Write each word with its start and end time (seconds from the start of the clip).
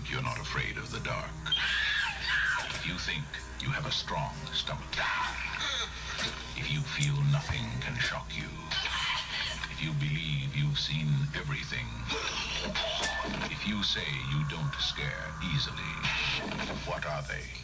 think 0.00 0.12
you're 0.12 0.22
not 0.22 0.38
afraid 0.38 0.76
of 0.78 0.90
the 0.92 1.00
dark. 1.00 1.28
If 2.70 2.86
you 2.86 2.94
think 2.94 3.24
you 3.60 3.68
have 3.68 3.86
a 3.86 3.92
strong 3.92 4.32
stomach. 4.52 4.96
If 6.56 6.72
you 6.72 6.80
feel 6.80 7.16
nothing 7.32 7.66
can 7.80 7.98
shock 7.98 8.30
you. 8.34 8.48
If 9.70 9.84
you 9.84 9.92
believe 9.92 10.56
you've 10.56 10.78
seen 10.78 11.08
everything. 11.36 11.86
If 13.50 13.68
you 13.68 13.82
say 13.82 14.08
you 14.32 14.40
don't 14.48 14.74
scare 14.78 15.28
easily, 15.54 15.92
what 16.86 17.04
are 17.04 17.22
they? 17.28 17.59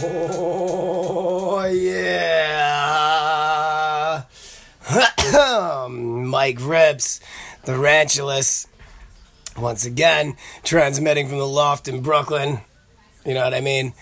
Oh, 0.00 1.64
yeah. 1.64 3.08
Mike 5.90 6.58
Rips, 6.60 7.18
the 7.64 7.72
Rantulas, 7.72 8.66
once 9.56 9.84
again, 9.84 10.36
transmitting 10.62 11.28
from 11.28 11.38
the 11.38 11.48
loft 11.48 11.88
in 11.88 12.00
Brooklyn. 12.00 12.60
You 13.26 13.34
know 13.34 13.42
what 13.42 13.54
I 13.54 13.60
mean? 13.60 13.92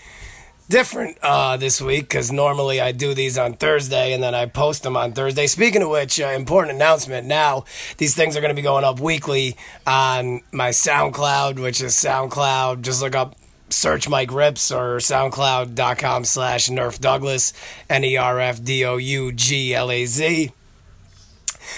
Different 0.69 1.17
uh, 1.23 1.57
this 1.57 1.81
week 1.81 2.03
because 2.03 2.31
normally 2.31 2.79
I 2.79 2.91
do 2.91 3.13
these 3.13 3.37
on 3.37 3.53
Thursday 3.53 4.13
and 4.13 4.21
then 4.21 4.35
I 4.35 4.45
post 4.45 4.83
them 4.83 4.95
on 4.97 5.13
Thursday. 5.13 5.47
Speaking 5.47 5.81
of 5.81 5.89
which, 5.89 6.19
uh, 6.19 6.27
important 6.27 6.75
announcement 6.75 7.25
now, 7.25 7.63
these 7.97 8.13
things 8.15 8.37
are 8.37 8.41
going 8.41 8.49
to 8.49 8.55
be 8.55 8.61
going 8.61 8.83
up 8.83 8.99
weekly 8.99 9.55
on 9.87 10.41
my 10.51 10.69
SoundCloud, 10.69 11.57
which 11.59 11.81
is 11.81 11.93
SoundCloud. 11.93 12.81
Just 12.81 13.01
look 13.01 13.15
up 13.15 13.35
search 13.69 14.09
Mike 14.09 14.31
Rips 14.31 14.71
or 14.71 14.97
soundcloud.com 14.97 16.25
slash 16.25 16.69
Nerf 16.69 16.99
Douglas, 16.99 17.53
N 17.89 18.03
E 18.03 18.17
R 18.17 18.39
F 18.39 18.63
D 18.63 18.85
O 18.85 18.97
U 18.97 19.31
G 19.31 19.73
L 19.73 19.91
A 19.91 20.05
Z. 20.05 20.51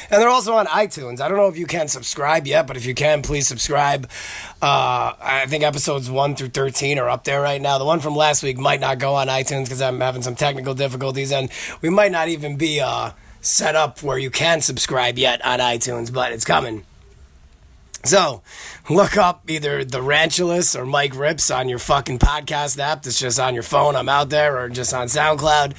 And 0.10 0.22
they're 0.22 0.30
also 0.30 0.54
on 0.54 0.68
iTunes. 0.68 1.20
I 1.20 1.28
don't 1.28 1.38
know 1.38 1.48
if 1.48 1.58
you 1.58 1.66
can 1.66 1.88
subscribe 1.88 2.48
yet, 2.48 2.68
but 2.68 2.78
if 2.78 2.86
you 2.86 2.94
can, 2.94 3.22
please 3.22 3.48
subscribe. 3.48 4.06
Uh, 4.62 5.14
I 5.20 5.46
think 5.48 5.64
episodes 5.64 6.10
1 6.10 6.36
through 6.36 6.50
13 6.50 7.00
are 7.00 7.10
up 7.10 7.24
there 7.24 7.42
right 7.42 7.62
now. 7.62 7.78
The 7.78 7.86
one 7.86 8.00
from 8.00 8.16
last 8.16 8.44
week 8.44 8.58
might 8.58 8.80
not 8.80 9.00
go 9.00 9.16
on 9.16 9.28
iTunes 9.28 9.64
because 9.66 9.82
I'm 9.82 10.00
having 10.00 10.22
some 10.22 10.36
technical 10.36 10.74
difficulties, 10.74 11.32
and 11.32 11.50
we 11.82 11.90
might 11.90 12.12
not 12.12 12.28
even 12.28 12.58
be 12.58 12.80
uh, 12.80 13.12
set 13.42 13.76
up 13.76 14.04
where 14.04 14.18
you 14.18 14.30
can 14.30 14.62
subscribe 14.62 15.18
yet 15.18 15.44
on 15.46 15.60
iTunes, 15.60 16.14
but 16.14 16.32
it's 16.32 16.46
coming. 16.46 16.86
So, 18.04 18.42
look 18.90 19.18
up 19.18 19.50
either 19.50 19.84
the 19.84 20.00
Rantulas 20.00 20.74
or 20.78 20.86
Mike 20.86 21.16
Rips 21.16 21.52
on 21.52 21.68
your 21.68 21.80
fucking 21.80 22.20
podcast 22.20 22.80
app 22.80 23.04
that's 23.04 23.20
just 23.20 23.40
on 23.40 23.54
your 23.54 23.64
phone. 23.64 23.96
I'm 23.96 24.08
out 24.08 24.30
there, 24.30 24.58
or 24.58 24.70
just 24.70 24.94
on 24.94 25.08
SoundCloud. 25.08 25.74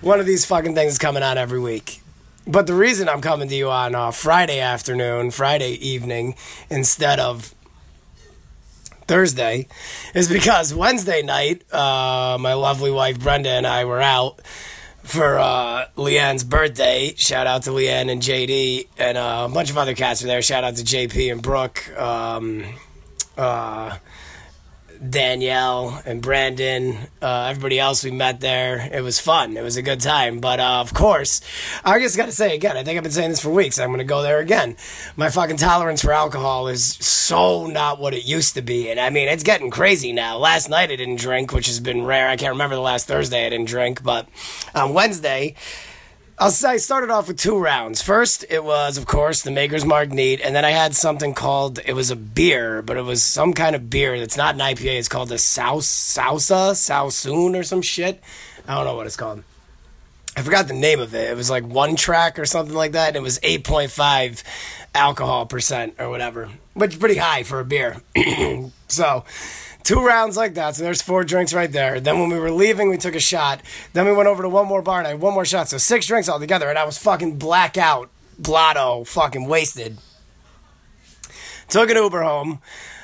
One 0.00 0.20
of 0.20 0.26
these 0.26 0.44
fucking 0.44 0.74
things 0.74 0.92
is 0.92 0.98
coming 0.98 1.24
out 1.24 1.38
every 1.38 1.58
week. 1.58 2.02
But 2.46 2.68
the 2.68 2.74
reason 2.74 3.08
I'm 3.08 3.20
coming 3.20 3.48
to 3.48 3.54
you 3.54 3.68
on 3.68 3.96
uh, 3.96 4.12
Friday 4.12 4.60
afternoon, 4.60 5.32
Friday 5.32 5.72
evening, 5.72 6.36
instead 6.70 7.18
of 7.18 7.52
Thursday, 9.08 9.66
is 10.14 10.28
because 10.28 10.72
Wednesday 10.72 11.22
night, 11.22 11.62
uh, 11.74 12.38
my 12.40 12.54
lovely 12.54 12.92
wife 12.92 13.18
Brenda 13.18 13.50
and 13.50 13.66
I 13.66 13.84
were 13.84 14.00
out 14.00 14.40
for 15.06 15.38
uh, 15.38 15.86
Leanne's 15.96 16.44
birthday. 16.44 17.14
Shout 17.16 17.46
out 17.46 17.62
to 17.62 17.70
Leanne 17.70 18.10
and 18.10 18.20
JD 18.20 18.88
and 18.98 19.16
uh, 19.16 19.46
a 19.48 19.52
bunch 19.52 19.70
of 19.70 19.78
other 19.78 19.94
cats 19.94 20.22
are 20.22 20.26
there. 20.26 20.42
Shout 20.42 20.64
out 20.64 20.76
to 20.76 20.82
JP 20.82 21.32
and 21.32 21.40
Brooke, 21.42 21.96
um, 21.98 22.64
uh, 23.38 23.96
Danielle 24.98 26.02
and 26.04 26.22
Brandon, 26.22 26.96
uh, 27.20 27.48
everybody 27.50 27.78
else 27.78 28.04
we 28.04 28.10
met 28.10 28.40
there. 28.40 28.88
It 28.92 29.02
was 29.02 29.18
fun. 29.18 29.56
It 29.56 29.62
was 29.62 29.76
a 29.76 29.82
good 29.82 30.00
time. 30.00 30.40
But 30.40 30.60
uh, 30.60 30.80
of 30.80 30.94
course, 30.94 31.40
I 31.84 31.98
just 32.00 32.16
got 32.16 32.26
to 32.26 32.32
say 32.32 32.54
again, 32.54 32.76
I 32.76 32.84
think 32.84 32.96
I've 32.96 33.02
been 33.02 33.12
saying 33.12 33.30
this 33.30 33.40
for 33.40 33.50
weeks. 33.50 33.78
I'm 33.78 33.88
going 33.88 33.98
to 33.98 34.04
go 34.04 34.22
there 34.22 34.38
again. 34.38 34.76
My 35.16 35.30
fucking 35.30 35.56
tolerance 35.56 36.02
for 36.02 36.12
alcohol 36.12 36.68
is 36.68 36.84
so 36.94 37.66
not 37.66 37.98
what 37.98 38.14
it 38.14 38.24
used 38.24 38.54
to 38.54 38.62
be. 38.62 38.90
And 38.90 39.00
I 39.00 39.10
mean, 39.10 39.28
it's 39.28 39.42
getting 39.42 39.70
crazy 39.70 40.12
now. 40.12 40.38
Last 40.38 40.68
night 40.68 40.90
I 40.90 40.96
didn't 40.96 41.16
drink, 41.16 41.52
which 41.52 41.66
has 41.66 41.80
been 41.80 42.04
rare. 42.04 42.28
I 42.28 42.36
can't 42.36 42.52
remember 42.52 42.74
the 42.74 42.80
last 42.80 43.06
Thursday 43.06 43.46
I 43.46 43.50
didn't 43.50 43.68
drink. 43.68 44.02
But 44.02 44.28
on 44.74 44.94
Wednesday, 44.94 45.54
I'll 46.38 46.50
say 46.50 46.72
I 46.72 46.76
started 46.76 47.08
off 47.08 47.28
with 47.28 47.38
two 47.38 47.58
rounds. 47.58 48.02
First, 48.02 48.44
it 48.50 48.62
was, 48.62 48.98
of 48.98 49.06
course, 49.06 49.40
the 49.40 49.50
Maker's 49.50 49.86
Mark 49.86 50.10
Neat, 50.10 50.42
and 50.42 50.54
then 50.54 50.66
I 50.66 50.70
had 50.70 50.94
something 50.94 51.32
called, 51.32 51.80
it 51.86 51.94
was 51.94 52.10
a 52.10 52.16
beer, 52.16 52.82
but 52.82 52.98
it 52.98 53.04
was 53.04 53.22
some 53.22 53.54
kind 53.54 53.74
of 53.74 53.88
beer 53.88 54.18
that's 54.18 54.36
not 54.36 54.54
an 54.54 54.60
IPA. 54.60 54.98
It's 54.98 55.08
called 55.08 55.32
a 55.32 55.36
Saus, 55.36 55.84
Sausa, 55.84 56.72
Sausoon 56.74 57.58
or 57.58 57.62
some 57.62 57.80
shit. 57.80 58.22
I 58.68 58.74
don't 58.74 58.84
know 58.84 58.96
what 58.96 59.06
it's 59.06 59.16
called. 59.16 59.44
I 60.36 60.42
forgot 60.42 60.68
the 60.68 60.74
name 60.74 61.00
of 61.00 61.14
it. 61.14 61.30
It 61.30 61.36
was 61.36 61.48
like 61.48 61.64
one 61.64 61.96
track 61.96 62.38
or 62.38 62.44
something 62.44 62.74
like 62.74 62.92
that, 62.92 63.08
and 63.08 63.16
it 63.16 63.22
was 63.22 63.38
8.5 63.38 64.42
alcohol 64.94 65.46
percent 65.46 65.94
or 65.98 66.10
whatever, 66.10 66.50
which 66.74 66.92
is 66.92 66.98
pretty 66.98 67.16
high 67.16 67.44
for 67.44 67.60
a 67.60 67.64
beer. 67.64 68.02
so, 68.88 69.24
two 69.86 70.04
rounds 70.04 70.36
like 70.36 70.54
that. 70.54 70.74
So 70.74 70.82
there's 70.82 71.00
four 71.00 71.22
drinks 71.22 71.54
right 71.54 71.70
there. 71.70 72.00
Then 72.00 72.18
when 72.18 72.28
we 72.28 72.38
were 72.40 72.50
leaving, 72.50 72.90
we 72.90 72.98
took 72.98 73.14
a 73.14 73.20
shot. 73.20 73.62
Then 73.92 74.04
we 74.04 74.12
went 74.12 74.28
over 74.28 74.42
to 74.42 74.48
one 74.48 74.66
more 74.66 74.82
bar 74.82 74.98
and 74.98 75.06
I 75.06 75.10
had 75.10 75.20
one 75.20 75.32
more 75.32 75.44
shot. 75.44 75.68
So 75.68 75.78
six 75.78 76.06
drinks 76.06 76.28
altogether, 76.28 76.68
and 76.68 76.78
I 76.78 76.84
was 76.84 76.98
fucking 76.98 77.38
blackout, 77.38 78.10
blotto, 78.38 79.04
fucking 79.04 79.46
wasted. 79.46 79.98
Took 81.68 81.88
an 81.90 81.96
Uber 81.96 82.22
home. 82.22 82.60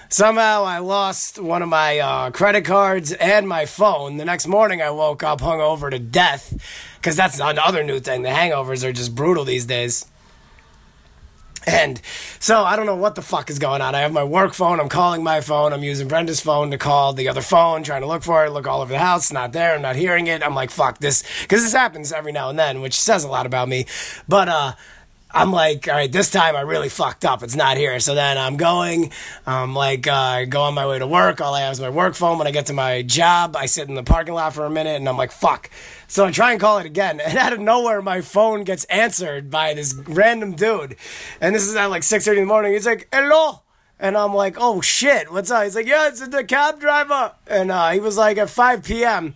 Somehow 0.08 0.64
I 0.64 0.78
lost 0.78 1.38
one 1.38 1.62
of 1.62 1.68
my 1.68 1.98
uh, 1.98 2.30
credit 2.32 2.64
cards 2.64 3.12
and 3.12 3.48
my 3.48 3.64
phone. 3.64 4.18
The 4.18 4.24
next 4.24 4.46
morning 4.46 4.82
I 4.82 4.90
woke 4.90 5.22
up 5.22 5.40
hungover 5.40 5.90
to 5.90 5.98
death 5.98 6.52
because 6.96 7.16
that's 7.16 7.40
another 7.40 7.82
new 7.82 7.98
thing. 7.98 8.22
The 8.22 8.28
hangovers 8.28 8.84
are 8.84 8.92
just 8.92 9.14
brutal 9.14 9.44
these 9.44 9.64
days. 9.64 10.11
And 11.66 12.00
so 12.38 12.64
I 12.64 12.76
don't 12.76 12.86
know 12.86 12.96
what 12.96 13.14
the 13.14 13.22
fuck 13.22 13.50
is 13.50 13.58
going 13.58 13.80
on. 13.82 13.94
I 13.94 14.00
have 14.00 14.12
my 14.12 14.24
work 14.24 14.54
phone. 14.54 14.80
I'm 14.80 14.88
calling 14.88 15.22
my 15.22 15.40
phone. 15.40 15.72
I'm 15.72 15.82
using 15.82 16.08
Brenda's 16.08 16.40
phone 16.40 16.70
to 16.70 16.78
call 16.78 17.12
the 17.12 17.28
other 17.28 17.42
phone, 17.42 17.82
trying 17.82 18.02
to 18.02 18.08
look 18.08 18.22
for 18.22 18.44
it, 18.44 18.50
look 18.50 18.66
all 18.66 18.80
over 18.80 18.92
the 18.92 18.98
house. 18.98 19.32
Not 19.32 19.52
there. 19.52 19.74
I'm 19.74 19.82
not 19.82 19.96
hearing 19.96 20.26
it. 20.26 20.42
I'm 20.42 20.54
like, 20.54 20.70
fuck 20.70 20.98
this. 20.98 21.22
Because 21.42 21.62
this 21.62 21.72
happens 21.72 22.12
every 22.12 22.32
now 22.32 22.48
and 22.48 22.58
then, 22.58 22.80
which 22.80 22.98
says 22.98 23.24
a 23.24 23.28
lot 23.28 23.46
about 23.46 23.68
me. 23.68 23.86
But, 24.28 24.48
uh, 24.48 24.72
I'm 25.34 25.50
like, 25.50 25.88
all 25.88 25.94
right, 25.94 26.12
this 26.12 26.30
time 26.30 26.56
I 26.56 26.60
really 26.60 26.88
fucked 26.88 27.24
up. 27.24 27.42
It's 27.42 27.56
not 27.56 27.76
here. 27.76 27.98
So 28.00 28.14
then 28.14 28.36
I'm 28.36 28.56
going, 28.56 29.12
I'm 29.46 29.74
like, 29.74 30.06
uh, 30.06 30.44
go 30.44 30.62
on 30.62 30.74
my 30.74 30.86
way 30.86 30.98
to 30.98 31.06
work. 31.06 31.40
All 31.40 31.54
I 31.54 31.62
have 31.62 31.72
is 31.72 31.80
my 31.80 31.88
work 31.88 32.14
phone. 32.14 32.38
When 32.38 32.46
I 32.46 32.50
get 32.50 32.66
to 32.66 32.72
my 32.72 33.02
job, 33.02 33.56
I 33.56 33.66
sit 33.66 33.88
in 33.88 33.94
the 33.94 34.02
parking 34.02 34.34
lot 34.34 34.52
for 34.52 34.66
a 34.66 34.70
minute 34.70 34.96
and 34.96 35.08
I'm 35.08 35.16
like, 35.16 35.32
fuck. 35.32 35.70
So 36.06 36.26
I 36.26 36.30
try 36.30 36.52
and 36.52 36.60
call 36.60 36.78
it 36.78 36.86
again. 36.86 37.20
And 37.20 37.38
out 37.38 37.52
of 37.52 37.60
nowhere, 37.60 38.02
my 38.02 38.20
phone 38.20 38.64
gets 38.64 38.84
answered 38.84 39.50
by 39.50 39.72
this 39.74 39.94
random 39.94 40.52
dude. 40.52 40.96
And 41.40 41.54
this 41.54 41.66
is 41.66 41.74
at 41.76 41.86
like 41.86 42.02
6.30 42.02 42.32
in 42.32 42.36
the 42.40 42.46
morning. 42.46 42.72
He's 42.72 42.86
like, 42.86 43.08
hello. 43.12 43.62
And 43.98 44.18
I'm 44.18 44.34
like, 44.34 44.56
oh 44.58 44.80
shit, 44.80 45.32
what's 45.32 45.50
up? 45.50 45.62
He's 45.62 45.76
like, 45.76 45.86
yeah, 45.86 46.08
it's 46.08 46.26
the 46.26 46.44
cab 46.44 46.80
driver. 46.80 47.32
And 47.46 47.70
uh, 47.70 47.90
he 47.90 48.00
was 48.00 48.18
like, 48.18 48.36
at 48.36 48.50
5 48.50 48.82
p.m., 48.82 49.34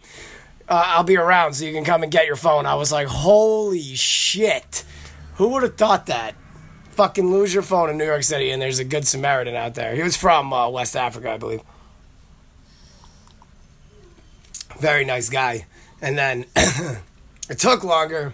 uh, 0.69 0.83
I'll 0.87 1.05
be 1.05 1.17
around 1.17 1.55
so 1.55 1.65
you 1.65 1.73
can 1.73 1.85
come 1.85 2.03
and 2.03 2.11
get 2.11 2.27
your 2.27 2.35
phone. 2.35 2.67
I 2.67 2.75
was 2.75 2.91
like, 2.91 3.07
holy 3.07 3.95
shit. 3.95 4.85
Who 5.37 5.49
would 5.49 5.63
have 5.63 5.77
thought 5.77 6.07
that? 6.07 6.35
Fucking 6.91 7.31
lose 7.31 7.53
your 7.53 7.63
phone 7.63 7.91
in 7.91 7.99
New 7.99 8.05
York 8.05 8.23
City 8.23 8.51
and 8.51 8.61
there's 8.61 8.79
a 8.79 8.85
good 8.85 9.07
Samaritan 9.07 9.55
out 9.55 9.75
there. 9.75 9.95
He 9.95 10.03
was 10.03 10.17
from 10.17 10.53
uh, 10.53 10.69
West 10.69 10.97
Africa, 10.97 11.33
I 11.33 11.37
believe. 11.37 11.61
Very 14.79 15.05
nice 15.05 15.29
guy. 15.29 15.67
And 16.01 16.17
then 16.17 16.47
it 16.57 17.59
took 17.59 17.85
longer 17.85 18.33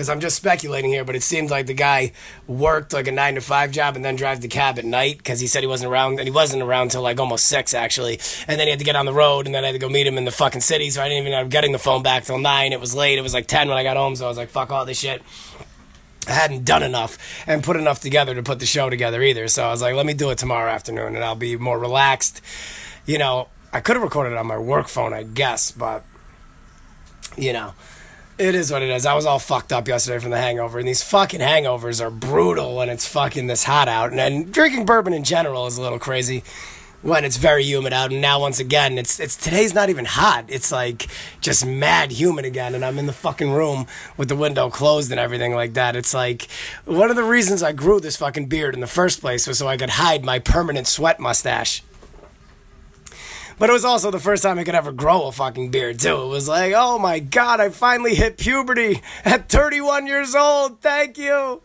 because 0.00 0.08
I'm 0.08 0.20
just 0.20 0.36
speculating 0.36 0.90
here, 0.90 1.04
but 1.04 1.14
it 1.14 1.22
seemed 1.22 1.50
like 1.50 1.66
the 1.66 1.74
guy 1.74 2.12
worked 2.46 2.94
like 2.94 3.06
a 3.06 3.12
nine 3.12 3.34
to 3.34 3.42
five 3.42 3.70
job 3.70 3.96
and 3.96 4.02
then 4.02 4.16
drive 4.16 4.40
the 4.40 4.48
cab 4.48 4.78
at 4.78 4.86
night 4.86 5.18
because 5.18 5.40
he 5.40 5.46
said 5.46 5.62
he 5.62 5.66
wasn't 5.66 5.92
around, 5.92 6.18
and 6.18 6.26
he 6.26 6.30
wasn't 6.30 6.62
around 6.62 6.84
until 6.84 7.02
like 7.02 7.20
almost 7.20 7.44
six 7.44 7.74
actually. 7.74 8.18
And 8.48 8.58
then 8.58 8.66
he 8.66 8.70
had 8.70 8.78
to 8.78 8.84
get 8.86 8.96
on 8.96 9.04
the 9.04 9.12
road, 9.12 9.44
and 9.44 9.54
then 9.54 9.62
I 9.62 9.66
had 9.66 9.72
to 9.74 9.78
go 9.78 9.90
meet 9.90 10.06
him 10.06 10.16
in 10.16 10.24
the 10.24 10.30
fucking 10.30 10.62
city, 10.62 10.88
so 10.88 11.02
I 11.02 11.08
didn't 11.10 11.24
even 11.24 11.34
end 11.34 11.44
up 11.44 11.50
getting 11.50 11.72
the 11.72 11.78
phone 11.78 12.02
back 12.02 12.24
till 12.24 12.38
nine. 12.38 12.72
It 12.72 12.80
was 12.80 12.94
late. 12.94 13.18
It 13.18 13.20
was 13.20 13.34
like 13.34 13.46
ten 13.46 13.68
when 13.68 13.76
I 13.76 13.82
got 13.82 13.98
home, 13.98 14.16
so 14.16 14.24
I 14.24 14.28
was 14.28 14.38
like, 14.38 14.48
fuck 14.48 14.70
all 14.70 14.86
this 14.86 14.98
shit. 14.98 15.20
I 16.26 16.32
hadn't 16.32 16.64
done 16.64 16.82
enough 16.82 17.18
and 17.46 17.62
put 17.62 17.76
enough 17.76 18.00
together 18.00 18.34
to 18.34 18.42
put 18.42 18.58
the 18.58 18.64
show 18.64 18.88
together 18.88 19.20
either. 19.20 19.48
So 19.48 19.64
I 19.64 19.70
was 19.70 19.82
like, 19.82 19.94
let 19.94 20.06
me 20.06 20.14
do 20.14 20.30
it 20.30 20.38
tomorrow 20.38 20.70
afternoon 20.70 21.14
and 21.14 21.22
I'll 21.22 21.34
be 21.34 21.56
more 21.56 21.78
relaxed. 21.78 22.40
You 23.04 23.18
know, 23.18 23.48
I 23.70 23.80
could 23.80 23.96
have 23.96 24.02
recorded 24.02 24.32
it 24.32 24.38
on 24.38 24.46
my 24.46 24.56
work 24.56 24.88
phone, 24.88 25.12
I 25.12 25.24
guess, 25.24 25.70
but, 25.70 26.06
you 27.36 27.52
know, 27.52 27.74
it 28.40 28.54
is 28.54 28.72
what 28.72 28.82
it 28.82 28.88
is. 28.88 29.04
I 29.04 29.12
was 29.12 29.26
all 29.26 29.38
fucked 29.38 29.70
up 29.70 29.86
yesterday 29.86 30.18
from 30.18 30.30
the 30.30 30.38
hangover, 30.38 30.78
and 30.78 30.88
these 30.88 31.02
fucking 31.02 31.40
hangovers 31.40 32.02
are 32.02 32.10
brutal 32.10 32.76
when 32.76 32.88
it's 32.88 33.06
fucking 33.06 33.48
this 33.48 33.64
hot 33.64 33.86
out. 33.86 34.12
And, 34.12 34.20
and 34.20 34.50
drinking 34.50 34.86
bourbon 34.86 35.12
in 35.12 35.24
general 35.24 35.66
is 35.66 35.76
a 35.76 35.82
little 35.82 35.98
crazy 35.98 36.42
when 37.02 37.26
it's 37.26 37.36
very 37.36 37.62
humid 37.64 37.92
out. 37.92 38.12
And 38.12 38.22
now 38.22 38.40
once 38.40 38.58
again, 38.58 38.96
it's 38.96 39.20
it's 39.20 39.36
today's 39.36 39.74
not 39.74 39.90
even 39.90 40.06
hot. 40.06 40.46
It's 40.48 40.72
like 40.72 41.08
just 41.42 41.66
mad 41.66 42.12
humid 42.12 42.46
again, 42.46 42.74
and 42.74 42.82
I'm 42.82 42.98
in 42.98 43.04
the 43.04 43.12
fucking 43.12 43.50
room 43.50 43.86
with 44.16 44.30
the 44.30 44.36
window 44.36 44.70
closed 44.70 45.10
and 45.10 45.20
everything 45.20 45.54
like 45.54 45.74
that. 45.74 45.94
It's 45.94 46.14
like 46.14 46.48
one 46.86 47.10
of 47.10 47.16
the 47.16 47.24
reasons 47.24 47.62
I 47.62 47.72
grew 47.72 48.00
this 48.00 48.16
fucking 48.16 48.46
beard 48.46 48.72
in 48.72 48.80
the 48.80 48.86
first 48.86 49.20
place 49.20 49.46
was 49.46 49.58
so 49.58 49.68
I 49.68 49.76
could 49.76 49.90
hide 49.90 50.24
my 50.24 50.38
permanent 50.38 50.86
sweat 50.86 51.20
mustache. 51.20 51.82
But 53.60 53.68
it 53.68 53.74
was 53.74 53.84
also 53.84 54.10
the 54.10 54.18
first 54.18 54.42
time 54.42 54.58
I 54.58 54.64
could 54.64 54.74
ever 54.74 54.90
grow 54.90 55.26
a 55.26 55.32
fucking 55.32 55.70
beard, 55.70 56.00
too. 56.00 56.22
It 56.22 56.28
was 56.28 56.48
like, 56.48 56.72
oh 56.74 56.98
my 56.98 57.18
god, 57.18 57.60
I 57.60 57.68
finally 57.68 58.14
hit 58.14 58.38
puberty 58.38 59.02
at 59.22 59.50
31 59.50 60.06
years 60.06 60.34
old. 60.34 60.80
Thank 60.80 61.18
you. 61.18 61.60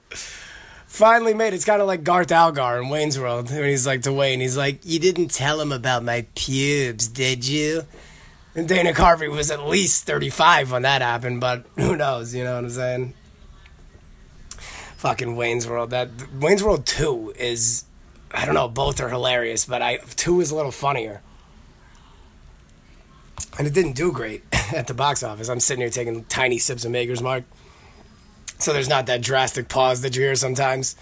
Finally 0.86 1.34
made 1.34 1.54
it. 1.54 1.54
It's 1.54 1.64
kind 1.64 1.82
of 1.82 1.88
like 1.88 2.04
Garth 2.04 2.34
Algar 2.34 2.82
in 2.82 2.90
Wayne's 2.90 3.18
World. 3.18 3.50
When 3.50 3.64
he's 3.64 3.88
like 3.88 4.02
to 4.02 4.12
Wayne, 4.12 4.42
he's 4.42 4.58
like, 4.58 4.82
You 4.84 5.00
didn't 5.00 5.30
tell 5.30 5.62
him 5.62 5.72
about 5.72 6.04
my 6.04 6.26
pubes, 6.36 7.08
did 7.08 7.48
you? 7.48 7.84
And 8.56 8.68
Dana 8.68 8.92
Carvey 8.92 9.32
was 9.32 9.50
at 9.50 9.66
least 9.66 10.06
35 10.06 10.74
when 10.74 10.82
that 10.82 11.02
happened, 11.02 11.40
but 11.40 11.66
who 11.78 11.96
knows, 11.96 12.36
you 12.36 12.44
know 12.44 12.56
what 12.56 12.66
I'm 12.66 12.72
saying? 12.72 13.14
Fucking 14.98 15.38
Wayne's 15.38 15.66
World. 15.66 15.92
That 15.92 16.10
Wayne's 16.42 16.62
World 16.62 16.86
2 16.86 17.36
is 17.40 17.86
I 18.32 18.46
don't 18.46 18.56
know, 18.56 18.68
both 18.68 19.00
are 19.00 19.08
hilarious, 19.08 19.64
but 19.64 19.82
I 19.82 20.00
2 20.18 20.42
is 20.42 20.52
a 20.52 20.56
little 20.58 20.74
funnier 20.74 21.22
and 23.58 23.68
it 23.68 23.74
didn't 23.74 23.94
do 23.94 24.12
great 24.12 24.44
at 24.74 24.88
the 24.88 24.94
box 24.94 25.24
office. 25.24 25.50
I'm 25.50 25.60
sitting 25.60 25.82
here 25.82 25.90
taking 25.90 26.24
tiny 26.26 26.58
sips 26.58 26.86
of 26.86 26.92
Maker's 26.92 27.22
Mark, 27.22 27.44
so 28.60 28.74
there's 28.74 28.90
not 28.90 29.06
that 29.08 29.22
drastic 29.22 29.70
pause 29.70 30.02
that 30.02 30.16
you 30.16 30.24
hear 30.24 30.36
sometimes. 30.36 30.96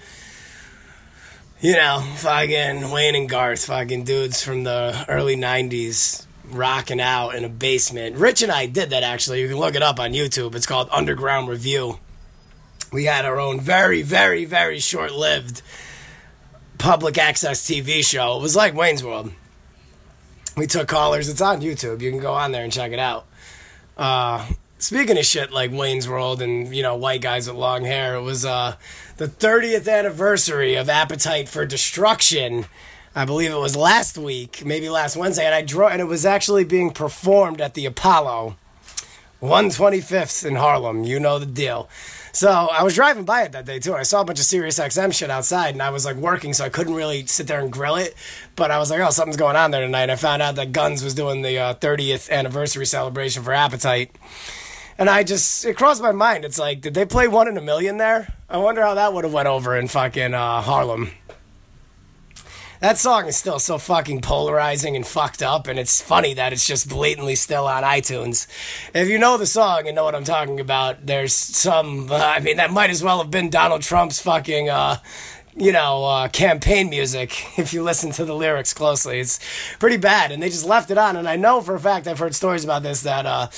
You 1.62 1.74
know, 1.74 2.04
fucking 2.18 2.92
Wayne 2.92 3.16
and 3.16 3.30
Garth, 3.30 3.66
fucking 3.66 4.04
dudes 4.04 4.44
from 4.44 4.64
the 4.64 5.06
early 5.08 5.38
'90s, 5.38 6.26
rocking 6.50 7.00
out 7.00 7.36
in 7.36 7.46
a 7.46 7.50
basement. 7.50 8.18
Rich 8.18 8.42
and 8.42 8.52
I 8.52 8.66
did 8.66 8.90
that 8.90 9.04
actually. 9.04 9.42
You 9.42 9.48
can 9.48 9.58
look 9.58 9.76
it 9.76 9.82
up 9.82 10.00
on 10.00 10.12
YouTube. 10.12 10.56
It's 10.56 10.66
called 10.66 10.90
Underground 10.92 11.48
Review. 11.48 12.00
We 12.92 13.06
had 13.06 13.26
our 13.26 13.40
own 13.40 13.60
very, 13.60 14.04
very, 14.04 14.46
very 14.46 14.80
short-lived 14.80 15.64
public 16.78 17.18
access 17.18 17.66
TV 17.66 18.06
show. 18.06 18.38
It 18.38 18.42
was 18.42 18.56
like 18.56 18.76
Wayne's 18.76 19.04
World 19.04 19.32
we 20.56 20.68
took 20.68 20.88
callers. 20.88 21.30
It's 21.30 21.42
on 21.42 21.62
YouTube. 21.62 22.02
You 22.02 22.12
can 22.12 22.20
go 22.20 22.34
on 22.34 22.52
there 22.52 22.64
and 22.64 22.72
check 22.72 22.92
it 22.92 23.00
out. 23.00 23.26
Uh, 23.98 24.48
speaking 24.78 25.18
of 25.18 25.26
shit 25.26 25.52
like 25.52 25.72
Wayne's 25.72 26.08
World 26.08 26.42
and 26.42 26.74
you 26.76 26.84
know 26.84 26.96
white 26.96 27.22
guys 27.22 27.48
with 27.48 27.58
long 27.58 27.86
hair, 27.86 28.16
it 28.16 28.22
was 28.22 28.46
uh, 28.46 28.76
the 29.18 29.28
30th 29.28 29.92
anniversary 29.92 30.76
of 30.76 30.90
Appetite 30.90 31.50
for 31.50 31.66
Destruction. 31.66 32.66
I 33.16 33.26
believe 33.26 33.52
it 33.52 33.58
was 33.60 33.76
last 33.76 34.18
week, 34.18 34.66
maybe 34.66 34.90
last 34.90 35.16
Wednesday, 35.16 35.46
and 35.46 35.54
I 35.54 35.62
draw, 35.62 35.88
and 35.88 36.02
it 36.02 36.06
was 36.06 36.26
actually 36.26 36.64
being 36.64 36.90
performed 36.90 37.62
at 37.62 37.76
the 37.76 37.86
Apollo, 37.86 38.56
125th 39.40 40.44
in 40.44 40.56
Harlem. 40.56 41.04
You 41.04 41.20
know 41.20 41.38
the 41.38 41.46
deal. 41.46 41.88
So 42.36 42.50
I 42.50 42.82
was 42.82 42.96
driving 42.96 43.26
by 43.26 43.44
it 43.44 43.52
that 43.52 43.66
day 43.66 43.78
too, 43.78 43.92
and 43.92 44.00
I 44.00 44.04
saw 44.04 44.22
a 44.22 44.26
bunch 44.26 44.40
of 44.40 44.46
Sirius 44.46 44.80
XM 44.80 45.14
shit 45.14 45.30
outside, 45.30 45.76
and 45.76 45.84
I 45.84 45.92
was 45.92 46.04
like 46.04 46.16
working, 46.16 46.54
so 46.54 46.66
I 46.66 46.70
couldn't 46.70 46.96
really 46.96 47.28
sit 47.28 47.46
there 47.46 47.60
and 47.60 47.72
grill 47.72 47.96
it. 47.96 48.16
But 48.56 48.72
I 48.72 48.80
was 48.80 48.90
like, 48.90 49.02
oh, 49.02 49.12
something's 49.12 49.38
going 49.38 49.56
on 49.56 49.70
there 49.70 49.82
tonight. 49.82 50.10
I 50.10 50.16
found 50.16 50.42
out 50.42 50.56
that 50.56 50.72
Guns 50.72 51.04
was 51.04 51.14
doing 51.14 51.44
the 51.44 51.60
uh, 51.60 51.74
30th 51.76 52.32
anniversary 52.32 52.88
celebration 52.88 53.44
for 53.44 53.54
Appetite. 53.54 54.16
And 54.98 55.12
I 55.12 55.24
just, 55.24 55.64
it 55.64 55.78
crossed 55.78 56.02
my 56.02 56.12
mind. 56.12 56.44
It's 56.44 56.58
like, 56.58 56.82
did 56.82 56.96
they 56.96 57.06
play 57.06 57.28
One 57.28 57.48
in 57.48 57.56
a 57.56 57.62
Million 57.62 57.98
there? 57.98 58.34
I 58.50 58.58
wonder 58.58 58.82
how 58.82 58.96
that 58.96 59.14
would 59.14 59.26
have 59.26 59.34
went 59.34 59.48
over 59.48 59.78
in 59.78 59.88
fucking 59.88 60.34
uh, 60.34 60.62
Harlem 60.62 61.12
that 62.84 62.98
song 62.98 63.28
is 63.28 63.38
still 63.38 63.60
so 63.60 63.78
fucking 63.78 64.20
polarizing 64.20 64.98
and 64.98 65.08
fucked 65.08 65.42
up, 65.42 65.68
and 65.68 65.80
it's 65.80 66.02
funny 66.02 66.34
that 66.34 66.52
it's 66.52 66.68
just 66.68 66.90
blatantly 66.90 67.34
still 67.34 67.66
on 67.66 67.82
iTunes. 67.82 68.46
If 68.94 69.08
you 69.08 69.18
know 69.18 69.38
the 69.38 69.46
song 69.46 69.88
and 69.88 69.96
know 69.96 70.04
what 70.04 70.16
I'm 70.16 70.26
talking 70.26 70.60
about, 70.60 71.06
there's 71.06 71.32
some. 71.32 72.12
Uh, 72.12 72.16
I 72.16 72.42
mean, 72.42 72.58
that 72.58 72.72
might 72.72 72.90
as 72.90 73.02
well 73.02 73.20
have 73.20 73.32
been 73.32 73.50
Donald 73.50 73.84
Trump's 73.84 74.20
fucking. 74.22 74.70
Uh, 74.70 74.98
you 75.56 75.72
know, 75.72 76.04
uh, 76.06 76.28
campaign 76.28 76.90
music, 76.90 77.32
if 77.60 77.74
you 77.74 77.84
listen 77.84 78.12
to 78.12 78.26
the 78.26 78.34
lyrics 78.34 78.74
closely. 78.74 79.20
It's 79.20 79.40
pretty 79.80 79.98
bad. 79.98 80.32
And 80.32 80.42
they 80.42 80.50
just 80.50 80.66
left 80.66 80.92
it 80.92 80.98
on. 80.98 81.16
And 81.16 81.28
I 81.28 81.36
know 81.36 81.62
for 81.62 81.76
a 81.76 81.80
fact, 81.80 82.08
I've 82.08 82.20
heard 82.20 82.36
stories 82.36 82.64
about 82.64 82.84
this, 82.84 83.02
that 83.02 83.26
uh, 83.26 83.50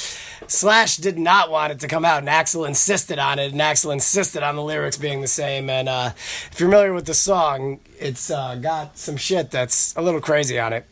Slash 0.47 0.97
did 0.97 1.17
not 1.17 1.49
want 1.49 1.71
it 1.71 1.79
to 1.79 1.87
come 1.87 2.05
out. 2.05 2.19
And 2.19 2.27
Axl 2.27 2.67
insisted 2.67 3.19
on 3.19 3.39
it. 3.39 3.51
And 3.51 3.61
Axl 3.61 3.93
insisted 3.93 4.43
on 4.43 4.55
the 4.55 4.63
lyrics 4.63 4.97
being 4.97 5.21
the 5.21 5.27
same. 5.27 5.69
And 5.69 5.87
uh, 5.87 6.11
if 6.15 6.59
you're 6.59 6.69
familiar 6.69 6.93
with 6.93 7.05
the 7.05 7.13
song, 7.13 7.79
it's 7.99 8.29
uh, 8.29 8.55
got 8.55 8.97
some 8.97 9.17
shit 9.17 9.51
that's 9.51 9.95
a 9.95 10.01
little 10.01 10.21
crazy 10.21 10.59
on 10.59 10.73
it. 10.73 10.85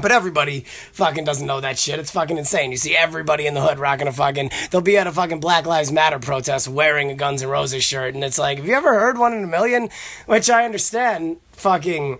But 0.00 0.10
everybody 0.10 0.60
fucking 0.92 1.24
doesn't 1.24 1.46
know 1.46 1.60
that 1.60 1.78
shit. 1.78 1.98
It's 1.98 2.10
fucking 2.10 2.38
insane. 2.38 2.70
You 2.70 2.78
see 2.78 2.96
everybody 2.96 3.46
in 3.46 3.54
the 3.54 3.60
hood 3.60 3.78
rocking 3.78 4.08
a 4.08 4.12
fucking. 4.12 4.50
They'll 4.70 4.80
be 4.80 4.96
at 4.96 5.06
a 5.06 5.12
fucking 5.12 5.40
Black 5.40 5.66
Lives 5.66 5.92
Matter 5.92 6.18
protest 6.18 6.66
wearing 6.66 7.10
a 7.10 7.14
Guns 7.14 7.42
N' 7.42 7.48
Roses 7.48 7.84
shirt, 7.84 8.14
and 8.14 8.24
it's 8.24 8.38
like, 8.38 8.58
have 8.58 8.66
you 8.66 8.74
ever 8.74 8.94
heard 8.94 9.18
one 9.18 9.34
in 9.34 9.44
a 9.44 9.46
million? 9.46 9.90
Which 10.26 10.48
I 10.48 10.64
understand. 10.64 11.38
Fucking. 11.52 12.18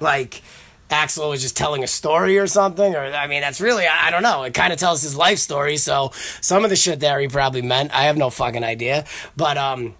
Like. 0.00 0.42
Axl 0.90 1.30
was 1.30 1.40
just 1.40 1.56
telling 1.56 1.82
a 1.82 1.86
story 1.86 2.38
or 2.38 2.46
something, 2.46 2.94
or 2.94 3.00
I 3.00 3.26
mean, 3.26 3.40
that's 3.40 3.62
really 3.62 3.86
I 3.86 4.10
don't 4.10 4.22
know. 4.22 4.42
It 4.42 4.52
kind 4.52 4.74
of 4.74 4.78
tells 4.78 5.00
his 5.00 5.16
life 5.16 5.38
story, 5.38 5.78
so 5.78 6.12
some 6.42 6.64
of 6.64 6.70
the 6.70 6.76
shit 6.76 7.00
there 7.00 7.18
he 7.18 7.28
probably 7.28 7.62
meant. 7.62 7.96
I 7.96 8.02
have 8.02 8.18
no 8.18 8.28
fucking 8.28 8.62
idea, 8.62 9.06
but 9.34 9.56
um, 9.56 9.94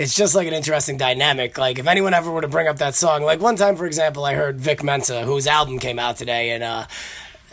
it's 0.00 0.14
just 0.14 0.34
like 0.34 0.48
an 0.48 0.54
interesting 0.54 0.96
dynamic. 0.96 1.58
Like 1.58 1.78
if 1.78 1.86
anyone 1.86 2.14
ever 2.14 2.30
were 2.30 2.40
to 2.40 2.48
bring 2.48 2.66
up 2.66 2.78
that 2.78 2.94
song, 2.94 3.22
like 3.22 3.38
one 3.38 3.56
time, 3.56 3.76
for 3.76 3.84
example, 3.84 4.24
I 4.24 4.32
heard 4.32 4.58
Vic 4.58 4.82
Mensa, 4.82 5.24
whose 5.24 5.46
album 5.46 5.78
came 5.78 5.98
out 5.98 6.16
today, 6.16 6.52
and 6.52 6.62
uh, 6.62 6.86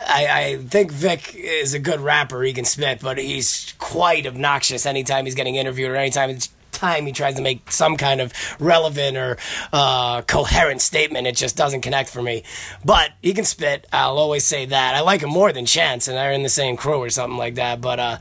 I, 0.07 0.27
I 0.27 0.57
think 0.57 0.94
Vic 0.94 1.35
is 1.35 1.73
a 1.73 1.79
good 1.79 1.99
rapper. 1.99 2.41
He 2.44 2.53
can 2.53 2.63
spit, 2.63 3.01
but 3.01 3.17
he's 3.17 3.73
quite 3.79 4.25
obnoxious 4.25 4.85
anytime 4.85 5.25
he's 5.25 5.35
getting 5.35 5.55
interviewed 5.55 5.91
or 5.91 5.97
anytime 5.97 6.29
time 6.78 7.06
he 7.06 7.12
tries 7.12 7.36
to 7.36 7.42
make 7.42 7.72
some 7.72 7.98
kind 7.98 8.22
of 8.22 8.34
relevant 8.60 9.18
or 9.18 9.38
uh, 9.74 10.22
coherent 10.24 10.81
statement, 10.81 11.28
it 11.28 11.36
just 11.36 11.56
doesn't 11.56 11.81
connect 11.81 12.10
for 12.10 12.22
me. 12.22 12.44
But 12.86 13.12
he 13.22 13.34
can 13.34 13.46
spit. 13.46 13.88
I'll 13.92 14.18
always 14.18 14.44
say 14.44 14.66
that. 14.66 14.96
I 14.96 15.02
like 15.02 15.22
him 15.22 15.30
more 15.30 15.52
than 15.52 15.66
Chance, 15.66 16.07
and 16.07 16.18
they're 16.18 16.31
in 16.31 16.44
the 16.44 16.50
same 16.50 16.78
crew 16.78 16.98
or 16.98 17.10
something 17.10 17.38
like 17.38 17.56
that. 17.56 17.81
But 17.81 18.00
uh, 18.00 18.18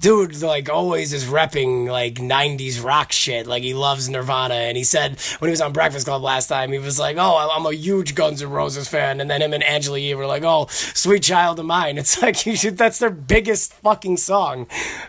dude, 0.00 0.42
like 0.42 0.68
always 0.68 1.12
is 1.12 1.24
repping 1.24 1.88
like 1.88 2.14
'90s 2.14 2.82
rock 2.84 3.12
shit. 3.12 3.46
Like 3.46 3.62
he 3.62 3.74
loves 3.74 4.08
Nirvana, 4.08 4.54
and 4.54 4.76
he 4.76 4.84
said 4.84 5.20
when 5.38 5.48
he 5.48 5.52
was 5.52 5.60
on 5.60 5.72
Breakfast 5.72 6.06
Club 6.06 6.22
last 6.22 6.48
time, 6.48 6.72
he 6.72 6.78
was 6.78 6.98
like, 6.98 7.16
"Oh, 7.18 7.50
I'm 7.52 7.66
a 7.66 7.72
huge 7.72 8.14
Guns 8.14 8.42
N' 8.42 8.50
Roses 8.50 8.88
fan," 8.88 9.20
and 9.20 9.30
then 9.30 9.42
him 9.42 9.54
and 9.54 9.62
Angela 9.62 9.98
Yee 9.98 10.14
were 10.14 10.26
like, 10.26 10.42
"Oh, 10.42 10.66
sweet 10.70 11.22
child 11.22 11.58
of 11.58 11.66
mine." 11.66 11.98
It's 11.98 12.20
like 12.22 12.44
you 12.46 12.56
should. 12.56 12.76
That's 12.76 12.98
their 12.98 13.10
biggest 13.10 13.72
fucking 13.74 14.16
song. 14.16 14.66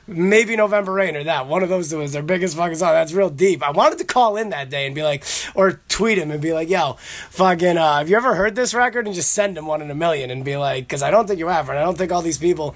Maybe 0.08 0.56
November 0.56 0.94
Rain 0.94 1.16
or 1.16 1.24
that. 1.24 1.48
One 1.48 1.64
of 1.64 1.70
those 1.70 1.90
two 1.90 2.02
is 2.02 2.14
their 2.14 2.24
biggest 2.24 2.56
fucking 2.56 2.76
song 2.76 2.91
that's 2.94 3.14
real 3.14 3.30
deep. 3.30 3.64
I 3.64 3.72
wanted 3.72 4.00
to 4.00 4.06
call 4.06 4.38
in 4.38 4.50
that 4.50 4.70
day 4.70 4.86
and 4.86 4.96
be 4.96 5.04
like, 5.04 5.24
or 5.56 5.82
tweet 5.90 6.18
him 6.18 6.32
and 6.32 6.42
be 6.42 6.54
like, 6.54 6.70
yo, 6.70 6.94
fucking, 7.30 7.78
uh, 7.78 7.98
have 8.00 8.10
you 8.10 8.18
ever 8.18 8.36
heard 8.36 8.56
this 8.56 8.74
record? 8.74 9.06
And 9.06 9.16
just 9.16 9.32
send 9.32 9.58
him 9.58 9.66
one 9.66 9.82
in 9.82 9.92
a 9.92 9.96
million 9.96 10.32
and 10.32 10.46
be 10.46 10.58
like, 10.58 10.86
because 10.86 11.04
I 11.04 11.12
don't 11.12 11.28
think 11.28 11.40
you 11.40 11.48
have, 11.48 11.70
and 11.70 11.78
I 11.78 11.84
don't 11.84 11.98
think 11.98 12.12
all 12.12 12.22
these 12.22 12.38
people 12.38 12.76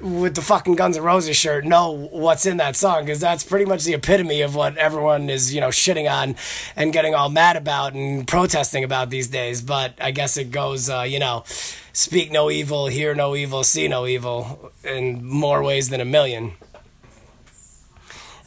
with 0.00 0.34
the 0.34 0.42
fucking 0.42 0.74
Guns 0.74 0.96
N' 0.96 1.02
Roses 1.02 1.36
shirt 1.36 1.64
know 1.64 1.90
what's 1.90 2.46
in 2.46 2.56
that 2.56 2.74
song 2.76 3.04
because 3.04 3.20
that's 3.20 3.44
pretty 3.44 3.64
much 3.64 3.84
the 3.84 3.94
epitome 3.94 4.40
of 4.40 4.54
what 4.54 4.76
everyone 4.78 5.28
is, 5.28 5.54
you 5.54 5.60
know, 5.60 5.68
shitting 5.68 6.10
on 6.10 6.36
and 6.76 6.92
getting 6.92 7.14
all 7.14 7.28
mad 7.28 7.56
about 7.56 7.94
and 7.94 8.26
protesting 8.26 8.82
about 8.82 9.10
these 9.10 9.28
days. 9.28 9.60
But 9.60 9.94
I 10.00 10.10
guess 10.10 10.36
it 10.36 10.50
goes, 10.50 10.88
uh, 10.88 11.02
you 11.02 11.18
know, 11.18 11.44
speak 11.92 12.32
no 12.32 12.50
evil, 12.50 12.86
hear 12.86 13.14
no 13.14 13.36
evil, 13.36 13.62
see 13.64 13.88
no 13.88 14.06
evil 14.06 14.72
in 14.82 15.24
more 15.24 15.62
ways 15.62 15.90
than 15.90 16.00
a 16.00 16.06
million. 16.06 16.52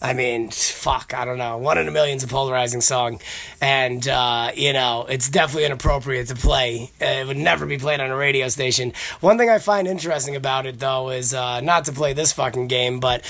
I 0.03 0.11
mean, 0.11 0.49
fuck, 0.51 1.13
I 1.13 1.23
don't 1.23 1.37
know. 1.37 1.57
One 1.57 1.77
in 1.77 1.87
a 1.87 1.91
million's 1.91 2.25
a 2.25 2.27
polarizing 2.27 2.81
song. 2.81 3.21
And, 3.61 4.05
uh, 4.05 4.51
you 4.53 4.73
know, 4.73 5.05
it's 5.07 5.29
definitely 5.29 5.63
inappropriate 5.63 6.27
to 6.27 6.35
play. 6.35 6.91
It 6.99 7.25
would 7.25 7.37
never 7.37 7.65
be 7.65 7.77
played 7.77 8.01
on 8.01 8.09
a 8.09 8.15
radio 8.17 8.49
station. 8.49 8.91
One 9.21 9.37
thing 9.37 9.49
I 9.49 9.59
find 9.59 9.87
interesting 9.87 10.35
about 10.35 10.65
it, 10.65 10.77
though, 10.77 11.09
is 11.09 11.33
uh, 11.33 11.61
not 11.61 11.85
to 11.85 11.93
play 11.93 12.11
this 12.11 12.33
fucking 12.33 12.67
game, 12.67 12.99
but 12.99 13.23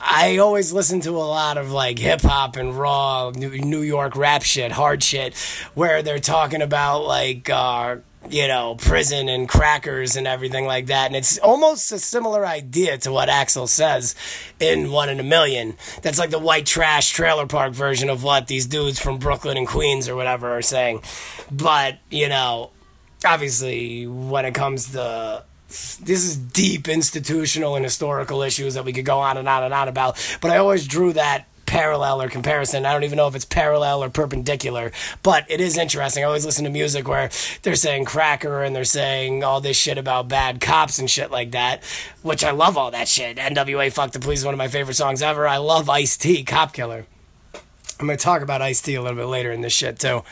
I 0.00 0.38
always 0.38 0.72
listen 0.72 1.00
to 1.02 1.10
a 1.10 1.28
lot 1.28 1.58
of 1.58 1.72
like 1.72 1.98
hip 1.98 2.22
hop 2.22 2.56
and 2.56 2.74
raw 2.74 3.30
New 3.30 3.82
York 3.82 4.16
rap 4.16 4.42
shit, 4.42 4.72
hard 4.72 5.02
shit, 5.02 5.36
where 5.74 6.02
they're 6.02 6.20
talking 6.20 6.62
about 6.62 7.04
like, 7.04 7.50
uh, 7.50 7.96
you 8.30 8.48
know, 8.48 8.74
prison 8.76 9.28
and 9.28 9.48
crackers 9.48 10.16
and 10.16 10.26
everything 10.26 10.66
like 10.66 10.86
that. 10.86 11.06
And 11.06 11.16
it's 11.16 11.38
almost 11.38 11.92
a 11.92 11.98
similar 11.98 12.46
idea 12.46 12.98
to 12.98 13.12
what 13.12 13.28
Axl 13.28 13.68
says 13.68 14.14
in 14.60 14.90
One 14.90 15.08
in 15.08 15.20
a 15.20 15.24
Million. 15.24 15.76
That's 16.02 16.18
like 16.18 16.30
the 16.30 16.38
white 16.38 16.66
trash 16.66 17.10
trailer 17.10 17.46
park 17.46 17.72
version 17.72 18.10
of 18.10 18.22
what 18.22 18.46
these 18.46 18.66
dudes 18.66 18.98
from 18.98 19.18
Brooklyn 19.18 19.56
and 19.56 19.66
Queens 19.66 20.08
or 20.08 20.16
whatever 20.16 20.50
are 20.50 20.62
saying. 20.62 21.02
But, 21.50 21.98
you 22.10 22.28
know, 22.28 22.70
obviously, 23.24 24.06
when 24.06 24.44
it 24.44 24.54
comes 24.54 24.92
to 24.92 25.44
this 25.68 26.24
is 26.24 26.36
deep 26.36 26.88
institutional 26.88 27.76
and 27.76 27.84
historical 27.84 28.42
issues 28.42 28.74
that 28.74 28.86
we 28.86 28.92
could 28.92 29.04
go 29.04 29.18
on 29.18 29.36
and 29.36 29.46
on 29.48 29.64
and 29.64 29.74
on 29.74 29.88
about. 29.88 30.38
But 30.40 30.50
I 30.50 30.56
always 30.58 30.86
drew 30.86 31.12
that 31.12 31.46
parallel 31.68 32.22
or 32.22 32.28
comparison. 32.28 32.86
I 32.86 32.92
don't 32.92 33.04
even 33.04 33.18
know 33.18 33.28
if 33.28 33.34
it's 33.34 33.44
parallel 33.44 34.02
or 34.02 34.08
perpendicular, 34.08 34.90
but 35.22 35.44
it 35.50 35.60
is 35.60 35.76
interesting. 35.76 36.24
I 36.24 36.26
always 36.26 36.46
listen 36.46 36.64
to 36.64 36.70
music 36.70 37.06
where 37.06 37.28
they're 37.62 37.74
saying 37.74 38.06
cracker 38.06 38.62
and 38.62 38.74
they're 38.74 38.84
saying 38.84 39.44
all 39.44 39.60
this 39.60 39.76
shit 39.76 39.98
about 39.98 40.28
bad 40.28 40.62
cops 40.62 40.98
and 40.98 41.10
shit 41.10 41.30
like 41.30 41.50
that, 41.50 41.84
which 42.22 42.42
I 42.42 42.52
love 42.52 42.78
all 42.78 42.90
that 42.92 43.06
shit. 43.06 43.36
NWA 43.36 43.92
Fuck 43.92 44.12
the 44.12 44.18
Police 44.18 44.40
is 44.40 44.44
one 44.46 44.54
of 44.54 44.58
my 44.58 44.68
favorite 44.68 44.94
songs 44.94 45.20
ever. 45.20 45.46
I 45.46 45.58
love 45.58 45.90
Ice 45.90 46.16
T, 46.16 46.42
Cop 46.42 46.72
Killer. 46.72 47.06
I'm 48.00 48.06
going 48.06 48.16
to 48.16 48.24
talk 48.24 48.42
about 48.42 48.62
Ice 48.62 48.80
T 48.80 48.94
a 48.94 49.02
little 49.02 49.16
bit 49.16 49.26
later 49.26 49.52
in 49.52 49.60
this 49.60 49.72
shit 49.72 49.98
too. 49.98 50.22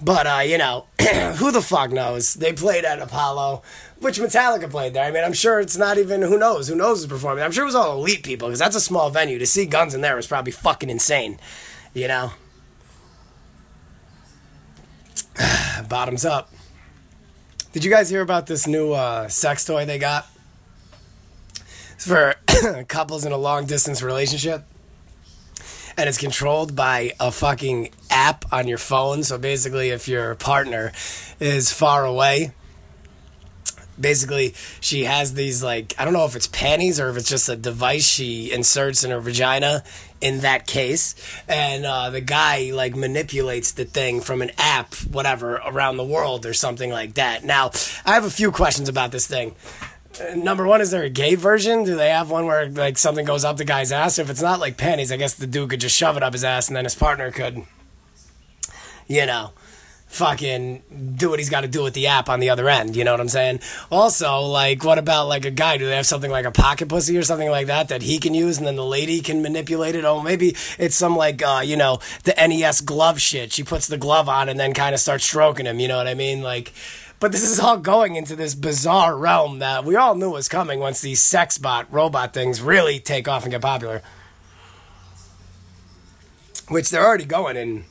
But, 0.00 0.26
uh, 0.26 0.42
you 0.44 0.58
know, 0.58 0.86
who 1.36 1.50
the 1.50 1.62
fuck 1.62 1.90
knows? 1.90 2.34
They 2.34 2.52
played 2.52 2.84
at 2.84 3.00
Apollo 3.00 3.62
which 4.00 4.18
Metallica 4.18 4.68
played 4.68 4.94
there. 4.94 5.04
I 5.04 5.10
mean, 5.10 5.22
I'm 5.22 5.34
sure 5.34 5.60
it's 5.60 5.76
not 5.76 5.98
even 5.98 6.22
who 6.22 6.38
knows 6.38 6.68
who 6.68 6.74
knows 6.74 7.00
is 7.00 7.06
performing. 7.06 7.44
I'm 7.44 7.52
sure 7.52 7.64
it 7.64 7.66
was 7.66 7.74
all 7.74 7.98
elite 7.98 8.24
people 8.24 8.48
because 8.48 8.58
that's 8.58 8.76
a 8.76 8.80
small 8.80 9.10
venue. 9.10 9.38
To 9.38 9.46
see 9.46 9.66
Guns 9.66 9.94
in 9.94 10.00
there 10.00 10.16
was 10.16 10.26
probably 10.26 10.52
fucking 10.52 10.90
insane, 10.90 11.38
you 11.94 12.08
know. 12.08 12.32
Bottoms 15.88 16.24
up. 16.24 16.50
Did 17.72 17.84
you 17.84 17.90
guys 17.90 18.10
hear 18.10 18.22
about 18.22 18.46
this 18.46 18.66
new 18.66 18.92
uh, 18.92 19.28
sex 19.28 19.64
toy 19.64 19.84
they 19.84 19.98
got? 19.98 20.26
It's 21.92 22.06
for 22.06 22.34
couples 22.88 23.24
in 23.24 23.32
a 23.32 23.36
long 23.36 23.66
distance 23.66 24.02
relationship. 24.02 24.64
And 25.96 26.08
it's 26.08 26.18
controlled 26.18 26.74
by 26.74 27.12
a 27.20 27.30
fucking 27.30 27.90
app 28.10 28.50
on 28.50 28.66
your 28.66 28.78
phone. 28.78 29.22
So 29.22 29.36
basically, 29.36 29.90
if 29.90 30.08
your 30.08 30.34
partner 30.36 30.92
is 31.38 31.70
far 31.70 32.06
away, 32.06 32.52
basically 34.00 34.54
she 34.80 35.04
has 35.04 35.34
these 35.34 35.62
like 35.62 35.94
I 35.98 36.04
don't 36.04 36.14
know 36.14 36.24
if 36.24 36.36
it's 36.36 36.46
panties 36.46 36.98
or 36.98 37.08
if 37.10 37.16
it's 37.16 37.28
just 37.28 37.48
a 37.48 37.56
device 37.56 38.06
she 38.06 38.52
inserts 38.52 39.04
in 39.04 39.10
her 39.10 39.20
vagina 39.20 39.82
in 40.20 40.40
that 40.40 40.66
case. 40.66 41.14
And 41.48 41.84
uh, 41.84 42.10
the 42.10 42.20
guy 42.20 42.70
like 42.72 42.94
manipulates 42.96 43.72
the 43.72 43.84
thing 43.84 44.20
from 44.20 44.42
an 44.42 44.50
app 44.58 44.94
whatever 44.94 45.56
around 45.56 45.96
the 45.96 46.04
world 46.04 46.46
or 46.46 46.54
something 46.54 46.90
like 46.90 47.14
that. 47.14 47.44
Now 47.44 47.70
i 48.04 48.14
have 48.14 48.24
a 48.24 48.30
few 48.30 48.50
questions 48.50 48.88
about 48.88 49.12
this 49.12 49.26
thing. 49.26 49.54
Uh, 50.20 50.34
number 50.34 50.66
one 50.66 50.80
is 50.80 50.90
there 50.90 51.02
a 51.02 51.10
gay 51.10 51.34
version? 51.34 51.84
Do 51.84 51.96
they 51.96 52.10
have 52.10 52.30
one 52.30 52.46
where 52.46 52.68
like 52.68 52.98
something 52.98 53.24
goes 53.24 53.44
up 53.44 53.56
the 53.56 53.64
guy's 53.64 53.92
ass? 53.92 54.18
If 54.18 54.30
it's 54.30 54.42
not 54.42 54.60
like 54.60 54.76
panties 54.76 55.12
i 55.12 55.16
guess 55.16 55.34
the 55.34 55.46
dude 55.46 55.70
could 55.70 55.80
just 55.80 55.96
shove 55.96 56.16
it 56.16 56.22
up 56.22 56.32
his 56.32 56.44
ass 56.44 56.68
and 56.68 56.76
then 56.76 56.84
his 56.84 56.94
partner 56.94 57.30
could 57.30 57.62
you 59.06 59.26
know 59.26 59.50
fucking 60.10 61.14
do 61.16 61.30
what 61.30 61.38
he's 61.38 61.48
got 61.48 61.60
to 61.60 61.68
do 61.68 61.84
with 61.84 61.94
the 61.94 62.08
app 62.08 62.28
on 62.28 62.40
the 62.40 62.50
other 62.50 62.68
end. 62.68 62.96
You 62.96 63.04
know 63.04 63.12
what 63.12 63.20
I'm 63.20 63.28
saying? 63.28 63.60
Also, 63.92 64.40
like, 64.40 64.84
what 64.84 64.98
about 64.98 65.28
like 65.28 65.44
a 65.44 65.52
guy? 65.52 65.78
Do 65.78 65.86
they 65.86 65.94
have 65.94 66.06
something 66.06 66.32
like 66.32 66.44
a 66.44 66.50
pocket 66.50 66.88
pussy 66.88 67.16
or 67.16 67.22
something 67.22 67.48
like 67.48 67.68
that 67.68 67.88
that 67.88 68.02
he 68.02 68.18
can 68.18 68.34
use 68.34 68.58
and 68.58 68.66
then 68.66 68.74
the 68.74 68.84
lady 68.84 69.20
can 69.20 69.40
manipulate 69.40 69.94
it? 69.94 70.04
Oh, 70.04 70.20
maybe 70.20 70.56
it's 70.78 70.96
some 70.96 71.16
like, 71.16 71.42
uh, 71.42 71.62
you 71.64 71.76
know, 71.76 72.00
the 72.24 72.34
NES 72.36 72.80
glove 72.80 73.20
shit. 73.20 73.52
She 73.52 73.62
puts 73.62 73.86
the 73.86 73.96
glove 73.96 74.28
on 74.28 74.48
and 74.48 74.58
then 74.58 74.74
kind 74.74 74.94
of 74.94 75.00
starts 75.00 75.24
stroking 75.24 75.66
him. 75.66 75.78
You 75.78 75.86
know 75.86 75.96
what 75.96 76.08
I 76.08 76.14
mean? 76.14 76.42
Like, 76.42 76.72
but 77.20 77.30
this 77.30 77.48
is 77.48 77.60
all 77.60 77.76
going 77.76 78.16
into 78.16 78.34
this 78.34 78.56
bizarre 78.56 79.16
realm 79.16 79.60
that 79.60 79.84
we 79.84 79.94
all 79.94 80.16
knew 80.16 80.30
was 80.30 80.48
coming 80.48 80.80
once 80.80 81.00
these 81.00 81.22
sex 81.22 81.56
bot 81.56 81.86
robot 81.92 82.34
things 82.34 82.60
really 82.60 82.98
take 82.98 83.28
off 83.28 83.44
and 83.44 83.52
get 83.52 83.62
popular. 83.62 84.02
Which 86.66 86.90
they're 86.90 87.06
already 87.06 87.26
going 87.26 87.56
in 87.56 87.84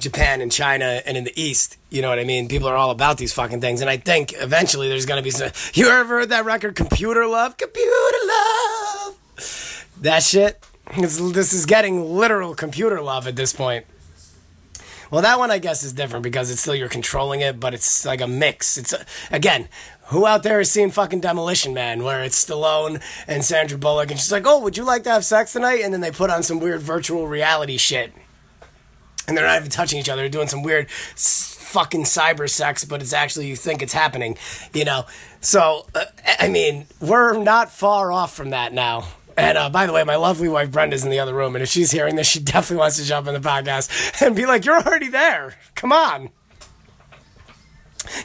Japan 0.00 0.40
and 0.40 0.52
China 0.52 1.02
and 1.06 1.16
in 1.16 1.24
the 1.24 1.40
East. 1.40 1.76
You 1.90 2.02
know 2.02 2.08
what 2.08 2.18
I 2.18 2.24
mean? 2.24 2.48
People 2.48 2.68
are 2.68 2.76
all 2.76 2.90
about 2.90 3.18
these 3.18 3.32
fucking 3.32 3.60
things. 3.60 3.80
And 3.80 3.88
I 3.88 3.96
think 3.96 4.32
eventually 4.34 4.88
there's 4.88 5.06
going 5.06 5.18
to 5.18 5.24
be 5.24 5.30
some. 5.30 5.50
You 5.74 5.88
ever 5.88 6.20
heard 6.20 6.28
that 6.30 6.44
record, 6.44 6.74
Computer 6.74 7.26
Love? 7.26 7.56
Computer 7.56 7.90
Love! 8.26 9.18
That 10.00 10.22
shit? 10.22 10.62
This 10.96 11.52
is 11.52 11.66
getting 11.66 12.16
literal 12.16 12.54
computer 12.54 13.02
love 13.02 13.26
at 13.26 13.36
this 13.36 13.52
point. 13.52 13.84
Well, 15.10 15.22
that 15.22 15.38
one 15.38 15.50
I 15.50 15.58
guess 15.58 15.82
is 15.82 15.92
different 15.92 16.22
because 16.22 16.50
it's 16.50 16.60
still 16.60 16.74
you're 16.74 16.88
controlling 16.88 17.40
it, 17.40 17.58
but 17.58 17.74
it's 17.74 18.04
like 18.04 18.20
a 18.20 18.26
mix. 18.26 18.76
It's 18.76 18.92
a, 18.92 19.04
again, 19.30 19.68
who 20.06 20.26
out 20.26 20.42
there 20.42 20.58
has 20.58 20.70
seen 20.70 20.90
fucking 20.90 21.20
Demolition 21.20 21.72
Man, 21.72 22.04
where 22.04 22.22
it's 22.22 22.44
Stallone 22.44 23.02
and 23.26 23.44
Sandra 23.44 23.78
Bullock, 23.78 24.10
and 24.10 24.20
she's 24.20 24.32
like, 24.32 24.46
"Oh, 24.46 24.60
would 24.60 24.76
you 24.76 24.84
like 24.84 25.04
to 25.04 25.10
have 25.10 25.24
sex 25.24 25.52
tonight?" 25.52 25.80
And 25.82 25.92
then 25.94 26.02
they 26.02 26.10
put 26.10 26.30
on 26.30 26.42
some 26.42 26.60
weird 26.60 26.80
virtual 26.80 27.26
reality 27.26 27.78
shit 27.78 28.12
and 29.28 29.36
they're 29.36 29.46
not 29.46 29.58
even 29.58 29.70
touching 29.70 30.00
each 30.00 30.08
other. 30.08 30.22
They're 30.22 30.28
doing 30.30 30.48
some 30.48 30.62
weird 30.62 30.90
fucking 30.90 32.04
cyber 32.04 32.48
sex, 32.48 32.84
but 32.84 33.02
it's 33.02 33.12
actually 33.12 33.46
you 33.46 33.54
think 33.54 33.82
it's 33.82 33.92
happening, 33.92 34.36
you 34.72 34.84
know. 34.84 35.04
So 35.40 35.86
uh, 35.94 36.06
I 36.38 36.48
mean, 36.48 36.86
we're 37.00 37.38
not 37.40 37.70
far 37.70 38.10
off 38.10 38.34
from 38.34 38.50
that 38.50 38.72
now. 38.72 39.06
And 39.36 39.56
uh, 39.56 39.70
by 39.70 39.86
the 39.86 39.92
way, 39.92 40.02
my 40.02 40.16
lovely 40.16 40.48
wife 40.48 40.72
Brenda's 40.72 41.04
in 41.04 41.10
the 41.10 41.20
other 41.20 41.34
room, 41.34 41.54
and 41.54 41.62
if 41.62 41.68
she's 41.68 41.92
hearing 41.92 42.16
this, 42.16 42.26
she 42.26 42.40
definitely 42.42 42.78
wants 42.78 42.96
to 42.96 43.04
jump 43.04 43.28
in 43.28 43.34
the 43.34 43.40
podcast 43.40 44.20
and 44.26 44.34
be 44.34 44.46
like, 44.46 44.64
"You're 44.64 44.80
already 44.80 45.08
there. 45.08 45.54
Come 45.74 45.92
on." 45.92 46.30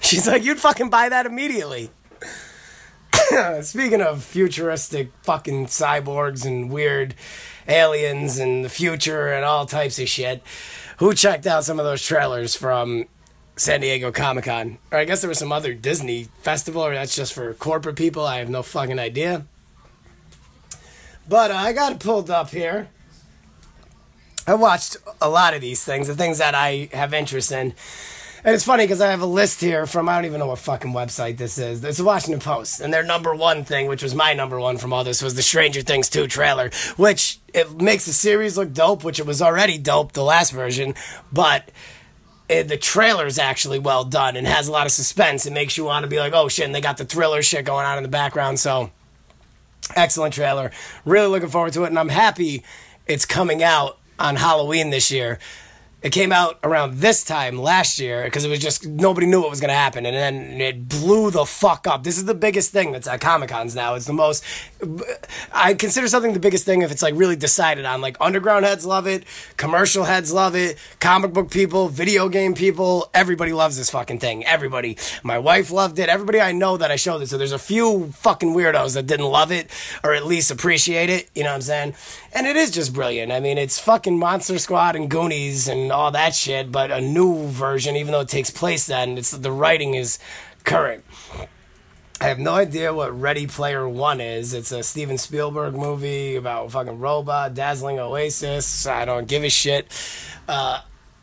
She's 0.01 0.25
like, 0.25 0.43
"You'd 0.43 0.59
fucking 0.59 0.89
buy 0.89 1.09
that 1.09 1.25
immediately." 1.25 1.91
Speaking 3.61 4.01
of 4.01 4.23
futuristic 4.23 5.11
fucking 5.23 5.67
cyborgs 5.67 6.45
and 6.45 6.71
weird 6.71 7.15
aliens 7.67 8.39
and 8.39 8.63
the 8.65 8.69
future 8.69 9.27
and 9.27 9.45
all 9.45 9.65
types 9.65 9.99
of 9.99 10.09
shit 10.09 10.43
who 10.97 11.13
checked 11.13 11.47
out 11.47 11.63
some 11.63 11.79
of 11.79 11.85
those 11.85 12.05
trailers 12.05 12.55
from 12.55 13.05
San 13.55 13.81
Diego 13.81 14.11
Comic 14.11 14.45
Con? 14.45 14.77
Or 14.91 14.97
I 14.97 15.05
guess 15.05 15.21
there 15.21 15.29
was 15.29 15.39
some 15.39 15.51
other 15.51 15.73
Disney 15.73 16.27
festival, 16.41 16.83
or 16.83 16.93
that's 16.93 17.15
just 17.15 17.33
for 17.33 17.53
corporate 17.53 17.95
people. 17.95 18.25
I 18.25 18.39
have 18.39 18.49
no 18.49 18.63
fucking 18.63 18.99
idea. 18.99 19.45
But 21.27 21.51
uh, 21.51 21.55
I 21.55 21.73
got 21.73 21.91
it 21.91 21.99
pulled 21.99 22.29
up 22.29 22.49
here. 22.49 22.89
I 24.45 24.55
watched 24.55 24.97
a 25.21 25.29
lot 25.29 25.53
of 25.53 25.61
these 25.61 25.83
things, 25.83 26.07
the 26.07 26.15
things 26.15 26.39
that 26.39 26.53
I 26.53 26.89
have 26.91 27.13
interest 27.13 27.51
in. 27.51 27.73
And 28.45 28.53
it's 28.53 28.65
funny 28.65 28.83
because 28.83 28.99
I 28.99 29.11
have 29.11 29.21
a 29.21 29.25
list 29.25 29.61
here 29.61 29.85
from 29.85 30.09
I 30.09 30.15
don't 30.15 30.25
even 30.25 30.39
know 30.39 30.47
what 30.47 30.59
fucking 30.59 30.91
website 30.91 31.37
this 31.37 31.57
is. 31.57 31.81
It's 31.81 31.97
the 31.97 32.03
Washington 32.03 32.41
Post, 32.41 32.81
and 32.81 32.93
their 32.93 33.03
number 33.03 33.33
one 33.33 33.63
thing, 33.63 33.87
which 33.87 34.03
was 34.03 34.13
my 34.13 34.33
number 34.33 34.59
one 34.59 34.77
from 34.77 34.91
all 34.91 35.05
this, 35.05 35.21
was 35.21 35.35
the 35.35 35.41
Stranger 35.41 35.81
Things 35.81 36.09
2 36.09 36.27
trailer, 36.27 36.69
which 36.97 37.39
it 37.53 37.81
makes 37.81 38.05
the 38.05 38.11
series 38.11 38.57
look 38.57 38.73
dope, 38.73 39.05
which 39.05 39.17
it 39.17 39.25
was 39.25 39.41
already 39.41 39.77
dope 39.77 40.11
the 40.11 40.25
last 40.25 40.51
version, 40.51 40.93
but 41.31 41.71
it, 42.49 42.67
the 42.67 42.75
trailer 42.75 43.25
is 43.25 43.39
actually 43.39 43.79
well 43.79 44.03
done 44.03 44.35
and 44.35 44.45
has 44.45 44.67
a 44.67 44.73
lot 44.73 44.85
of 44.85 44.91
suspense. 44.91 45.45
It 45.45 45.53
makes 45.53 45.77
you 45.77 45.85
want 45.85 46.03
to 46.03 46.09
be 46.09 46.19
like, 46.19 46.33
oh 46.33 46.49
shit, 46.49 46.65
and 46.65 46.75
they 46.75 46.81
got 46.81 46.97
the 46.97 47.05
thriller 47.05 47.41
shit 47.41 47.63
going 47.63 47.85
on 47.85 47.95
in 47.95 48.03
the 48.03 48.09
background. 48.09 48.59
So, 48.59 48.91
excellent 49.95 50.33
trailer. 50.33 50.69
Really 51.05 51.27
looking 51.27 51.47
forward 51.47 51.71
to 51.73 51.85
it, 51.85 51.87
and 51.87 51.99
I'm 51.99 52.09
happy 52.09 52.65
it's 53.07 53.25
coming 53.25 53.63
out 53.63 53.99
on 54.19 54.35
Halloween 54.35 54.89
this 54.89 55.11
year 55.11 55.39
it 56.03 56.11
came 56.11 56.33
out 56.33 56.59
around 56.63 56.95
this 56.95 57.23
time 57.23 57.57
last 57.57 57.97
year 57.97 58.25
because 58.25 58.43
it 58.43 58.49
was 58.49 58.59
just 58.59 58.85
nobody 58.85 59.25
knew 59.25 59.39
what 59.39 59.49
was 59.49 59.61
going 59.61 59.69
to 59.69 59.75
happen 59.75 60.05
and 60.05 60.13
then 60.13 60.59
it 60.59 60.89
blew 60.89 61.31
the 61.31 61.45
fuck 61.45 61.87
up. 61.87 62.03
This 62.03 62.17
is 62.17 62.25
the 62.25 62.35
biggest 62.35 62.71
thing 62.71 62.91
that's 62.91 63.07
at 63.07 63.21
comic 63.21 63.49
cons 63.49 63.73
now. 63.73 63.95
It's 63.95 64.05
the 64.05 64.13
most 64.13 64.43
i 65.53 65.73
consider 65.73 66.09
something 66.09 66.33
the 66.33 66.39
biggest 66.39 66.65
thing 66.65 66.81
if 66.81 66.91
it's 66.91 67.01
like 67.01 67.15
really 67.15 67.37
decided 67.37 67.85
on. 67.85 68.01
Like 68.01 68.17
underground 68.19 68.65
heads 68.65 68.85
love 68.85 69.07
it 69.07 69.23
commercial 69.55 70.03
heads 70.03 70.33
love 70.33 70.55
it 70.55 70.77
comic 70.99 71.31
book 71.31 71.49
people 71.49 71.87
video 71.87 72.27
game 72.27 72.53
people 72.53 73.09
everybody 73.13 73.53
loves 73.53 73.77
this 73.77 73.89
fucking 73.89 74.19
thing. 74.19 74.45
Everybody. 74.45 74.97
My 75.23 75.39
wife 75.39 75.71
loved 75.71 75.99
it. 75.99 76.09
Everybody 76.09 76.41
i 76.41 76.51
know 76.51 76.75
that 76.75 76.91
i 76.91 76.97
showed 76.97 77.21
it 77.21 77.29
so 77.29 77.37
there's 77.37 77.53
a 77.53 77.59
few 77.59 78.11
fucking 78.11 78.49
weirdos 78.49 78.95
that 78.95 79.07
didn't 79.07 79.27
love 79.27 79.53
it 79.53 79.69
or 80.03 80.13
at 80.13 80.25
least 80.25 80.51
appreciate 80.51 81.09
it. 81.09 81.29
You 81.33 81.43
know 81.43 81.51
what 81.51 81.55
i'm 81.55 81.61
saying 81.61 81.95
and 82.33 82.47
it 82.47 82.55
is 82.55 82.71
just 82.71 82.93
brilliant 82.93 83.31
i 83.31 83.39
mean 83.39 83.57
it's 83.57 83.79
fucking 83.79 84.17
monster 84.17 84.57
squad 84.57 84.95
and 84.95 85.09
goonies 85.09 85.67
and 85.67 85.91
all 85.91 86.11
that 86.11 86.35
shit, 86.35 86.71
but 86.71 86.91
a 86.91 87.01
new 87.01 87.47
version, 87.47 87.95
even 87.95 88.11
though 88.11 88.21
it 88.21 88.27
takes 88.27 88.49
place 88.49 88.87
then, 88.87 89.17
it's 89.17 89.31
the 89.31 89.51
writing 89.51 89.93
is 89.93 90.19
current. 90.63 91.03
I 92.19 92.25
have 92.25 92.39
no 92.39 92.53
idea 92.53 92.93
what 92.93 93.19
Ready 93.19 93.47
Player 93.47 93.87
One 93.87 94.21
is. 94.21 94.53
It's 94.53 94.71
a 94.71 94.81
Steven 94.81 95.17
Spielberg 95.17 95.73
movie 95.73 96.35
about 96.35 96.71
fucking 96.71 96.99
robot, 96.99 97.53
dazzling 97.53 97.99
oasis. 97.99 98.87
I 98.87 99.05
don't 99.05 99.27
give 99.27 99.43
a 99.43 99.49
shit. 99.49 99.87
Uh, 100.47 100.81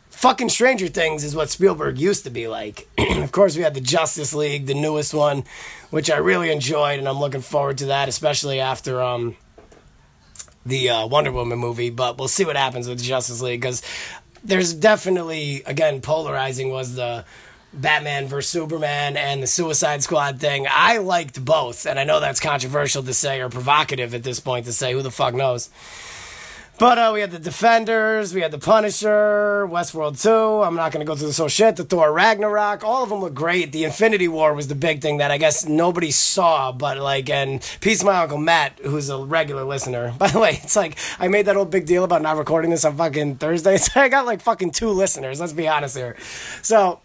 fucking 0.09 0.49
Stranger 0.49 0.87
Things 0.87 1.23
is 1.23 1.35
what 1.35 1.49
Spielberg 1.49 1.97
used 1.97 2.23
to 2.25 2.29
be 2.29 2.47
like. 2.47 2.87
of 2.97 3.31
course, 3.31 3.55
we 3.55 3.63
had 3.63 3.73
the 3.73 3.81
Justice 3.81 4.33
League, 4.33 4.67
the 4.67 4.75
newest 4.75 5.13
one, 5.13 5.43
which 5.89 6.11
I 6.11 6.17
really 6.17 6.51
enjoyed, 6.51 6.99
and 6.99 7.07
I'm 7.07 7.19
looking 7.19 7.41
forward 7.41 7.79
to 7.79 7.87
that, 7.87 8.07
especially 8.07 8.59
after 8.59 9.01
um, 9.01 9.35
the 10.65 10.89
uh, 10.89 11.07
Wonder 11.07 11.31
Woman 11.31 11.59
movie. 11.59 11.89
But 11.89 12.17
we'll 12.17 12.27
see 12.27 12.45
what 12.45 12.55
happens 12.55 12.87
with 12.87 13.01
Justice 13.01 13.41
League 13.41 13.61
because 13.61 13.81
there's 14.43 14.73
definitely 14.73 15.63
again 15.65 16.01
polarizing 16.01 16.71
was 16.71 16.95
the 16.95 17.25
Batman 17.73 18.27
vs 18.27 18.49
Superman 18.49 19.15
and 19.15 19.41
the 19.41 19.47
Suicide 19.47 20.03
Squad 20.03 20.39
thing. 20.39 20.67
I 20.69 20.97
liked 20.97 21.43
both, 21.43 21.85
and 21.85 21.97
I 21.97 22.03
know 22.03 22.19
that's 22.19 22.39
controversial 22.39 23.03
to 23.03 23.13
say 23.13 23.39
or 23.39 23.49
provocative 23.49 24.13
at 24.13 24.23
this 24.23 24.39
point 24.39 24.65
to 24.65 24.73
say. 24.73 24.93
Who 24.93 25.01
the 25.01 25.11
fuck 25.11 25.33
knows? 25.33 25.69
But 26.81 26.97
uh, 26.97 27.11
we 27.13 27.21
had 27.21 27.29
the 27.29 27.37
Defenders, 27.37 28.33
we 28.33 28.41
had 28.41 28.49
the 28.49 28.57
Punisher, 28.57 29.67
Westworld 29.69 30.19
2. 30.19 30.63
I'm 30.63 30.73
not 30.73 30.91
going 30.91 31.05
to 31.05 31.07
go 31.07 31.15
through 31.15 31.27
this 31.27 31.37
whole 31.37 31.47
shit. 31.47 31.75
The 31.75 31.83
Thor 31.83 32.11
Ragnarok. 32.11 32.83
All 32.83 33.03
of 33.03 33.09
them 33.09 33.19
look 33.19 33.35
great. 33.35 33.71
The 33.71 33.83
Infinity 33.83 34.27
War 34.27 34.55
was 34.55 34.67
the 34.67 34.73
big 34.73 34.99
thing 34.99 35.17
that 35.17 35.29
I 35.29 35.37
guess 35.37 35.67
nobody 35.67 36.09
saw, 36.09 36.71
but 36.71 36.97
like, 36.97 37.29
and 37.29 37.61
peace 37.81 38.03
my 38.03 38.23
Uncle 38.23 38.39
Matt, 38.39 38.79
who's 38.83 39.09
a 39.09 39.23
regular 39.23 39.63
listener. 39.63 40.15
By 40.17 40.29
the 40.29 40.39
way, 40.39 40.59
it's 40.63 40.75
like, 40.75 40.97
I 41.19 41.27
made 41.27 41.45
that 41.45 41.55
whole 41.55 41.65
big 41.65 41.85
deal 41.85 42.03
about 42.03 42.23
not 42.23 42.37
recording 42.37 42.71
this 42.71 42.83
on 42.83 42.97
fucking 42.97 43.35
Thursday. 43.35 43.77
So 43.81 44.01
I 44.01 44.09
got 44.09 44.25
like 44.25 44.41
fucking 44.41 44.71
two 44.71 44.89
listeners. 44.89 45.39
Let's 45.39 45.53
be 45.53 45.67
honest 45.67 45.95
here. 45.95 46.15
So, 46.63 46.99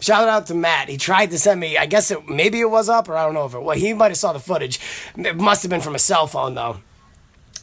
Shout 0.00 0.28
out 0.28 0.48
to 0.48 0.54
Matt. 0.54 0.88
He 0.88 0.98
tried 0.98 1.30
to 1.30 1.38
send 1.38 1.60
me. 1.60 1.78
I 1.78 1.86
guess 1.86 2.10
it 2.10 2.28
maybe 2.28 2.60
it 2.60 2.68
was 2.68 2.88
up, 2.88 3.08
or 3.08 3.16
I 3.16 3.24
don't 3.24 3.34
know 3.34 3.46
if 3.46 3.54
it. 3.54 3.62
Well, 3.62 3.76
he 3.78 3.94
might 3.94 4.08
have 4.08 4.16
saw 4.16 4.32
the 4.32 4.40
footage. 4.40 4.80
It 5.16 5.36
must 5.36 5.62
have 5.62 5.70
been 5.70 5.80
from 5.80 5.94
a 5.94 6.00
cell 6.00 6.26
phone 6.26 6.54
though 6.54 6.80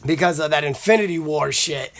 because 0.04 0.38
of 0.40 0.50
that 0.50 0.64
Infinity 0.64 1.18
War 1.18 1.52
shit. 1.52 1.92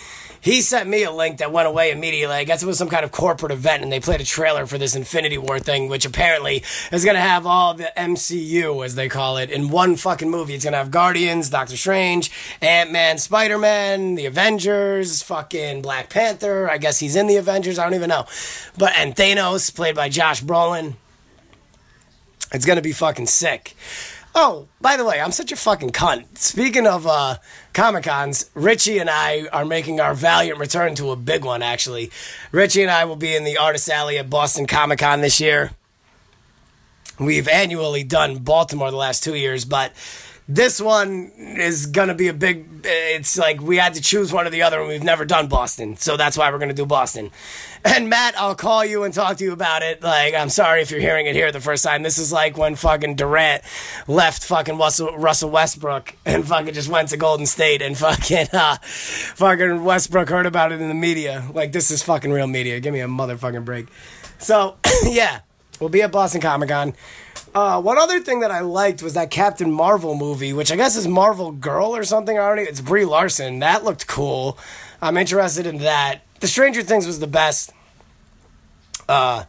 He 0.42 0.62
sent 0.62 0.88
me 0.88 1.04
a 1.04 1.10
link 1.10 1.38
that 1.38 1.52
went 1.52 1.68
away 1.68 1.90
immediately. 1.90 2.34
I 2.34 2.44
guess 2.44 2.62
it 2.62 2.66
was 2.66 2.78
some 2.78 2.88
kind 2.88 3.04
of 3.04 3.12
corporate 3.12 3.52
event, 3.52 3.82
and 3.82 3.92
they 3.92 4.00
played 4.00 4.22
a 4.22 4.24
trailer 4.24 4.64
for 4.64 4.78
this 4.78 4.96
Infinity 4.96 5.36
War 5.36 5.58
thing, 5.58 5.88
which 5.88 6.06
apparently 6.06 6.64
is 6.90 7.04
going 7.04 7.14
to 7.14 7.20
have 7.20 7.44
all 7.44 7.74
the 7.74 7.92
MCU, 7.94 8.82
as 8.82 8.94
they 8.94 9.08
call 9.08 9.36
it, 9.36 9.50
in 9.50 9.68
one 9.68 9.96
fucking 9.96 10.30
movie. 10.30 10.54
It's 10.54 10.64
going 10.64 10.72
to 10.72 10.78
have 10.78 10.90
Guardians, 10.90 11.50
Doctor 11.50 11.76
Strange, 11.76 12.30
Ant 12.62 12.90
Man, 12.90 13.18
Spider 13.18 13.58
Man, 13.58 14.14
the 14.14 14.24
Avengers, 14.24 15.22
fucking 15.22 15.82
Black 15.82 16.08
Panther. 16.08 16.70
I 16.70 16.78
guess 16.78 16.98
he's 17.00 17.16
in 17.16 17.26
the 17.26 17.36
Avengers. 17.36 17.78
I 17.78 17.84
don't 17.84 17.94
even 17.94 18.08
know. 18.08 18.24
But, 18.78 18.94
and 18.96 19.14
Thanos, 19.14 19.74
played 19.74 19.94
by 19.94 20.08
Josh 20.08 20.42
Brolin. 20.42 20.94
It's 22.52 22.64
going 22.64 22.76
to 22.76 22.82
be 22.82 22.92
fucking 22.92 23.26
sick. 23.26 23.76
Oh, 24.34 24.68
by 24.80 24.96
the 24.96 25.04
way, 25.04 25.20
I'm 25.20 25.32
such 25.32 25.50
a 25.50 25.56
fucking 25.56 25.90
cunt. 25.90 26.38
Speaking 26.38 26.86
of 26.86 27.06
uh, 27.06 27.36
Comic 27.72 28.04
Cons, 28.04 28.48
Richie 28.54 28.98
and 28.98 29.10
I 29.10 29.48
are 29.52 29.64
making 29.64 29.98
our 29.98 30.14
valiant 30.14 30.58
return 30.58 30.94
to 30.96 31.10
a 31.10 31.16
big 31.16 31.44
one, 31.44 31.62
actually. 31.62 32.10
Richie 32.52 32.82
and 32.82 32.90
I 32.90 33.04
will 33.06 33.16
be 33.16 33.34
in 33.34 33.42
the 33.44 33.58
Artist 33.58 33.88
Alley 33.88 34.18
at 34.18 34.30
Boston 34.30 34.66
Comic 34.66 35.00
Con 35.00 35.20
this 35.20 35.40
year. 35.40 35.72
We've 37.18 37.48
annually 37.48 38.04
done 38.04 38.38
Baltimore 38.38 38.90
the 38.90 38.96
last 38.96 39.24
two 39.24 39.34
years, 39.34 39.64
but 39.64 39.92
this 40.50 40.80
one 40.80 41.30
is 41.36 41.86
gonna 41.86 42.14
be 42.14 42.26
a 42.26 42.32
big. 42.32 42.66
It's 42.82 43.38
like 43.38 43.60
we 43.60 43.76
had 43.76 43.94
to 43.94 44.02
choose 44.02 44.32
one 44.32 44.48
or 44.48 44.50
the 44.50 44.62
other, 44.62 44.80
and 44.80 44.88
we've 44.88 45.04
never 45.04 45.24
done 45.24 45.46
Boston, 45.46 45.96
so 45.96 46.16
that's 46.16 46.36
why 46.36 46.50
we're 46.50 46.58
gonna 46.58 46.72
do 46.74 46.84
Boston. 46.84 47.30
And 47.84 48.10
Matt, 48.10 48.36
I'll 48.36 48.56
call 48.56 48.84
you 48.84 49.04
and 49.04 49.14
talk 49.14 49.36
to 49.36 49.44
you 49.44 49.52
about 49.52 49.82
it. 49.82 50.02
Like, 50.02 50.34
I'm 50.34 50.48
sorry 50.48 50.82
if 50.82 50.90
you're 50.90 51.00
hearing 51.00 51.26
it 51.26 51.36
here 51.36 51.52
the 51.52 51.60
first 51.60 51.84
time. 51.84 52.02
This 52.02 52.18
is 52.18 52.32
like 52.32 52.58
when 52.58 52.74
fucking 52.74 53.14
Durant 53.14 53.62
left 54.08 54.44
fucking 54.44 54.76
Russell, 54.76 55.50
Westbrook 55.50 56.16
and 56.26 56.46
fucking 56.46 56.74
just 56.74 56.88
went 56.88 57.10
to 57.10 57.16
Golden 57.16 57.46
State, 57.46 57.80
and 57.80 57.96
fucking 57.96 58.48
uh, 58.52 58.76
fucking 58.82 59.84
Westbrook 59.84 60.28
heard 60.28 60.46
about 60.46 60.72
it 60.72 60.80
in 60.80 60.88
the 60.88 60.94
media. 60.94 61.44
Like, 61.54 61.70
this 61.70 61.92
is 61.92 62.02
fucking 62.02 62.32
real 62.32 62.48
media. 62.48 62.80
Give 62.80 62.92
me 62.92 63.00
a 63.00 63.06
motherfucking 63.06 63.64
break. 63.64 63.86
So, 64.38 64.78
yeah, 65.04 65.40
we'll 65.78 65.90
be 65.90 66.02
at 66.02 66.10
Boston 66.10 66.40
Comic 66.40 66.70
Con. 66.70 66.94
Uh, 67.52 67.80
one 67.80 67.98
other 67.98 68.20
thing 68.20 68.40
that 68.40 68.52
I 68.52 68.60
liked 68.60 69.02
was 69.02 69.14
that 69.14 69.30
Captain 69.30 69.72
Marvel 69.72 70.14
movie, 70.14 70.52
which 70.52 70.70
I 70.70 70.76
guess 70.76 70.96
is 70.96 71.08
Marvel 71.08 71.50
Girl 71.50 71.96
or 71.96 72.04
something. 72.04 72.38
I 72.38 72.54
don't 72.54 72.66
it's 72.66 72.80
Brie 72.80 73.04
Larson. 73.04 73.58
That 73.58 73.84
looked 73.84 74.06
cool. 74.06 74.56
I'm 75.02 75.16
interested 75.16 75.66
in 75.66 75.78
that. 75.78 76.20
The 76.38 76.46
Stranger 76.46 76.82
Things 76.82 77.06
was 77.06 77.18
the 77.18 77.26
best. 77.26 77.72
Uh, 79.08 79.44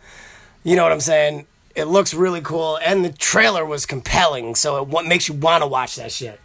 you 0.64 0.76
know 0.76 0.84
what 0.84 0.92
I'm 0.92 1.00
saying? 1.00 1.46
It 1.76 1.86
looks 1.86 2.14
really 2.14 2.42
cool, 2.42 2.78
and 2.84 3.06
the 3.06 3.12
trailer 3.14 3.66
was 3.66 3.86
compelling, 3.86 4.56
so 4.56 4.82
it 4.82 4.88
what 4.88 5.06
makes 5.06 5.30
you 5.30 5.36
want 5.36 5.62
to 5.62 5.68
watch 5.68 5.96
that 5.96 6.12
shit. 6.12 6.41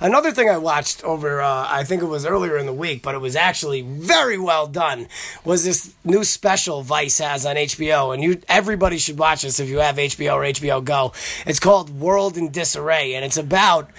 Another 0.00 0.30
thing 0.30 0.48
I 0.48 0.58
watched 0.58 1.02
over, 1.02 1.40
uh, 1.42 1.66
I 1.68 1.82
think 1.84 2.02
it 2.02 2.06
was 2.06 2.24
earlier 2.24 2.56
in 2.56 2.66
the 2.66 2.72
week, 2.72 3.02
but 3.02 3.14
it 3.14 3.20
was 3.20 3.34
actually 3.34 3.82
very 3.82 4.38
well 4.38 4.66
done, 4.66 5.08
was 5.44 5.64
this 5.64 5.92
new 6.04 6.22
special 6.22 6.82
Vice 6.82 7.18
has 7.18 7.44
on 7.44 7.56
HBO, 7.56 8.14
and 8.14 8.22
you 8.22 8.40
everybody 8.48 8.98
should 8.98 9.18
watch 9.18 9.42
this 9.42 9.58
if 9.58 9.68
you 9.68 9.78
have 9.78 9.96
HBO 9.96 10.34
or 10.34 10.42
HBO 10.42 10.84
Go. 10.84 11.12
It's 11.46 11.60
called 11.60 11.90
World 11.90 12.36
in 12.36 12.50
Disarray, 12.50 13.14
and 13.14 13.24
it's 13.24 13.36
about 13.36 13.90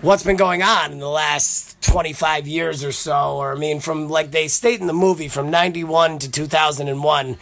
what's 0.00 0.22
been 0.22 0.36
going 0.36 0.62
on 0.62 0.92
in 0.92 0.98
the 0.98 1.08
last 1.08 1.80
25 1.82 2.46
years 2.46 2.84
or 2.84 2.92
so 2.92 3.36
or 3.36 3.52
i 3.52 3.58
mean 3.58 3.80
from 3.80 4.08
like 4.08 4.30
they 4.30 4.46
state 4.46 4.80
in 4.80 4.86
the 4.86 4.92
movie 4.92 5.26
from 5.26 5.50
91 5.50 6.20
to 6.20 6.30
2001 6.30 7.36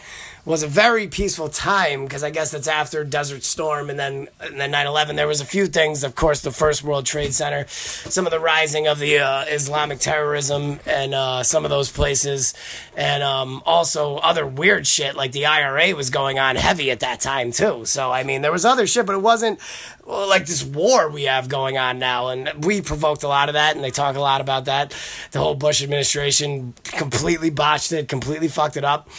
was 0.47 0.63
a 0.63 0.67
very 0.67 1.09
peaceful 1.09 1.49
time 1.49 2.05
because 2.05 2.23
I 2.23 2.29
guess 2.29 2.51
that's 2.51 2.69
after 2.69 3.03
Desert 3.03 3.43
Storm 3.43 3.89
and 3.89 3.99
then 3.99 4.29
and 4.39 4.57
then 4.57 4.71
9/11. 4.71 5.17
There 5.17 5.27
was 5.27 5.41
a 5.41 5.45
few 5.45 5.67
things, 5.67 6.05
of 6.05 6.15
course, 6.15 6.39
the 6.39 6.51
first 6.51 6.85
World 6.85 7.05
Trade 7.05 7.33
Center, 7.33 7.65
some 7.67 8.25
of 8.25 8.31
the 8.31 8.39
rising 8.39 8.87
of 8.87 8.97
the 8.97 9.19
uh, 9.19 9.43
Islamic 9.49 9.99
terrorism 9.99 10.79
and 10.85 11.13
uh, 11.13 11.43
some 11.43 11.65
of 11.65 11.69
those 11.69 11.91
places, 11.91 12.53
and 12.95 13.23
um, 13.23 13.61
also 13.65 14.15
other 14.17 14.47
weird 14.47 14.87
shit 14.87 15.17
like 15.17 15.33
the 15.33 15.45
IRA 15.45 15.93
was 15.93 16.09
going 16.09 16.39
on 16.39 16.55
heavy 16.55 16.91
at 16.91 17.01
that 17.01 17.19
time 17.19 17.51
too. 17.51 17.83
So 17.83 18.09
I 18.13 18.23
mean, 18.23 18.41
there 18.41 18.53
was 18.53 18.63
other 18.63 18.87
shit, 18.87 19.05
but 19.05 19.15
it 19.15 19.21
wasn't 19.21 19.59
like 20.05 20.45
this 20.45 20.63
war 20.63 21.09
we 21.09 21.23
have 21.25 21.49
going 21.49 21.77
on 21.77 21.99
now, 21.99 22.29
and 22.29 22.63
we 22.63 22.81
provoked 22.81 23.23
a 23.23 23.27
lot 23.27 23.49
of 23.49 23.53
that, 23.53 23.75
and 23.75 23.83
they 23.83 23.91
talk 23.91 24.15
a 24.15 24.21
lot 24.21 24.39
about 24.39 24.63
that. 24.63 24.95
The 25.31 25.39
whole 25.39 25.55
Bush 25.55 25.83
administration 25.83 26.73
completely 26.85 27.49
botched 27.49 27.91
it, 27.91 28.07
completely 28.07 28.47
fucked 28.47 28.77
it 28.77 28.85
up. 28.85 29.09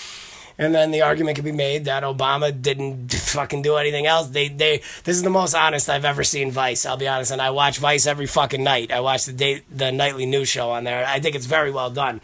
And 0.58 0.74
then 0.74 0.90
the 0.90 1.02
argument 1.02 1.36
could 1.36 1.44
be 1.44 1.52
made 1.52 1.84
that 1.84 2.02
Obama 2.02 2.50
didn't 2.60 3.12
fucking 3.12 3.62
do 3.62 3.76
anything 3.76 4.06
else. 4.06 4.28
They 4.28 4.48
they 4.48 4.78
this 5.04 5.16
is 5.16 5.22
the 5.22 5.30
most 5.30 5.54
honest 5.54 5.88
I've 5.88 6.04
ever 6.04 6.24
seen 6.24 6.50
Vice. 6.50 6.84
I'll 6.84 6.96
be 6.96 7.06
honest, 7.06 7.30
and 7.30 7.40
I 7.40 7.50
watch 7.50 7.78
Vice 7.78 8.06
every 8.06 8.26
fucking 8.26 8.62
night. 8.62 8.90
I 8.90 9.00
watch 9.00 9.24
the 9.24 9.32
day 9.32 9.62
the 9.70 9.92
nightly 9.92 10.26
news 10.26 10.48
show 10.48 10.70
on 10.70 10.84
there. 10.84 11.06
I 11.06 11.20
think 11.20 11.36
it's 11.36 11.46
very 11.46 11.70
well 11.70 11.90
done. 11.90 12.20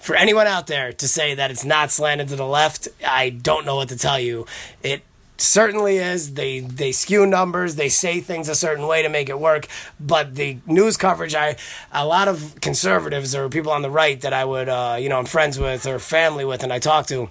For 0.00 0.14
anyone 0.16 0.46
out 0.48 0.66
there 0.66 0.92
to 0.92 1.08
say 1.08 1.34
that 1.34 1.50
it's 1.50 1.64
not 1.64 1.90
slanted 1.90 2.28
to 2.28 2.36
the 2.36 2.46
left, 2.46 2.88
I 3.06 3.30
don't 3.30 3.64
know 3.64 3.76
what 3.76 3.88
to 3.90 3.96
tell 3.96 4.18
you. 4.18 4.46
It 4.82 5.02
certainly 5.38 5.96
is. 5.96 6.34
They 6.34 6.60
they 6.60 6.92
skew 6.92 7.26
numbers. 7.26 7.76
They 7.76 7.88
say 7.88 8.20
things 8.20 8.48
a 8.48 8.54
certain 8.54 8.86
way 8.86 9.02
to 9.02 9.08
make 9.08 9.28
it 9.28 9.38
work. 9.38 9.66
But 9.98 10.34
the 10.34 10.58
news 10.66 10.96
coverage, 10.96 11.34
I 11.34 11.56
a 11.92 12.06
lot 12.06 12.28
of 12.28 12.60
conservatives 12.60 13.34
or 13.34 13.48
people 13.48 13.72
on 13.72 13.82
the 13.82 13.90
right 13.90 14.20
that 14.20 14.32
I 14.32 14.44
would 14.44 14.68
uh, 14.68 14.96
you 14.98 15.08
know 15.08 15.18
I'm 15.18 15.24
friends 15.24 15.58
with 15.58 15.86
or 15.86 15.98
family 15.98 16.44
with, 16.44 16.62
and 16.62 16.72
I 16.72 16.78
talk 16.78 17.06
to 17.06 17.30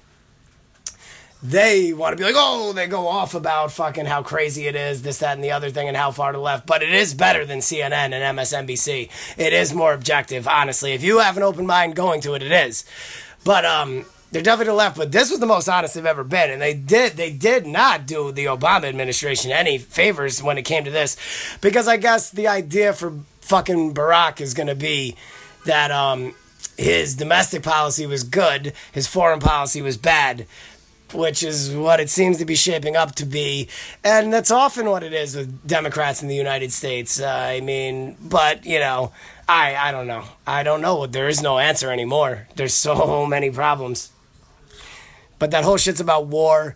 they 1.43 1.91
want 1.91 2.13
to 2.13 2.17
be 2.17 2.23
like, 2.23 2.35
oh, 2.37 2.71
they 2.73 2.87
go 2.87 3.07
off 3.07 3.33
about 3.33 3.71
fucking 3.71 4.05
how 4.05 4.21
crazy 4.21 4.67
it 4.67 4.75
is, 4.75 5.01
this, 5.01 5.19
that, 5.19 5.35
and 5.35 5.43
the 5.43 5.51
other 5.51 5.71
thing, 5.71 5.87
and 5.87 5.97
how 5.97 6.11
far 6.11 6.31
to 6.31 6.39
left. 6.39 6.67
But 6.67 6.83
it 6.83 6.93
is 6.93 7.13
better 7.13 7.45
than 7.45 7.59
CNN 7.59 8.13
and 8.13 8.37
MSNBC. 8.37 9.09
It 9.37 9.53
is 9.53 9.73
more 9.73 9.93
objective, 9.93 10.47
honestly. 10.47 10.93
If 10.93 11.03
you 11.03 11.19
have 11.19 11.37
an 11.37 11.43
open 11.43 11.65
mind 11.65 11.95
going 11.95 12.21
to 12.21 12.35
it, 12.35 12.43
it 12.43 12.51
is. 12.51 12.85
But 13.43 13.65
um, 13.65 14.05
they're 14.31 14.43
definitely 14.43 14.75
left. 14.75 14.97
But 14.97 15.11
this 15.11 15.31
was 15.31 15.39
the 15.39 15.47
most 15.47 15.67
honest 15.67 15.95
they've 15.95 16.05
ever 16.05 16.23
been, 16.23 16.51
and 16.51 16.61
they 16.61 16.75
did 16.75 17.13
they 17.13 17.31
did 17.31 17.65
not 17.65 18.05
do 18.05 18.31
the 18.31 18.45
Obama 18.45 18.85
administration 18.85 19.51
any 19.51 19.77
favors 19.77 20.43
when 20.43 20.57
it 20.57 20.63
came 20.63 20.83
to 20.85 20.91
this, 20.91 21.17
because 21.59 21.87
I 21.87 21.97
guess 21.97 22.29
the 22.29 22.47
idea 22.47 22.93
for 22.93 23.13
fucking 23.41 23.93
Barack 23.93 24.39
is 24.41 24.53
going 24.53 24.67
to 24.67 24.75
be 24.75 25.15
that 25.65 25.91
um, 25.91 26.33
his 26.77 27.15
domestic 27.15 27.63
policy 27.63 28.05
was 28.05 28.23
good, 28.23 28.73
his 28.91 29.07
foreign 29.07 29.39
policy 29.39 29.81
was 29.81 29.97
bad 29.97 30.45
which 31.13 31.43
is 31.43 31.73
what 31.73 31.99
it 31.99 32.09
seems 32.09 32.37
to 32.37 32.45
be 32.45 32.55
shaping 32.55 32.95
up 32.95 33.15
to 33.15 33.25
be. 33.25 33.67
And 34.03 34.31
that's 34.33 34.51
often 34.51 34.89
what 34.89 35.03
it 35.03 35.13
is 35.13 35.35
with 35.35 35.67
Democrats 35.67 36.21
in 36.21 36.27
the 36.27 36.35
United 36.35 36.71
States. 36.71 37.19
Uh, 37.19 37.27
I 37.27 37.61
mean, 37.61 38.17
but, 38.21 38.65
you 38.65 38.79
know, 38.79 39.11
I, 39.47 39.75
I 39.75 39.91
don't 39.91 40.07
know. 40.07 40.23
I 40.47 40.63
don't 40.63 40.81
know. 40.81 41.05
There 41.07 41.27
is 41.27 41.41
no 41.41 41.59
answer 41.59 41.91
anymore. 41.91 42.47
There's 42.55 42.73
so 42.73 43.25
many 43.35 43.51
problems. 43.51 44.11
But 45.39 45.51
that 45.51 45.63
whole 45.63 45.77
shit's 45.77 45.99
about 45.99 46.27
war. 46.27 46.75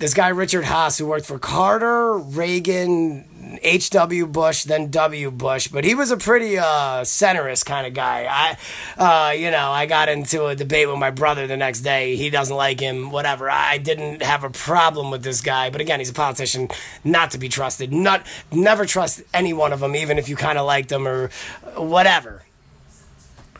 This 0.00 0.14
guy, 0.14 0.28
Richard 0.28 0.64
Haass, 0.64 0.98
who 0.98 1.04
worked 1.04 1.26
for 1.26 1.38
Carter, 1.38 2.14
Reagan, 2.14 3.58
H.W. 3.60 4.26
Bush, 4.28 4.64
then 4.64 4.90
W. 4.90 5.30
Bush, 5.30 5.68
but 5.68 5.84
he 5.84 5.94
was 5.94 6.10
a 6.10 6.16
pretty 6.16 6.56
uh, 6.56 7.02
centrist 7.02 7.66
kind 7.66 7.86
of 7.86 7.92
guy. 7.92 8.56
I, 8.98 9.28
uh, 9.28 9.32
you 9.32 9.50
know, 9.50 9.70
I 9.70 9.84
got 9.84 10.08
into 10.08 10.46
a 10.46 10.56
debate 10.56 10.88
with 10.88 10.96
my 10.96 11.10
brother 11.10 11.46
the 11.46 11.58
next 11.58 11.82
day. 11.82 12.16
He 12.16 12.30
doesn't 12.30 12.56
like 12.56 12.80
him, 12.80 13.10
whatever. 13.10 13.50
I 13.50 13.76
didn't 13.76 14.22
have 14.22 14.42
a 14.42 14.48
problem 14.48 15.10
with 15.10 15.22
this 15.22 15.42
guy, 15.42 15.68
but 15.68 15.82
again, 15.82 15.98
he's 15.98 16.08
a 16.08 16.14
politician, 16.14 16.70
not 17.04 17.32
to 17.32 17.38
be 17.38 17.50
trusted. 17.50 17.92
Not, 17.92 18.26
never 18.50 18.86
trust 18.86 19.20
any 19.34 19.52
one 19.52 19.74
of 19.74 19.80
them, 19.80 19.94
even 19.94 20.16
if 20.16 20.30
you 20.30 20.36
kind 20.36 20.56
of 20.56 20.64
like 20.64 20.88
them 20.88 21.06
or 21.06 21.28
whatever. 21.76 22.44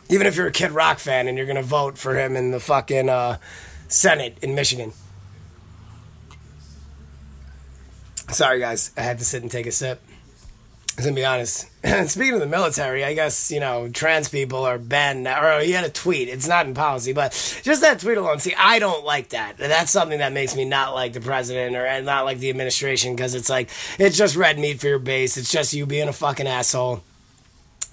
Even 0.09 0.27
if 0.27 0.37
you're 0.37 0.47
a 0.47 0.53
Kid 0.53 0.71
Rock 0.71 1.01
fan 1.01 1.29
and 1.29 1.37
you're 1.37 1.47
gonna 1.47 1.63
vote 1.63 1.99
for 1.99 2.19
him 2.19 2.35
in 2.35 2.51
the 2.51 2.61
fucking 2.61 3.11
uh, 3.11 3.37
Senate 3.89 4.39
in 4.41 4.55
Michigan. 4.55 4.95
Sorry, 8.33 8.61
guys. 8.61 8.93
I 8.97 9.03
had 9.03 9.19
to 9.19 9.25
sit 9.25 9.43
and 9.43 9.51
take 9.51 9.67
a 9.67 9.73
sip. 9.73 10.01
I'm 10.99 11.05
gonna 11.05 11.17
be 11.17 11.25
honest. 11.25 11.67
Speaking 12.11 12.35
of 12.35 12.41
the 12.41 12.47
military, 12.47 13.05
I 13.05 13.15
guess, 13.15 13.51
you 13.51 13.59
know, 13.59 13.89
trans 13.89 14.29
people 14.29 14.65
are 14.65 14.79
banned 14.79 15.25
now. 15.25 15.59
Or 15.59 15.61
he 15.61 15.73
had 15.73 15.85
a 15.85 15.91
tweet. 15.91 16.29
It's 16.29 16.47
not 16.47 16.67
in 16.67 16.75
policy, 16.75 17.13
but 17.13 17.33
just 17.63 17.81
that 17.81 18.01
tweet 18.01 18.19
alone. 18.19 18.39
See, 18.39 18.55
I 18.57 18.79
don't 18.79 19.05
like 19.05 19.31
that. 19.31 19.57
That's 19.57 19.91
something 19.91 20.19
that 20.19 20.33
makes 20.33 20.55
me 20.55 20.65
not 20.65 20.95
like 20.95 21.13
the 21.13 21.21
president 21.21 21.75
or 21.75 22.03
not 22.03 22.25
like 22.25 22.39
the 22.39 22.51
administration 22.51 23.17
because 23.17 23.35
it's 23.35 23.49
like, 23.49 23.71
it's 23.99 24.19
just 24.19 24.37
red 24.37 24.59
meat 24.59 24.81
for 24.81 24.89
your 24.89 24.99
base. 24.99 25.37
It's 25.37 25.51
just 25.51 25.73
you 25.73 25.87
being 25.87 26.09
a 26.09 26.13
fucking 26.13 26.47
asshole. 26.47 27.03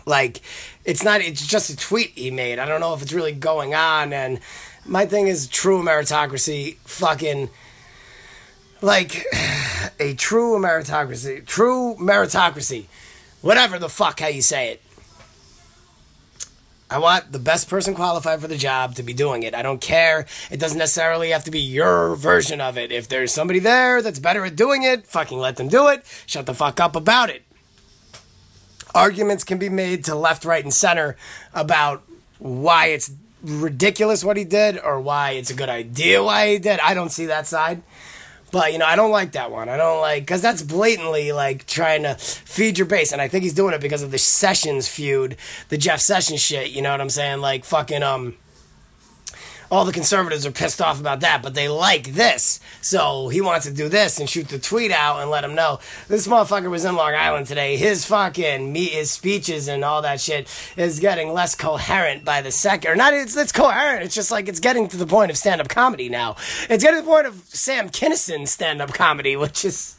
Like, 0.05 0.41
it's 0.85 1.03
not, 1.03 1.21
it's 1.21 1.45
just 1.45 1.69
a 1.69 1.77
tweet 1.77 2.09
he 2.09 2.29
made. 2.31 2.59
I 2.59 2.65
don't 2.65 2.81
know 2.81 2.93
if 2.93 3.01
it's 3.01 3.13
really 3.13 3.33
going 3.33 3.73
on. 3.73 4.11
And 4.11 4.39
my 4.85 5.05
thing 5.05 5.27
is 5.27 5.47
true 5.47 5.81
meritocracy, 5.81 6.75
fucking 6.77 7.49
like 8.81 9.25
a 9.99 10.13
true 10.15 10.57
meritocracy, 10.57 11.45
true 11.45 11.95
meritocracy, 11.95 12.85
whatever 13.41 13.79
the 13.79 13.89
fuck 13.89 14.19
how 14.19 14.27
you 14.27 14.41
say 14.41 14.71
it. 14.71 14.81
I 16.89 16.99
want 16.99 17.33
the 17.33 17.39
best 17.39 17.69
person 17.69 17.95
qualified 17.95 18.39
for 18.39 18.47
the 18.47 18.55
job 18.55 18.95
to 18.95 19.03
be 19.03 19.13
doing 19.13 19.43
it. 19.43 19.53
I 19.53 19.61
don't 19.61 19.81
care. 19.81 20.25
It 20.49 20.57
doesn't 20.57 20.77
necessarily 20.77 21.31
have 21.31 21.43
to 21.43 21.51
be 21.51 21.59
your 21.59 22.15
version 22.15 22.61
of 22.61 22.77
it. 22.77 22.93
If 22.93 23.09
there's 23.09 23.33
somebody 23.33 23.59
there 23.59 24.01
that's 24.01 24.19
better 24.19 24.45
at 24.45 24.55
doing 24.55 24.83
it, 24.83 25.05
fucking 25.05 25.37
let 25.37 25.57
them 25.57 25.67
do 25.67 25.89
it. 25.89 26.05
Shut 26.25 26.45
the 26.45 26.53
fuck 26.53 26.79
up 26.79 26.95
about 26.95 27.29
it. 27.29 27.43
Arguments 28.95 29.43
can 29.43 29.57
be 29.57 29.67
made 29.67 30.05
to 30.05 30.15
left, 30.15 30.45
right, 30.45 30.63
and 30.63 30.73
center 30.73 31.17
about 31.53 32.03
why 32.39 32.87
it's 32.87 33.11
ridiculous 33.43 34.23
what 34.23 34.37
he 34.37 34.45
did 34.45 34.79
or 34.79 34.99
why 34.99 35.31
it's 35.31 35.49
a 35.49 35.53
good 35.53 35.69
idea 35.69 36.23
why 36.23 36.53
he 36.53 36.57
did. 36.57 36.79
I 36.79 36.93
don't 36.93 37.11
see 37.11 37.25
that 37.25 37.47
side. 37.47 37.83
But 38.51 38.71
you 38.71 38.79
know, 38.79 38.85
I 38.85 38.95
don't 38.95 39.11
like 39.11 39.33
that 39.33 39.51
one. 39.51 39.69
I 39.69 39.77
don't 39.77 39.99
like 39.99 40.23
because 40.23 40.41
that's 40.41 40.61
blatantly 40.61 41.31
like 41.31 41.65
trying 41.65 42.03
to 42.03 42.15
feed 42.15 42.77
your 42.77 42.87
base, 42.87 43.11
and 43.11 43.21
I 43.21 43.27
think 43.27 43.43
he's 43.43 43.53
doing 43.53 43.73
it 43.73 43.81
because 43.81 44.03
of 44.03 44.11
the 44.11 44.17
Sessions 44.17 44.87
feud, 44.87 45.35
the 45.69 45.77
Jeff 45.77 45.99
Sessions 45.99 46.41
shit. 46.41 46.71
You 46.71 46.81
know 46.81 46.91
what 46.91 47.01
I'm 47.01 47.09
saying? 47.09 47.41
Like 47.41 47.65
fucking 47.65 48.03
um 48.03 48.35
all 49.71 49.85
the 49.85 49.91
conservatives 49.91 50.45
are 50.45 50.51
pissed 50.51 50.81
off 50.81 50.99
about 50.99 51.19
that, 51.21 51.43
but 51.43 51.53
they 51.53 51.67
like 51.67 52.13
this. 52.13 52.59
So 52.81 53.29
he 53.29 53.41
wants 53.41 53.65
to 53.65 53.73
do 53.73 53.89
this 53.89 54.19
and 54.19 54.29
shoot 54.29 54.47
the 54.49 54.59
tweet 54.59 54.91
out 54.91 55.21
and 55.21 55.29
let 55.29 55.41
them 55.41 55.55
know 55.55 55.79
this 56.07 56.27
motherfucker 56.27 56.69
was 56.69 56.85
in 56.85 56.95
Long 56.95 57.13
Island 57.15 57.47
today. 57.47 57.77
His 57.77 58.05
fucking 58.05 58.71
me, 58.71 58.85
his 58.85 59.11
speeches 59.11 59.67
and 59.67 59.83
all 59.83 60.01
that 60.01 60.21
shit 60.21 60.47
is 60.77 60.99
getting 60.99 61.33
less 61.33 61.55
coherent 61.55 62.23
by 62.23 62.41
the 62.41 62.51
second. 62.51 62.91
Or 62.91 62.95
not, 62.95 63.13
it's, 63.13 63.35
it's 63.35 63.51
coherent. 63.51 64.03
It's 64.03 64.15
just 64.15 64.31
like 64.31 64.47
it's 64.47 64.59
getting 64.59 64.87
to 64.87 64.97
the 64.97 65.07
point 65.07 65.31
of 65.31 65.37
stand 65.37 65.61
up 65.61 65.67
comedy 65.67 66.09
now. 66.09 66.35
It's 66.69 66.83
getting 66.83 66.99
to 66.99 67.05
the 67.05 67.11
point 67.11 67.27
of 67.27 67.43
Sam 67.47 67.89
Kinison 67.89 68.47
stand 68.47 68.81
up 68.81 68.93
comedy, 68.93 69.35
which 69.35 69.65
is 69.65 69.97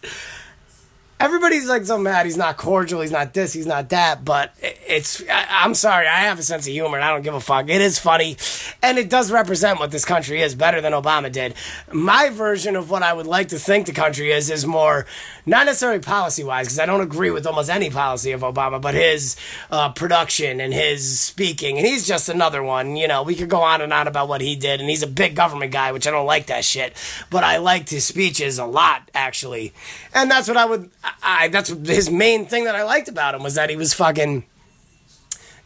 everybody's 1.21 1.69
like 1.69 1.85
so 1.85 1.99
mad 1.99 2.27
he's 2.27 2.37
not 2.37 2.57
cordial 2.57 3.01
he's 3.01 3.11
not 3.11 3.35
this 3.35 3.53
he's 3.53 3.67
not 3.67 3.89
that 3.89 4.25
but 4.25 4.53
it's 4.63 5.21
I, 5.29 5.65
am 5.65 5.75
sorry 5.75 6.07
i 6.07 6.21
have 6.21 6.39
a 6.39 6.43
sense 6.43 6.67
of 6.67 6.73
humor 6.73 6.97
and 6.97 7.05
i 7.05 7.11
don't 7.11 7.23
give 7.23 7.35
a 7.35 7.41
fuck. 7.41 7.69
It 7.69 7.81
is 7.81 7.99
funny 7.99 8.37
and 8.83 8.99
it 8.99 9.11
does 9.11 9.33
represent 9.33 9.81
what 9.81 9.91
this 9.91 10.05
country 10.05 10.43
is 10.43 10.55
better 10.55 10.81
than 10.81 10.93
obama 10.93 11.31
did. 11.33 11.55
My 11.93 12.31
version 12.31 12.77
of 12.77 12.91
what 12.91 13.03
i 13.03 13.13
would 13.13 13.27
like 13.27 13.49
to 13.49 13.59
think 13.59 13.87
the 13.87 13.93
country 13.93 14.31
is 14.31 14.49
is 14.49 14.65
more 14.65 15.07
not 15.45 15.67
necessarily 15.67 15.99
policy 15.99 16.45
wise 16.45 16.67
because 16.67 16.79
i 16.79 16.87
don't 16.87 17.01
agree 17.01 17.31
with 17.31 17.47
almost 17.47 17.69
any 17.69 17.91
policy 17.91 18.31
of 18.31 18.43
obama 18.43 18.81
but 18.81 18.95
his 18.95 19.37
uh, 19.71 19.91
production 19.91 20.61
and 20.61 20.73
his 20.73 21.19
speaking 21.19 21.79
and 21.79 21.87
he's 21.87 22.07
just 22.07 22.29
another 22.29 22.63
one 22.63 22.97
you 22.97 23.09
know. 23.09 23.23
We 23.23 23.35
could 23.35 23.49
go 23.49 23.61
on 23.61 23.83
and 23.83 23.93
on 23.93 24.07
about 24.07 24.29
what 24.29 24.41
he 24.41 24.55
did 24.57 24.81
and 24.81 24.89
he's 24.89 25.03
a 25.03 25.09
big 25.09 25.35
government 25.35 25.73
guy 25.73 25.91
which 25.91 26.07
i 26.07 26.11
don't 26.11 26.27
like 26.27 26.47
that 26.47 26.65
shit 26.65 26.95
but 27.29 27.43
i 27.43 27.57
liked 27.57 27.91
his 27.91 28.05
speeches 28.05 28.59
a 28.59 28.65
lot 28.65 29.11
actually. 29.15 29.73
And 30.15 30.31
that's 30.31 30.47
what 30.47 30.57
i 30.57 30.65
would 30.65 30.91
I 31.23 31.49
that's 31.49 31.69
his 31.69 32.11
main 32.11 32.47
thing 32.47 32.65
that 32.65 32.75
I 32.75 32.83
liked 32.83 33.09
about 33.09 33.35
him 33.35 33.43
was 33.43 33.55
that 33.55 33.71
he 33.71 33.77
was 33.77 33.95
fucking 33.95 34.45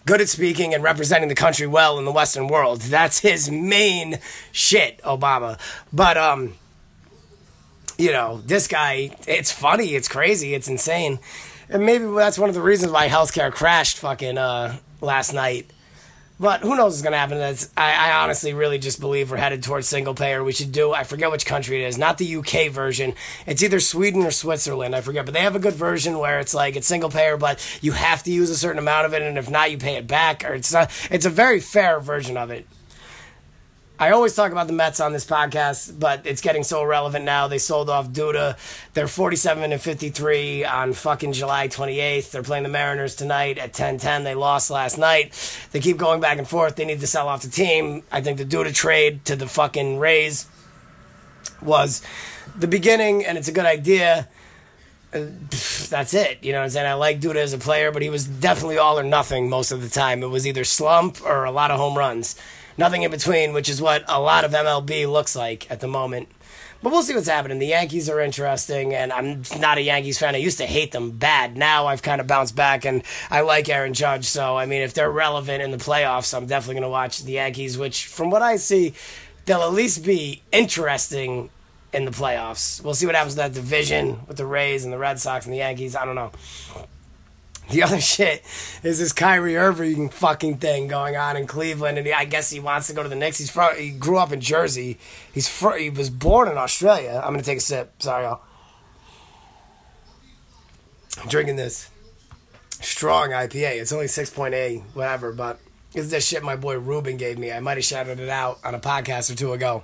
good 0.05 0.21
at 0.21 0.29
speaking 0.29 0.75
and 0.75 0.83
representing 0.83 1.29
the 1.29 1.35
country 1.35 1.67
well 1.67 1.99
in 1.99 2.05
the 2.05 2.13
Western 2.13 2.49
world. 2.49 2.81
That's 2.81 3.21
his 3.21 3.51
main 3.51 4.19
shit, 4.51 5.01
Obama. 5.03 5.59
But 5.93 6.17
um, 6.17 6.55
you 7.99 8.13
know, 8.13 8.41
this 8.45 8.67
guy, 8.67 9.17
it's 9.27 9.53
funny, 9.53 9.95
it's 9.95 10.09
crazy, 10.09 10.55
it's 10.55 10.69
insane, 10.69 11.19
and 11.69 11.85
maybe 11.87 12.05
that's 12.07 12.39
one 12.39 12.49
of 12.49 12.55
the 12.55 12.63
reasons 12.63 12.93
why 12.93 13.09
healthcare 13.09 13.53
crashed 13.53 13.99
fucking 13.99 14.39
uh 14.39 14.77
last 15.01 15.33
night 15.33 15.71
but 16.43 16.63
who 16.63 16.71
knows 16.75 16.95
what's 16.95 17.03
going 17.03 17.13
to 17.13 17.19
happen? 17.19 17.39
That's, 17.39 17.71
I, 17.77 18.11
I, 18.11 18.23
honestly 18.25 18.53
really 18.53 18.79
just 18.79 18.99
believe 18.99 19.31
we're 19.31 19.37
headed 19.37 19.63
towards 19.63 19.87
single 19.87 20.13
payer. 20.13 20.43
We 20.43 20.53
should 20.53 20.73
do, 20.73 20.93
I 20.93 21.05
forget 21.05 21.31
which 21.31 21.47
country 21.47 21.81
it 21.81 21.87
is, 21.87 21.97
not 21.97 22.19
the 22.19 22.35
UK 22.35 22.73
version. 22.73 23.15
It's 23.47 23.63
either 23.63 23.79
Sweden 23.79 24.25
or 24.25 24.33
Switzerland, 24.33 24.97
I 24.97 25.03
forget. 25.03 25.25
But 25.25 25.35
they 25.35 25.41
have 25.41 25.55
a 25.55 25.61
good 25.61 25.75
version 25.75 26.19
where 26.19 26.41
it's 26.41 26.53
like 26.53 26.75
it's 26.75 26.89
single 26.89 27.11
payer, 27.11 27.37
but 27.37 27.65
you 27.81 27.93
have 27.93 28.25
to 28.25 28.33
use 28.33 28.51
a 28.51 28.57
certain 28.57 28.81
amount 28.81 29.07
of 29.07 29.15
it, 29.15 29.23
and 29.23 29.39
if 29.39 29.49
not, 29.49 29.71
you 29.71 29.79
pay 29.79 29.95
it 29.95 30.09
back. 30.09 30.45
Or 30.45 30.55
it's 30.55 30.73
not, 30.73 30.91
it's 31.13 31.27
a 31.27 31.31
very 31.31 31.61
fair 31.61 32.01
version 32.01 32.37
of 32.37 32.51
it. 32.51 32.67
I 34.03 34.11
always 34.11 34.35
talk 34.35 34.51
about 34.51 34.67
the 34.67 34.73
Mets 34.73 34.99
on 34.99 35.13
this 35.13 35.25
podcast, 35.25 35.97
but 35.97 36.27
it's 36.27 36.41
getting 36.41 36.65
so 36.65 36.83
irrelevant 36.83 37.25
now. 37.25 37.47
They 37.47 37.59
sold 37.59 37.89
off 37.89 38.09
Duda. 38.09 38.59
They're 38.95 39.07
47 39.07 39.71
and 39.71 39.81
53 39.81 40.65
on 40.65 40.93
fucking 40.93 41.35
July 41.35 41.69
28th. 41.69 42.33
They're 42.33 42.43
playing 42.43 42.65
the 42.65 42.69
Mariners 42.69 43.15
tonight 43.15 43.59
at 43.59 43.73
10-10. 43.73 44.25
They 44.25 44.35
lost 44.35 44.73
last 44.73 44.99
night. 44.99 45.33
They 45.71 45.79
keep 45.79 45.99
going 45.99 46.21
back 46.21 46.39
and 46.39 46.49
forth. 46.49 46.75
They 46.75 46.85
need 46.85 46.99
to 46.99 47.07
sell 47.07 47.29
off 47.29 47.43
the 47.43 47.49
team. 47.49 48.03
I 48.11 48.21
think 48.21 48.39
the 48.39 48.45
Duda 48.45 48.75
trade 48.75 49.25
to 49.27 49.37
the 49.37 49.47
fucking 49.47 50.01
Rays 50.01 50.49
was 51.61 52.03
the 52.59 52.67
beginning, 52.67 53.25
and 53.25 53.39
it's 53.39 53.47
a 53.47 53.53
good 53.53 53.67
idea. 53.67 54.27
Uh, 55.15 55.27
that's 55.91 56.13
it. 56.13 56.43
You 56.43 56.51
know 56.51 56.59
what 56.59 56.65
I'm 56.65 56.71
saying? 56.71 56.89
I 56.89 56.95
like 56.95 57.21
Duda 57.21 57.37
as 57.37 57.53
a 57.53 57.59
player, 57.59 57.93
but 57.93 58.03
he 58.03 58.11
was 58.11 58.27
definitely 58.27 58.79
all 58.79 58.99
or 58.99 59.05
nothing 59.05 59.49
most 59.49 59.71
of 59.71 59.81
the 59.81 59.89
time. 59.89 60.25
It 60.25 60.31
was 60.31 60.45
either 60.45 60.65
slump 60.65 61.25
or 61.25 61.45
a 61.45 61.53
lot 61.53 61.71
of 61.71 61.79
home 61.79 61.97
runs 61.97 62.35
nothing 62.77 63.03
in 63.03 63.11
between, 63.11 63.53
which 63.53 63.69
is 63.69 63.81
what 63.81 64.05
a 64.09 64.21
lot 64.21 64.45
of 64.45 64.53
MLB 64.53 65.11
looks 65.11 65.37
like 65.37 65.71
at 65.71 65.81
the 65.81 65.89
moment. 65.89 66.29
But 66.83 66.91
we'll 66.91 67.03
see 67.03 67.15
what's 67.15 67.29
happening. 67.29 67.61
The 67.61 67.67
Yankees 67.67 68.09
are 68.09 68.21
interesting, 68.21 68.93
and 68.93 69.13
I'm 69.13 69.43
not 69.61 69.79
a 69.79 69.83
Yankees 69.83 70.19
fan. 70.19 70.35
I 70.35 70.39
used 70.39 70.59
to 70.59 70.67
hate 70.67 70.91
them 70.91 71.13
bad. 71.13 71.57
Now 71.57 71.87
I've 71.87 72.03
kind 72.03 72.21
of 72.21 72.27
bounced 72.27 72.57
back, 72.57 72.85
and 72.85 73.05
I 73.31 73.43
like 73.43 73.69
Aaron 73.69 73.95
Judge. 73.95 74.25
So, 74.25 74.57
I 74.57 74.67
mean, 74.67 74.83
if 74.83 74.93
they're 74.93 75.11
relevant 75.11 75.63
in 75.63 75.71
the 75.71 75.77
playoffs, 75.77 76.37
I'm 76.37 76.47
definitely 76.47 76.75
going 76.75 76.83
to 76.83 76.89
watch 76.89 77.23
the 77.23 77.33
Yankees, 77.33 77.79
which, 77.79 78.07
from 78.07 78.31
what 78.31 78.43
I 78.43 78.57
see, 78.57 78.95
they'll 79.45 79.63
at 79.63 79.73
least 79.73 80.05
be 80.05 80.43
interesting 80.51 81.51
in 81.93 82.05
the 82.05 82.11
playoffs. 82.11 82.83
We'll 82.83 82.95
see 82.95 83.07
what 83.07 83.15
happens 83.15 83.37
with 83.37 83.45
that 83.45 83.53
division 83.53 84.21
with 84.27 84.37
the 84.37 84.47
Rays 84.47 84.83
and 84.83 84.93
the 84.93 84.99
Red 84.99 85.21
Sox 85.21 85.45
and 85.45 85.53
the 85.53 85.59
Yankees. 85.59 85.95
I 85.95 86.05
don't 86.05 86.17
know. 86.17 86.33
The 87.73 87.83
other 87.83 88.03
shit 88.03 88.45
is 88.83 88.99
this 88.99 89.13
Kyrie 89.13 89.57
Irving 89.57 90.11
fucking 90.11 90.59
thing 90.59 90.89
going 90.89 91.17
on 91.17 91.39
in 91.39 91.47
Cleveland, 91.47 91.97
and 91.97 92.07
he, 92.07 92.13
I 92.13 92.27
guess 92.27 92.51
he 92.51 92.61
wants 92.61 92.89
to 92.89 92.93
go 92.93 93.03
to 93.03 93.09
the 93.09 93.17
Knicks. 93.17 93.39
He's 93.39 93.51
from, 93.51 93.75
he 93.79 93.91
grew 93.91 94.19
up 94.19 94.31
in 94.31 94.43
Jersey. 94.43 94.99
He's 95.33 95.49
fr- 95.49 95.77
he 95.77 95.89
was 95.89 96.11
born 96.11 96.49
in 96.49 96.59
Australia. 96.59 97.23
I'm 97.25 97.33
gonna 97.33 97.43
take 97.43 97.59
a 97.59 97.63
sip. 97.63 98.03
Sorry, 98.03 98.25
y'all. 98.25 98.43
I'm 101.19 101.29
drinking 101.29 101.57
this 101.57 101.89
strong 102.83 103.31
IPA. 103.31 103.81
It's 103.81 103.93
only 103.93 104.09
six 104.09 104.29
point 104.29 104.53
eight, 104.53 104.83
whatever, 104.93 105.33
but 105.33 105.59
it's 105.95 106.11
this 106.11 106.27
shit 106.27 106.43
my 106.43 106.57
boy 106.57 106.79
Ruben 106.79 107.17
gave 107.17 107.39
me. 107.39 107.53
I 107.53 107.61
might 107.61 107.79
have 107.79 107.85
shouted 107.85 108.21
it 108.21 108.29
out 108.29 108.59
on 108.65 108.75
a 108.75 108.81
podcast 108.81 109.31
or 109.31 109.35
two 109.35 109.55
ago. 109.55 109.83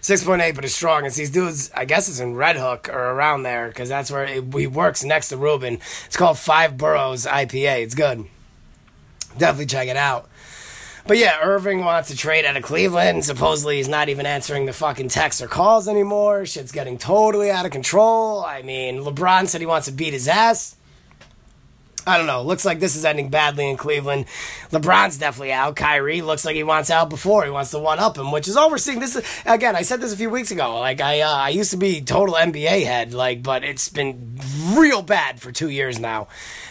6.8, 0.00 0.54
but 0.54 0.64
it's 0.64 0.74
strong. 0.74 1.04
It's 1.04 1.16
these 1.16 1.30
dudes, 1.30 1.70
I 1.74 1.84
guess 1.84 2.08
it's 2.08 2.20
in 2.20 2.34
Red 2.34 2.56
Hook 2.56 2.88
or 2.88 2.98
around 2.98 3.42
there, 3.42 3.68
because 3.68 3.88
that's 3.88 4.10
where 4.10 4.24
it, 4.24 4.54
he 4.54 4.66
works 4.66 5.04
next 5.04 5.28
to 5.28 5.36
Ruben. 5.36 5.74
It's 6.06 6.16
called 6.16 6.38
Five 6.38 6.76
Boroughs 6.76 7.26
IPA. 7.26 7.82
It's 7.82 7.94
good. 7.94 8.26
Definitely 9.36 9.66
check 9.66 9.88
it 9.88 9.96
out. 9.96 10.28
But 11.06 11.16
yeah, 11.16 11.38
Irving 11.42 11.84
wants 11.84 12.10
to 12.10 12.16
trade 12.16 12.44
out 12.44 12.56
of 12.56 12.62
Cleveland. 12.62 13.24
Supposedly 13.24 13.76
he's 13.78 13.88
not 13.88 14.10
even 14.10 14.26
answering 14.26 14.66
the 14.66 14.74
fucking 14.74 15.08
texts 15.08 15.40
or 15.40 15.48
calls 15.48 15.88
anymore. 15.88 16.44
Shit's 16.44 16.70
getting 16.70 16.98
totally 16.98 17.50
out 17.50 17.64
of 17.64 17.72
control. 17.72 18.44
I 18.44 18.60
mean, 18.60 18.98
LeBron 18.98 19.46
said 19.48 19.62
he 19.62 19.66
wants 19.66 19.86
to 19.86 19.92
beat 19.92 20.12
his 20.12 20.28
ass. 20.28 20.76
I 22.08 22.16
don't 22.16 22.26
know. 22.26 22.42
Looks 22.42 22.64
like 22.64 22.80
this 22.80 22.96
is 22.96 23.04
ending 23.04 23.28
badly 23.28 23.68
in 23.68 23.76
Cleveland. 23.76 24.24
LeBron's 24.70 25.18
definitely 25.18 25.52
out. 25.52 25.76
Kyrie 25.76 26.22
looks 26.22 26.42
like 26.42 26.56
he 26.56 26.62
wants 26.62 26.88
out 26.88 27.10
before. 27.10 27.44
He 27.44 27.50
wants 27.50 27.70
to 27.72 27.78
one 27.78 27.98
up 27.98 28.16
him, 28.16 28.32
which 28.32 28.48
is 28.48 28.56
all 28.56 28.70
we're 28.70 28.78
seeing. 28.78 28.98
This 28.98 29.14
is, 29.14 29.42
again, 29.44 29.76
I 29.76 29.82
said 29.82 30.00
this 30.00 30.14
a 30.14 30.16
few 30.16 30.30
weeks 30.30 30.50
ago. 30.50 30.78
Like 30.78 31.02
I, 31.02 31.20
uh, 31.20 31.30
I 31.30 31.50
used 31.50 31.70
to 31.72 31.76
be 31.76 32.00
total 32.00 32.34
NBA 32.34 32.86
head, 32.86 33.12
like, 33.12 33.42
but 33.42 33.62
it's 33.62 33.90
been 33.90 34.38
real 34.70 35.02
bad 35.02 35.42
for 35.42 35.52
two 35.52 35.68
years 35.68 35.98
now, 35.98 36.28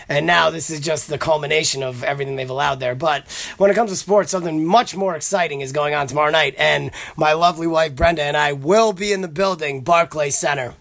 and 0.09 0.25
now 0.25 0.49
this 0.49 0.71
is 0.71 0.79
just 0.79 1.07
the 1.07 1.19
culmination 1.19 1.83
of 1.83 2.03
everything 2.03 2.35
they've 2.35 2.49
allowed 2.49 2.79
there. 2.79 2.95
But 2.95 3.27
when 3.57 3.69
it 3.69 3.75
comes 3.75 3.91
to 3.91 3.95
sports, 3.95 4.31
something 4.31 4.65
much 4.65 4.95
more 4.95 5.15
exciting 5.15 5.61
is 5.61 5.71
going 5.71 5.93
on 5.93 6.07
tomorrow 6.07 6.31
night, 6.31 6.55
and 6.57 6.89
my 7.15 7.33
lovely 7.33 7.67
wife 7.67 7.95
Brenda 7.95 8.23
and 8.23 8.35
I 8.35 8.53
will 8.53 8.91
be 8.91 9.13
in 9.13 9.21
the 9.21 9.27
building, 9.27 9.83
Barclays 9.83 10.35
Center. 10.35 10.73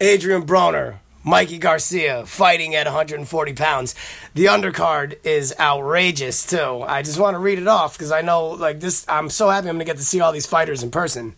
Adrien 0.00 0.44
Broner, 0.44 0.98
Mikey 1.28 1.58
Garcia 1.58 2.24
fighting 2.24 2.74
at 2.74 2.86
140 2.86 3.52
pounds. 3.52 3.94
The 4.32 4.46
undercard 4.46 5.18
is 5.26 5.54
outrageous 5.60 6.46
too. 6.46 6.82
I 6.86 7.02
just 7.02 7.20
want 7.20 7.34
to 7.34 7.38
read 7.38 7.58
it 7.58 7.68
off 7.68 7.92
because 7.98 8.10
I 8.10 8.22
know 8.22 8.48
like 8.48 8.80
this. 8.80 9.04
I'm 9.10 9.28
so 9.28 9.50
happy 9.50 9.68
I'm 9.68 9.74
gonna 9.74 9.84
get 9.84 9.98
to 9.98 10.02
see 10.02 10.22
all 10.22 10.32
these 10.32 10.46
fighters 10.46 10.82
in 10.82 10.90
person. 10.90 11.34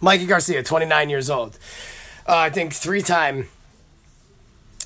Mikey 0.00 0.24
Garcia, 0.24 0.62
29 0.62 1.10
years 1.10 1.28
old. 1.28 1.58
Uh, 2.26 2.36
I 2.36 2.48
think 2.48 2.72
three-time 2.72 3.48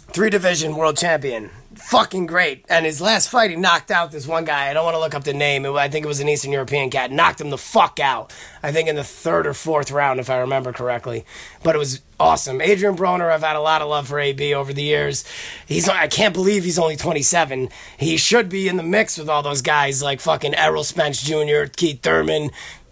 three 0.08 0.30
division 0.30 0.74
world 0.74 0.96
champion. 0.96 1.50
Fucking 1.88 2.24
great. 2.24 2.64
And 2.70 2.86
his 2.86 3.02
last 3.02 3.28
fight, 3.28 3.50
he 3.50 3.56
knocked 3.56 3.90
out 3.90 4.10
this 4.10 4.26
one 4.26 4.46
guy. 4.46 4.70
I 4.70 4.72
don't 4.72 4.86
want 4.86 4.94
to 4.94 5.00
look 5.00 5.14
up 5.14 5.24
the 5.24 5.34
name. 5.34 5.66
I 5.66 5.88
think 5.88 6.06
it 6.06 6.08
was 6.08 6.18
an 6.18 6.30
Eastern 6.30 6.50
European 6.50 6.88
cat. 6.88 7.12
Knocked 7.12 7.42
him 7.42 7.50
the 7.50 7.58
fuck 7.58 8.00
out. 8.00 8.32
I 8.62 8.72
think 8.72 8.88
in 8.88 8.96
the 8.96 9.04
third 9.04 9.46
or 9.46 9.52
fourth 9.52 9.90
round, 9.90 10.18
if 10.18 10.30
I 10.30 10.38
remember 10.38 10.72
correctly. 10.72 11.26
But 11.62 11.74
it 11.74 11.78
was 11.78 12.00
awesome. 12.18 12.62
Adrien 12.62 12.96
Broner, 12.96 13.30
I've 13.30 13.42
had 13.42 13.56
a 13.56 13.60
lot 13.60 13.82
of 13.82 13.88
love 13.88 14.08
for 14.08 14.18
AB 14.18 14.54
over 14.54 14.72
the 14.72 14.82
years. 14.82 15.24
He's 15.66 15.86
I 15.86 16.08
can't 16.08 16.32
believe 16.32 16.64
he's 16.64 16.78
only 16.78 16.96
27. 16.96 17.68
He 17.98 18.16
should 18.16 18.48
be 18.48 18.66
in 18.66 18.78
the 18.78 18.82
mix 18.82 19.18
with 19.18 19.28
all 19.28 19.42
those 19.42 19.60
guys 19.60 20.02
like 20.02 20.20
fucking 20.20 20.54
Errol 20.54 20.84
Spence 20.84 21.22
Jr., 21.22 21.64
Keith 21.76 22.00
Thurman, 22.02 22.50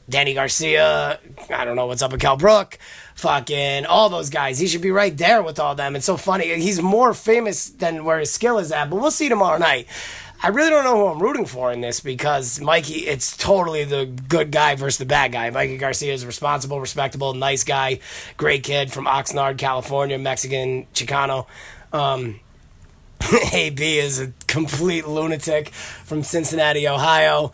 Danny 0.09 0.35
Garcia. 0.35 1.19
I 1.51 1.65
don't 1.65 1.77
know 1.77 1.87
what's 1.87 2.03
up 2.03 2.13
with 2.13 2.21
Kell 2.21 2.37
Brook 2.37 2.79
fucking 3.15 3.87
all 3.87 4.09
those 4.09 4.31
guys. 4.31 4.59
He 4.59 4.67
should 4.67 4.83
be 4.83 4.91
right 4.91 5.17
there 5.17 5.43
with 5.43 5.61
all 5.61 5.75
them. 5.75 5.95
It's 5.97 6.07
so 6.07 6.17
funny. 6.17 6.47
He's 6.61 6.83
more 6.83 7.15
famous 7.15 7.69
than 7.69 8.05
where 8.05 8.19
his 8.19 8.33
skill 8.33 8.59
is 8.59 8.73
at, 8.73 8.91
but 8.91 8.97
we'll 8.97 9.11
see 9.11 9.29
tomorrow 9.29 9.59
night. 9.59 9.87
I 10.45 10.49
really 10.49 10.71
don't 10.71 10.83
know 10.83 10.97
who 10.97 11.07
I'm 11.07 11.23
rooting 11.23 11.47
for 11.47 11.71
in 11.71 11.81
this 11.81 12.01
because 12.01 12.61
Mikey, 12.61 13.07
it's 13.07 13.37
totally 13.37 13.85
the 13.85 14.07
good 14.07 14.51
guy 14.51 14.75
versus 14.75 14.99
the 14.99 15.07
bad 15.07 15.31
guy. 15.31 15.49
Mikey 15.51 15.79
Garcia 15.79 16.13
is 16.13 16.25
a 16.25 16.27
responsible, 16.27 16.81
respectable, 16.81 17.33
nice 17.33 17.63
guy, 17.63 18.01
great 18.37 18.65
kid 18.65 18.91
from 18.91 19.07
Oxnard, 19.07 19.57
California, 19.57 20.19
Mexican 20.19 20.87
Chicano. 20.95 21.47
Um, 21.93 22.41
AB 23.53 23.99
is 23.99 24.21
a 24.21 24.33
complete 24.47 25.07
lunatic 25.07 25.69
from 25.69 26.23
Cincinnati, 26.23 26.89
Ohio. 26.89 27.53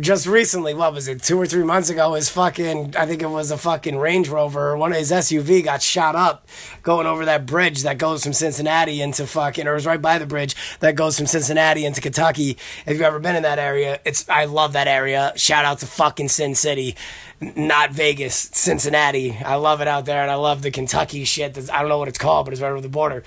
Just 0.00 0.26
recently, 0.26 0.72
what 0.72 0.92
was 0.92 1.08
it, 1.08 1.22
two 1.22 1.38
or 1.38 1.46
three 1.46 1.62
months 1.62 1.90
ago, 1.90 2.14
his 2.14 2.28
fucking, 2.28 2.94
I 2.96 3.06
think 3.06 3.22
it 3.22 3.28
was 3.28 3.50
a 3.50 3.58
fucking 3.58 3.96
Range 3.96 4.28
Rover, 4.28 4.76
one 4.76 4.92
of 4.92 4.98
his 4.98 5.10
SUV 5.10 5.62
got 5.64 5.82
shot 5.82 6.16
up 6.16 6.46
going 6.82 7.06
over 7.06 7.24
that 7.24 7.44
bridge 7.46 7.82
that 7.82 7.98
goes 7.98 8.22
from 8.22 8.32
Cincinnati 8.32 9.00
into 9.00 9.26
fucking, 9.26 9.66
or 9.66 9.72
it 9.72 9.74
was 9.74 9.86
right 9.86 10.00
by 10.00 10.18
the 10.18 10.26
bridge 10.26 10.56
that 10.80 10.94
goes 10.94 11.16
from 11.16 11.26
Cincinnati 11.26 11.84
into 11.84 12.00
Kentucky. 12.00 12.56
If 12.86 12.94
you've 12.94 13.02
ever 13.02 13.20
been 13.20 13.36
in 13.36 13.42
that 13.42 13.58
area, 13.58 14.00
it's, 14.04 14.28
I 14.28 14.46
love 14.46 14.72
that 14.72 14.88
area. 14.88 15.32
Shout 15.36 15.64
out 15.64 15.80
to 15.80 15.86
fucking 15.86 16.28
Sin 16.28 16.54
City, 16.54 16.96
not 17.40 17.92
Vegas, 17.92 18.34
Cincinnati. 18.34 19.36
I 19.44 19.56
love 19.56 19.80
it 19.80 19.88
out 19.88 20.06
there 20.06 20.22
and 20.22 20.30
I 20.30 20.36
love 20.36 20.62
the 20.62 20.70
Kentucky 20.70 21.24
shit. 21.24 21.56
I 21.70 21.80
don't 21.80 21.88
know 21.88 21.98
what 21.98 22.08
it's 22.08 22.18
called, 22.18 22.46
but 22.46 22.52
it's 22.52 22.62
right 22.62 22.72
over 22.72 22.80
the 22.80 22.88
border 22.88 23.22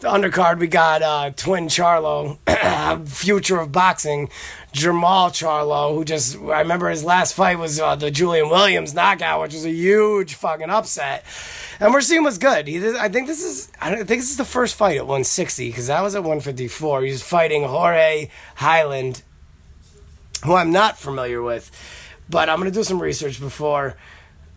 the 0.00 0.08
undercard, 0.08 0.58
we 0.58 0.66
got 0.66 1.02
uh, 1.02 1.30
Twin 1.30 1.68
Charlo, 1.68 2.38
future 3.08 3.58
of 3.58 3.72
boxing, 3.72 4.28
Jermall 4.72 5.30
Charlo, 5.30 5.94
who 5.94 6.04
just, 6.04 6.36
I 6.36 6.60
remember 6.60 6.90
his 6.90 7.02
last 7.02 7.34
fight 7.34 7.58
was 7.58 7.80
uh, 7.80 7.96
the 7.96 8.10
Julian 8.10 8.50
Williams 8.50 8.92
knockout, 8.92 9.40
which 9.40 9.54
was 9.54 9.64
a 9.64 9.70
huge 9.70 10.34
fucking 10.34 10.68
upset. 10.68 11.24
And 11.80 11.92
we're 11.92 12.02
seeing 12.02 12.22
what's 12.22 12.38
good. 12.38 12.68
He, 12.68 12.86
I 12.96 13.08
think 13.08 13.26
this 13.26 13.42
is, 13.42 13.72
I 13.80 13.94
think 13.94 14.08
this 14.08 14.30
is 14.30 14.36
the 14.36 14.44
first 14.44 14.74
fight 14.74 14.96
at 14.96 15.04
160 15.04 15.68
because 15.70 15.86
that 15.86 16.02
was 16.02 16.14
at 16.14 16.22
154. 16.22 17.02
He's 17.02 17.22
fighting 17.22 17.64
Jorge 17.64 18.30
Heiland, 18.58 19.22
who 20.44 20.54
I'm 20.54 20.72
not 20.72 20.98
familiar 20.98 21.40
with, 21.40 21.70
but 22.28 22.50
I'm 22.50 22.58
gonna 22.58 22.70
do 22.70 22.84
some 22.84 23.00
research 23.00 23.40
before. 23.40 23.96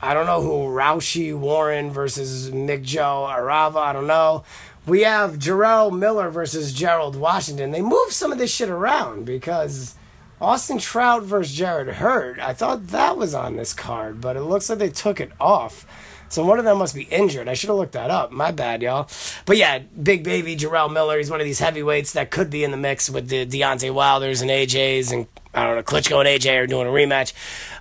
I 0.01 0.13
don't 0.13 0.25
know 0.25 0.41
who 0.41 0.73
Rau'shee 0.73 1.37
Warren 1.37 1.91
versus 1.91 2.51
McJoe 2.51 3.37
Arroyo. 3.37 3.77
I 3.77 3.91
don't 3.91 4.07
know 4.07 4.45
we 4.85 5.01
have 5.01 5.39
Jarrell 5.39 5.97
Miller 5.97 6.29
versus 6.29 6.73
Gerald 6.73 7.15
Washington. 7.15 7.71
They 7.71 7.81
moved 7.81 8.11
some 8.11 8.31
of 8.31 8.37
this 8.37 8.53
shit 8.53 8.69
around 8.69 9.25
because 9.25 9.95
Austin 10.41 10.77
Trout 10.77 11.23
versus 11.23 11.55
Jarrett 11.55 11.95
Hurd. 11.95 12.39
I 12.39 12.53
thought 12.53 12.87
that 12.87 13.17
was 13.17 13.33
on 13.33 13.55
this 13.55 13.73
card, 13.73 14.21
but 14.21 14.35
it 14.35 14.41
looks 14.41 14.69
like 14.69 14.79
they 14.79 14.89
took 14.89 15.19
it 15.19 15.31
off. 15.39 15.85
So 16.29 16.45
one 16.45 16.59
of 16.59 16.65
them 16.65 16.77
must 16.77 16.93
be 16.93 17.03
injured. 17.03 17.47
I 17.47 17.55
should 17.55 17.69
have 17.69 17.77
looked 17.77 17.93
that 17.93 18.11
up. 18.11 18.31
My 18.31 18.51
bad, 18.51 18.83
y'all. 18.83 19.09
But 19.45 19.57
yeah, 19.57 19.79
big 19.79 20.23
baby 20.23 20.55
Jarrell 20.55 20.91
Miller. 20.91 21.17
He's 21.17 21.31
one 21.31 21.41
of 21.41 21.45
these 21.45 21.59
heavyweights 21.59 22.13
that 22.13 22.29
could 22.29 22.51
be 22.51 22.63
in 22.63 22.69
the 22.71 22.77
mix 22.77 23.09
with 23.09 23.29
the 23.29 23.47
Deontay 23.47 23.91
Wilders 23.91 24.41
and 24.41 24.51
AJs 24.51 25.11
and 25.11 25.27
I 25.53 25.65
don't 25.65 25.75
know, 25.75 25.83
Klitschko 25.83 26.19
and 26.19 26.27
AJ 26.27 26.63
are 26.63 26.67
doing 26.67 26.87
a 26.87 26.91
rematch. 26.91 27.33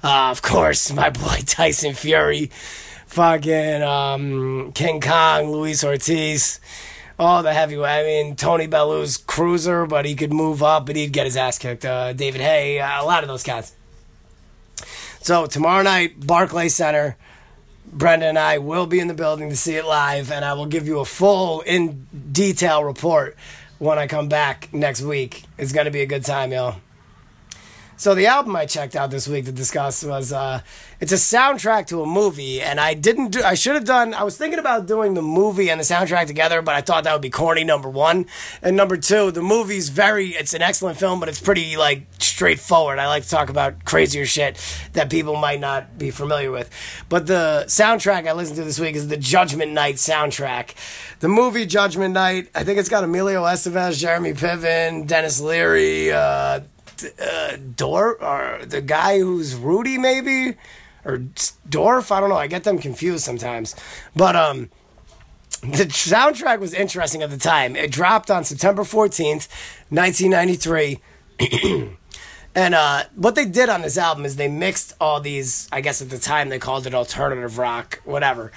Uh, 0.02 0.30
of 0.30 0.40
course, 0.40 0.90
my 0.92 1.11
boy 1.11 1.40
Tyson 1.46 1.92
Fury, 1.92 2.50
fucking 3.08 3.82
um, 3.82 4.72
King 4.72 5.00
Kong, 5.00 5.50
Luis 5.50 5.82
Ortiz. 5.82 6.60
all 7.18 7.42
the 7.42 7.52
heavyweight. 7.52 7.90
I 7.90 8.02
mean, 8.04 8.36
Tony 8.36 8.66
Bellew's 8.66 9.16
cruiser, 9.16 9.86
but 9.86 10.04
he 10.04 10.14
could 10.14 10.32
move 10.32 10.62
up, 10.62 10.86
but 10.86 10.94
he'd 10.94 11.12
get 11.12 11.24
his 11.26 11.36
ass 11.36 11.58
kicked. 11.58 11.84
Uh, 11.84 12.12
David 12.12 12.40
Haye, 12.40 12.78
uh, 12.78 13.02
a 13.02 13.04
lot 13.04 13.24
of 13.24 13.28
those 13.28 13.42
cats. 13.42 13.74
So 15.20 15.46
tomorrow 15.46 15.82
night, 15.82 16.26
Barclay 16.26 16.68
Center. 16.68 17.16
Brenda 17.90 18.26
and 18.26 18.38
I 18.38 18.58
will 18.58 18.86
be 18.86 19.00
in 19.00 19.08
the 19.08 19.14
building 19.14 19.48
to 19.48 19.56
see 19.56 19.76
it 19.76 19.86
live, 19.86 20.30
and 20.30 20.44
I 20.44 20.52
will 20.52 20.66
give 20.66 20.86
you 20.86 20.98
a 21.00 21.06
full, 21.06 21.62
in 21.62 22.06
detail 22.32 22.84
report 22.84 23.34
when 23.78 23.98
I 23.98 24.06
come 24.06 24.28
back 24.28 24.68
next 24.74 25.00
week. 25.00 25.44
It's 25.56 25.72
going 25.72 25.86
to 25.86 25.90
be 25.90 26.02
a 26.02 26.06
good 26.06 26.22
time, 26.22 26.52
y'all. 26.52 26.76
So 27.98 28.14
the 28.14 28.26
album 28.26 28.54
I 28.54 28.64
checked 28.64 28.94
out 28.94 29.11
this 29.11 29.26
week 29.26 29.46
to 29.46 29.52
discuss 29.52 30.04
was 30.04 30.32
uh, 30.32 30.61
it's 31.00 31.11
a 31.11 31.16
soundtrack 31.16 31.88
to 31.88 32.00
a 32.00 32.06
movie, 32.06 32.62
and 32.62 32.78
I 32.78 32.94
didn't 32.94 33.32
do. 33.32 33.42
I 33.42 33.54
should 33.54 33.74
have 33.74 33.84
done. 33.84 34.14
I 34.14 34.22
was 34.22 34.38
thinking 34.38 34.61
about 34.61 34.87
doing 34.87 35.14
the 35.14 35.22
movie 35.22 35.68
and 35.68 35.80
the 35.80 35.84
soundtrack 35.84 36.28
together, 36.28 36.62
but 36.62 36.76
I 36.76 36.80
thought 36.80 37.02
that 37.04 37.12
would 37.12 37.22
be 37.22 37.28
corny. 37.28 37.64
Number 37.64 37.88
one, 37.88 38.26
and 38.62 38.76
number 38.76 38.96
two, 38.96 39.32
the 39.32 39.42
movie's 39.42 39.88
very. 39.88 40.28
It's 40.28 40.54
an 40.54 40.62
excellent 40.62 40.96
film, 40.96 41.18
but 41.18 41.28
it's 41.28 41.40
pretty 41.40 41.76
like 41.76 42.06
straightforward. 42.20 43.00
I 43.00 43.08
like 43.08 43.24
to 43.24 43.28
talk 43.28 43.50
about 43.50 43.84
crazier 43.84 44.26
shit 44.26 44.56
that 44.92 45.11
people 45.11 45.34
might 45.34 45.58
not 45.58 45.98
be 45.98 46.12
familiar 46.12 46.52
with. 46.52 46.70
But 47.08 47.26
the 47.26 47.64
soundtrack 47.66 48.28
I 48.28 48.32
listened 48.32 48.58
to 48.58 48.64
this 48.64 48.78
week 48.78 48.94
is 48.94 49.08
the 49.08 49.16
Judgment 49.16 49.72
Night 49.72 49.96
soundtrack. 49.96 50.74
The 51.18 51.28
movie 51.28 51.66
Judgment 51.66 52.14
Night. 52.14 52.48
I 52.54 52.62
think 52.62 52.78
it's 52.78 52.88
got 52.88 53.02
Emilio 53.02 53.42
Estevez, 53.42 53.98
Jeremy 53.98 54.34
Piven, 54.34 55.04
Denis 55.04 55.40
Leary. 55.40 56.12
Uh, 56.12 56.61
uh, 57.20 57.56
Dorf 57.56 58.20
or 58.20 58.61
the 58.64 58.80
guy 58.80 59.18
who's 59.18 59.54
Rudy 59.54 59.98
maybe 59.98 60.56
or 61.04 61.22
Dorf. 61.68 62.12
I 62.12 62.20
don't 62.20 62.28
know. 62.28 62.37
I 62.37 62.46
get 62.46 62.64
them 62.64 62.78
confused 62.78 63.24
sometimes. 63.24 63.74
But 64.14 64.37
um, 64.37 64.70
the 65.62 65.87
soundtrack 65.87 66.61
was 66.61 66.74
interesting 66.74 67.22
at 67.22 67.30
the 67.30 67.38
time. 67.38 67.76
It 67.76 67.90
dropped 67.90 68.30
on 68.30 68.44
September 68.44 68.84
fourteenth, 68.84 69.48
nineteen 69.90 70.30
ninety 70.30 70.54
three. 70.54 71.00
And 72.54 72.74
uh, 72.74 73.04
what 73.14 73.37
they 73.37 73.44
did 73.44 73.68
on 73.68 73.82
this 73.82 73.96
album 73.96 74.24
is 74.24 74.34
they 74.34 74.48
mixed 74.48 74.92
all 75.00 75.20
these, 75.20 75.68
I 75.70 75.80
guess 75.80 76.02
at 76.02 76.11
the 76.11 76.18
time 76.18 76.48
they 76.48 76.58
called 76.58 76.88
it 76.88 76.94
alternative 76.94 77.56
rock, 77.56 78.00
whatever 78.04 78.50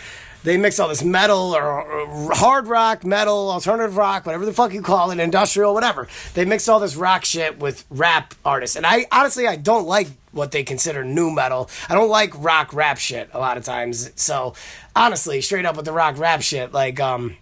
they 0.44 0.58
mix 0.58 0.80
all 0.80 0.88
this 0.88 1.04
metal 1.04 1.56
or, 1.56 2.34
hard 2.34 2.68
rock, 2.68 3.06
metal, 3.06 3.52
alternative 3.52 3.98
rock, 3.98 4.26
whatever 4.26 4.46
the 4.46 4.54
fuck 4.54 4.74
you 4.74 4.82
call 4.82 5.12
it, 5.12 5.20
industrial, 5.20 5.74
whatever. 5.74 6.08
They 6.34 6.46
mix 6.46 6.68
all 6.68 6.80
this 6.80 6.96
rock 6.96 7.26
shit 7.26 7.60
with 7.60 7.86
rap 7.90 8.34
artists. 8.44 8.76
And 8.76 8.86
I 8.86 9.06
honestly, 9.12 9.48
I 9.48 9.56
don't 9.56 9.86
like 9.86 10.08
what 10.32 10.52
they 10.52 10.64
consider 10.64 11.04
new 11.04 11.30
metal. 11.30 11.70
I 11.90 11.96
don't 11.96 12.10
like 12.10 12.32
rock 12.42 12.74
rap 12.74 12.98
shit 12.98 13.30
a 13.34 13.40
lot 13.40 13.58
of 13.58 13.64
times. 13.66 14.12
So 14.16 14.56
honestly, 14.96 15.42
straight 15.42 15.66
up 15.66 15.76
with 15.76 15.86
the 15.86 15.92
rock 15.92 16.18
rap 16.18 16.42
shit, 16.42 16.72
like, 16.72 17.00
um, 17.00 17.36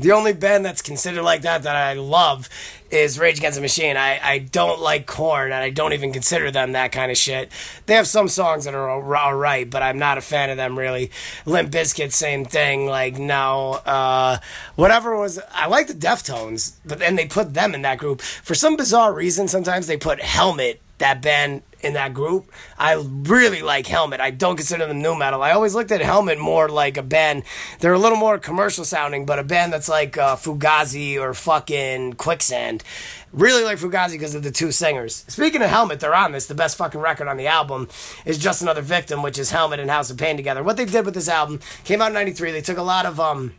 the 0.00 0.12
only 0.12 0.32
band 0.32 0.64
that's 0.64 0.82
considered 0.82 1.22
like 1.22 1.42
that 1.42 1.62
that 1.62 1.76
I 1.76 1.92
love 1.92 2.48
is 2.90 3.18
Rage 3.18 3.38
Against 3.38 3.56
the 3.56 3.62
Machine. 3.62 3.96
I, 3.96 4.18
I 4.22 4.38
don't 4.38 4.80
like 4.80 5.06
Korn, 5.06 5.52
and 5.52 5.62
I 5.62 5.70
don't 5.70 5.92
even 5.92 6.12
consider 6.12 6.50
them 6.50 6.72
that 6.72 6.90
kind 6.90 7.10
of 7.10 7.16
shit. 7.16 7.52
They 7.86 7.94
have 7.94 8.06
some 8.06 8.28
songs 8.28 8.64
that 8.64 8.74
are 8.74 8.88
all 8.88 9.34
right, 9.34 9.68
but 9.68 9.82
I'm 9.82 9.98
not 9.98 10.18
a 10.18 10.20
fan 10.22 10.50
of 10.50 10.56
them 10.56 10.78
really. 10.78 11.10
Limp 11.46 11.70
Bizkit, 11.70 12.12
same 12.12 12.44
thing. 12.44 12.86
Like 12.86 13.18
no, 13.18 13.74
uh, 13.86 14.38
whatever 14.74 15.16
was. 15.16 15.38
I 15.52 15.66
like 15.66 15.86
the 15.86 15.94
Deftones, 15.94 16.76
but 16.84 16.98
then 16.98 17.16
they 17.16 17.26
put 17.26 17.54
them 17.54 17.74
in 17.74 17.82
that 17.82 17.98
group 17.98 18.20
for 18.20 18.54
some 18.54 18.76
bizarre 18.76 19.12
reason. 19.12 19.48
Sometimes 19.48 19.86
they 19.86 19.96
put 19.96 20.20
Helmet, 20.20 20.80
that 21.00 21.20
band 21.20 21.62
in 21.82 21.94
that 21.94 22.14
group. 22.14 22.50
I 22.78 22.94
really 22.94 23.62
like 23.62 23.86
Helmet. 23.86 24.20
I 24.20 24.30
don't 24.30 24.56
consider 24.56 24.86
them 24.86 25.02
new 25.02 25.16
metal. 25.16 25.42
I 25.42 25.52
always 25.52 25.74
looked 25.74 25.90
at 25.90 26.00
Helmet 26.00 26.38
more 26.38 26.68
like 26.68 26.96
a 26.96 27.02
band. 27.02 27.42
They're 27.80 27.92
a 27.92 27.98
little 27.98 28.18
more 28.18 28.38
commercial 28.38 28.84
sounding, 28.84 29.26
but 29.26 29.38
a 29.38 29.42
band 29.42 29.72
that's 29.72 29.88
like 29.88 30.16
uh, 30.16 30.36
Fugazi 30.36 31.18
or 31.18 31.34
fucking 31.34 32.14
Quicksand. 32.14 32.84
Really 33.32 33.64
like 33.64 33.78
Fugazi 33.78 34.12
because 34.12 34.34
of 34.34 34.42
the 34.42 34.50
two 34.50 34.72
singers. 34.72 35.24
Speaking 35.28 35.62
of 35.62 35.70
Helmet, 35.70 36.00
they're 36.00 36.14
on 36.14 36.32
this. 36.32 36.46
The 36.46 36.54
best 36.54 36.76
fucking 36.76 37.00
record 37.00 37.28
on 37.28 37.36
the 37.36 37.46
album 37.46 37.88
is 38.24 38.38
Just 38.38 38.62
Another 38.62 38.82
Victim, 38.82 39.22
which 39.22 39.38
is 39.38 39.50
Helmet 39.50 39.80
and 39.80 39.90
House 39.90 40.10
of 40.10 40.18
Pain 40.18 40.36
together. 40.36 40.62
What 40.62 40.76
they 40.76 40.84
did 40.84 41.04
with 41.04 41.14
this 41.14 41.28
album 41.28 41.60
came 41.84 42.02
out 42.02 42.08
in 42.08 42.14
93. 42.14 42.50
They 42.52 42.60
took 42.60 42.78
a 42.78 42.82
lot 42.82 43.06
of 43.06 43.18
um, 43.18 43.54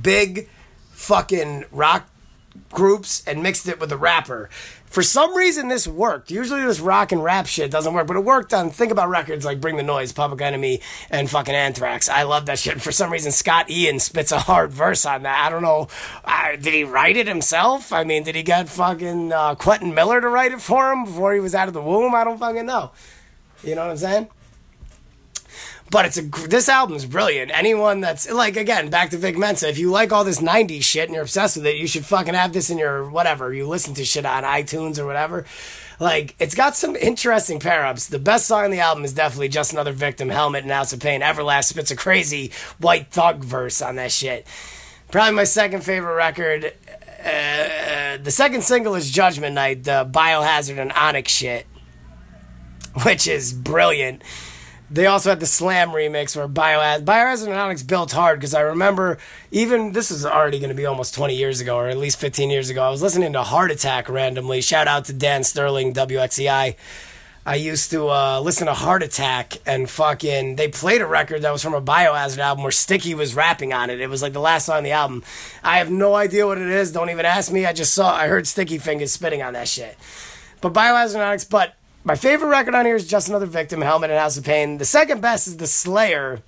big 0.00 0.48
fucking 0.90 1.64
rock 1.70 2.08
groups 2.70 3.22
and 3.26 3.42
mixed 3.42 3.68
it 3.68 3.80
with 3.80 3.92
a 3.92 3.96
rapper. 3.96 4.48
For 4.86 5.02
some 5.02 5.36
reason, 5.36 5.68
this 5.68 5.86
worked. 5.86 6.30
Usually, 6.30 6.64
this 6.64 6.80
rock 6.80 7.12
and 7.12 7.22
rap 7.22 7.46
shit 7.46 7.70
doesn't 7.70 7.92
work, 7.92 8.06
but 8.06 8.16
it 8.16 8.24
worked 8.24 8.54
on. 8.54 8.70
Think 8.70 8.92
about 8.92 9.08
records 9.08 9.44
like 9.44 9.60
Bring 9.60 9.76
the 9.76 9.82
Noise, 9.82 10.12
Public 10.12 10.40
Enemy, 10.40 10.80
and 11.10 11.28
fucking 11.28 11.54
Anthrax. 11.54 12.08
I 12.08 12.22
love 12.22 12.46
that 12.46 12.58
shit. 12.58 12.80
For 12.80 12.92
some 12.92 13.12
reason, 13.12 13.32
Scott 13.32 13.68
Ian 13.70 13.98
spits 13.98 14.32
a 14.32 14.38
hard 14.38 14.72
verse 14.72 15.04
on 15.04 15.22
that. 15.24 15.46
I 15.46 15.50
don't 15.50 15.62
know. 15.62 15.88
Uh, 16.24 16.56
did 16.56 16.72
he 16.72 16.84
write 16.84 17.16
it 17.16 17.26
himself? 17.28 17.92
I 17.92 18.04
mean, 18.04 18.22
did 18.22 18.34
he 18.36 18.42
get 18.42 18.68
fucking 18.68 19.32
uh, 19.32 19.54
Quentin 19.56 19.94
Miller 19.94 20.20
to 20.20 20.28
write 20.28 20.52
it 20.52 20.60
for 20.60 20.92
him 20.92 21.04
before 21.04 21.34
he 21.34 21.40
was 21.40 21.54
out 21.54 21.68
of 21.68 21.74
the 21.74 21.82
womb? 21.82 22.14
I 22.14 22.24
don't 22.24 22.38
fucking 22.38 22.66
know. 22.66 22.92
You 23.62 23.74
know 23.74 23.82
what 23.82 23.90
I'm 23.90 23.96
saying? 23.96 24.28
But 25.90 26.06
it's 26.06 26.18
a 26.18 26.22
this 26.22 26.68
album's 26.68 27.04
brilliant. 27.04 27.52
Anyone 27.54 28.00
that's 28.00 28.30
like 28.30 28.56
again 28.56 28.90
back 28.90 29.10
to 29.10 29.18
Vic 29.18 29.36
Mensa, 29.36 29.68
if 29.68 29.78
you 29.78 29.90
like 29.90 30.12
all 30.12 30.24
this 30.24 30.40
'90s 30.40 30.82
shit 30.82 31.04
and 31.04 31.14
you're 31.14 31.22
obsessed 31.22 31.56
with 31.56 31.66
it, 31.66 31.76
you 31.76 31.86
should 31.86 32.04
fucking 32.04 32.34
have 32.34 32.52
this 32.52 32.70
in 32.70 32.78
your 32.78 33.08
whatever 33.08 33.54
you 33.54 33.68
listen 33.68 33.94
to 33.94 34.04
shit 34.04 34.26
on 34.26 34.42
iTunes 34.42 34.98
or 34.98 35.06
whatever. 35.06 35.46
Like 36.00 36.34
it's 36.40 36.54
got 36.56 36.74
some 36.74 36.96
interesting 36.96 37.60
pair 37.60 37.86
ups. 37.86 38.08
The 38.08 38.18
best 38.18 38.46
song 38.46 38.64
on 38.64 38.70
the 38.70 38.80
album 38.80 39.04
is 39.04 39.12
definitely 39.12 39.48
"Just 39.48 39.72
Another 39.72 39.92
Victim," 39.92 40.28
"Helmet," 40.28 40.64
and 40.64 40.72
"House 40.72 40.92
of 40.92 41.00
Pain." 41.00 41.20
Everlast 41.20 41.64
spits 41.64 41.92
a 41.92 41.96
crazy 41.96 42.50
white 42.78 43.10
thug 43.12 43.44
verse 43.44 43.80
on 43.80 43.96
that 43.96 44.10
shit. 44.10 44.46
Probably 45.10 45.34
my 45.34 45.44
second 45.44 45.84
favorite 45.84 46.14
record. 46.14 46.72
Uh, 47.20 48.16
the 48.18 48.30
second 48.30 48.62
single 48.62 48.94
is 48.94 49.10
Judgment 49.10 49.54
Night, 49.54 49.84
the 49.84 50.08
Biohazard 50.10 50.78
and 50.78 50.92
Onyx 50.92 51.32
shit, 51.32 51.66
which 53.04 53.26
is 53.26 53.52
brilliant. 53.52 54.22
They 54.88 55.06
also 55.06 55.30
had 55.30 55.40
the 55.40 55.46
Slam 55.46 55.90
remix 55.90 56.36
where 56.36 56.46
Biohazard, 56.46 57.04
Biohazard 57.04 57.86
built 57.88 58.12
hard 58.12 58.38
because 58.38 58.54
I 58.54 58.60
remember 58.60 59.18
even 59.50 59.92
this 59.92 60.12
is 60.12 60.24
already 60.24 60.60
going 60.60 60.70
to 60.70 60.76
be 60.76 60.86
almost 60.86 61.14
20 61.14 61.34
years 61.34 61.60
ago 61.60 61.76
or 61.76 61.88
at 61.88 61.96
least 61.96 62.20
15 62.20 62.50
years 62.50 62.70
ago. 62.70 62.84
I 62.84 62.90
was 62.90 63.02
listening 63.02 63.32
to 63.32 63.42
Heart 63.42 63.72
Attack 63.72 64.08
randomly. 64.08 64.60
Shout 64.60 64.86
out 64.86 65.06
to 65.06 65.12
Dan 65.12 65.42
Sterling, 65.42 65.92
WXEI. 65.92 66.76
I 67.44 67.54
used 67.54 67.92
to 67.92 68.08
uh, 68.08 68.40
listen 68.40 68.66
to 68.66 68.74
Heart 68.74 69.04
Attack 69.04 69.58
and 69.66 69.88
fucking. 69.88 70.56
They 70.56 70.68
played 70.68 71.00
a 71.00 71.06
record 71.06 71.42
that 71.42 71.52
was 71.52 71.62
from 71.62 71.74
a 71.74 71.82
Biohazard 71.82 72.38
album 72.38 72.62
where 72.64 72.72
Sticky 72.72 73.14
was 73.14 73.36
rapping 73.36 73.72
on 73.72 73.88
it. 73.88 74.00
It 74.00 74.08
was 74.08 74.20
like 74.20 74.32
the 74.32 74.40
last 74.40 74.66
song 74.66 74.78
on 74.78 74.82
the 74.82 74.90
album. 74.90 75.22
I 75.62 75.78
have 75.78 75.90
no 75.90 76.14
idea 76.16 76.46
what 76.46 76.58
it 76.58 76.66
is. 76.68 76.90
Don't 76.90 77.10
even 77.10 77.24
ask 77.24 77.52
me. 77.52 77.64
I 77.64 77.72
just 77.72 77.94
saw. 77.94 78.12
I 78.12 78.26
heard 78.26 78.48
Sticky 78.48 78.78
Fingaz 78.78 79.10
spitting 79.10 79.42
on 79.42 79.52
that 79.52 79.68
shit. 79.68 79.96
But 80.60 80.72
Biohazard 80.72 81.24
Onyx. 81.24 81.44
But 81.44 81.74
my 82.06 82.14
favorite 82.14 82.48
record 82.48 82.76
on 82.76 82.86
here 82.86 82.94
is 82.94 83.04
Just 83.04 83.28
Another 83.28 83.46
Victim, 83.46 83.80
Helmet 83.80 84.10
and 84.10 84.18
House 84.18 84.36
of 84.36 84.44
Pain. 84.44 84.78
The 84.78 84.84
second 84.84 85.20
best 85.20 85.48
is 85.48 85.56
The 85.56 85.66
Slayer. 85.66 86.40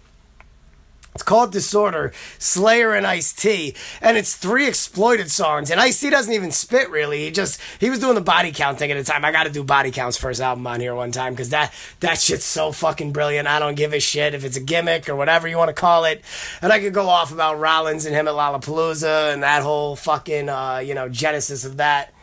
It's 1.14 1.24
called 1.24 1.50
Disorder, 1.50 2.12
Slayer 2.38 2.94
and 2.94 3.04
Ice 3.04 3.32
T, 3.32 3.74
and 4.00 4.16
it's 4.16 4.36
three 4.36 4.68
exploited 4.68 5.32
songs. 5.32 5.68
And 5.68 5.80
Ice 5.80 6.00
T 6.00 6.10
doesn't 6.10 6.32
even 6.32 6.52
spit 6.52 6.88
really. 6.90 7.24
He 7.24 7.32
just 7.32 7.60
he 7.80 7.90
was 7.90 7.98
doing 7.98 8.14
the 8.14 8.20
body 8.20 8.52
count 8.52 8.78
thing 8.78 8.92
at 8.92 8.96
the 8.96 9.02
time. 9.02 9.24
I 9.24 9.32
got 9.32 9.44
to 9.44 9.50
do 9.50 9.64
body 9.64 9.90
counts 9.90 10.16
first 10.16 10.40
album 10.40 10.64
on 10.68 10.78
here 10.78 10.94
one 10.94 11.10
time 11.10 11.32
because 11.32 11.48
that 11.48 11.74
that 11.98 12.20
shit's 12.20 12.44
so 12.44 12.70
fucking 12.70 13.12
brilliant. 13.12 13.48
I 13.48 13.58
don't 13.58 13.74
give 13.74 13.92
a 13.92 13.98
shit 13.98 14.34
if 14.34 14.44
it's 14.44 14.56
a 14.56 14.60
gimmick 14.60 15.08
or 15.08 15.16
whatever 15.16 15.48
you 15.48 15.56
want 15.56 15.70
to 15.70 15.74
call 15.74 16.04
it. 16.04 16.22
And 16.62 16.72
I 16.72 16.78
could 16.78 16.94
go 16.94 17.08
off 17.08 17.32
about 17.32 17.58
Rollins 17.58 18.06
and 18.06 18.14
him 18.14 18.28
at 18.28 18.34
Lollapalooza 18.34 19.32
and 19.32 19.42
that 19.42 19.64
whole 19.64 19.96
fucking 19.96 20.48
uh, 20.48 20.78
you 20.84 20.94
know 20.94 21.08
genesis 21.08 21.64
of 21.64 21.78
that. 21.78 22.14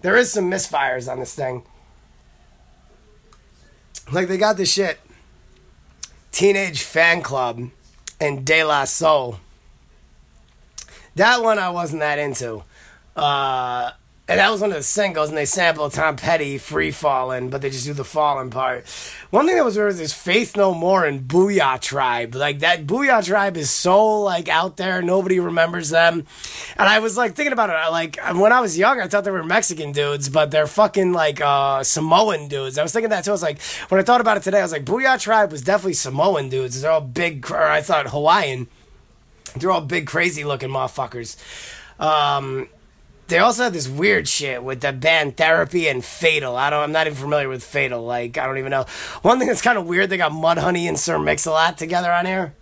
There 0.00 0.16
is 0.16 0.32
some 0.32 0.50
misfires 0.50 1.10
on 1.10 1.18
this 1.18 1.34
thing. 1.34 1.64
Like 4.10 4.28
they 4.28 4.38
got 4.38 4.56
this 4.56 4.72
shit. 4.72 4.98
Teenage 6.32 6.82
Fanclub 6.82 7.70
and 8.20 8.44
De 8.44 8.64
La 8.64 8.84
Soul. 8.84 9.38
That 11.14 11.42
one 11.42 11.58
I 11.58 11.70
wasn't 11.70 12.00
that 12.00 12.18
into. 12.18 12.62
Uh, 13.16 13.90
and 14.28 14.38
that 14.38 14.50
was 14.50 14.60
one 14.60 14.70
of 14.70 14.76
the 14.76 14.82
singles, 14.82 15.30
and 15.30 15.38
they 15.38 15.46
sampled 15.46 15.94
Tom 15.94 16.16
Petty, 16.16 16.58
Free 16.58 16.90
Fallin', 16.90 17.48
but 17.48 17.62
they 17.62 17.70
just 17.70 17.86
do 17.86 17.94
the 17.94 18.04
falling 18.04 18.50
part. 18.50 18.86
One 19.30 19.46
thing 19.46 19.56
that 19.56 19.64
was 19.64 19.78
weird 19.78 19.94
is 19.94 20.12
Faith 20.12 20.54
No 20.54 20.74
More 20.74 21.06
and 21.06 21.26
Booyah 21.26 21.80
Tribe. 21.80 22.34
Like, 22.34 22.58
that 22.58 22.86
Boo-Yaa 22.86 23.24
T.R.I.B.E. 23.24 23.62
is 23.62 23.70
so, 23.70 24.20
like, 24.20 24.50
out 24.50 24.76
there. 24.76 25.00
Nobody 25.00 25.40
remembers 25.40 25.88
them. 25.88 26.26
And 26.76 26.88
I 26.88 26.98
was, 26.98 27.16
like, 27.16 27.34
thinking 27.34 27.54
about 27.54 27.70
it. 27.70 27.90
Like, 27.90 28.18
when 28.34 28.52
I 28.52 28.60
was 28.60 28.76
young, 28.76 29.00
I 29.00 29.08
thought 29.08 29.24
they 29.24 29.30
were 29.30 29.42
Mexican 29.42 29.92
dudes, 29.92 30.28
but 30.28 30.50
they're 30.50 30.66
fucking, 30.66 31.14
like, 31.14 31.40
uh, 31.40 31.82
Samoan 31.82 32.48
dudes. 32.48 32.76
I 32.76 32.82
was 32.82 32.92
thinking 32.92 33.08
that, 33.08 33.24
too. 33.24 33.30
I 33.30 33.32
was 33.32 33.42
like, 33.42 33.62
when 33.88 33.98
I 33.98 34.04
thought 34.04 34.20
about 34.20 34.36
it 34.36 34.42
today, 34.42 34.58
I 34.58 34.62
was 34.62 34.72
like, 34.72 34.84
Boo-Yaa 34.84 35.22
T.R.I.B.E. 35.22 35.52
was 35.52 35.62
definitely 35.62 35.94
Samoan 35.94 36.50
dudes. 36.50 36.82
They're 36.82 36.90
all 36.90 37.00
big, 37.00 37.50
or 37.50 37.62
I 37.62 37.80
thought 37.80 38.08
Hawaiian. 38.08 38.68
They're 39.56 39.70
all 39.70 39.80
big, 39.80 40.06
crazy 40.06 40.44
looking 40.44 40.68
motherfuckers. 40.68 41.36
Um, 41.98 42.68
they 43.28 43.38
also 43.38 43.64
had 43.64 43.72
this 43.74 43.88
weird 43.88 44.26
shit 44.26 44.62
with 44.62 44.80
the 44.80 44.92
band 44.92 45.36
Therapy 45.36 45.86
and 45.88 46.04
Fatal. 46.04 46.56
I 46.56 46.70
don't. 46.70 46.82
I'm 46.82 46.92
not 46.92 47.06
even 47.06 47.18
familiar 47.18 47.48
with 47.48 47.62
Fatal. 47.62 48.02
Like 48.04 48.38
I 48.38 48.46
don't 48.46 48.58
even 48.58 48.70
know. 48.70 48.86
One 49.22 49.38
thing 49.38 49.48
that's 49.48 49.62
kind 49.62 49.78
of 49.78 49.86
weird. 49.86 50.10
They 50.10 50.16
got 50.16 50.32
Mudhoney 50.32 50.88
and 50.88 50.98
Sir 50.98 51.18
Mix-a-Lot 51.18 51.78
together 51.78 52.10
on 52.10 52.26
here, 52.26 52.54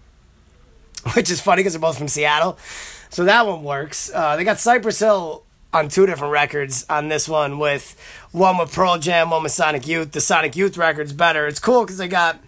which 1.15 1.31
is 1.31 1.41
funny 1.41 1.61
because 1.61 1.73
they're 1.73 1.81
both 1.81 1.99
from 1.99 2.09
Seattle. 2.09 2.59
So 3.11 3.25
that 3.25 3.47
one 3.47 3.63
works. 3.63 4.11
Uh, 4.13 4.37
they 4.37 4.45
got 4.45 4.59
Cypress 4.59 4.99
Hill 4.99 5.45
on 5.73 5.89
two 5.89 6.07
different 6.07 6.33
records 6.33 6.85
on 6.91 7.09
this 7.09 7.29
one 7.29 7.59
with 7.59 7.97
one 8.33 8.59
with 8.59 8.73
Pearl 8.73 8.99
Jam, 8.99 9.31
one 9.31 9.45
with 9.45 9.53
Sonic 9.53 9.87
Youth. 9.87 10.13
The 10.13 10.21
Sonic 10.21 10.57
Youth 10.57 10.77
record's 10.77 11.13
better. 11.13 11.47
It's 11.47 11.61
cool 11.61 11.83
because 11.83 11.99
they 11.99 12.09
got 12.09 12.41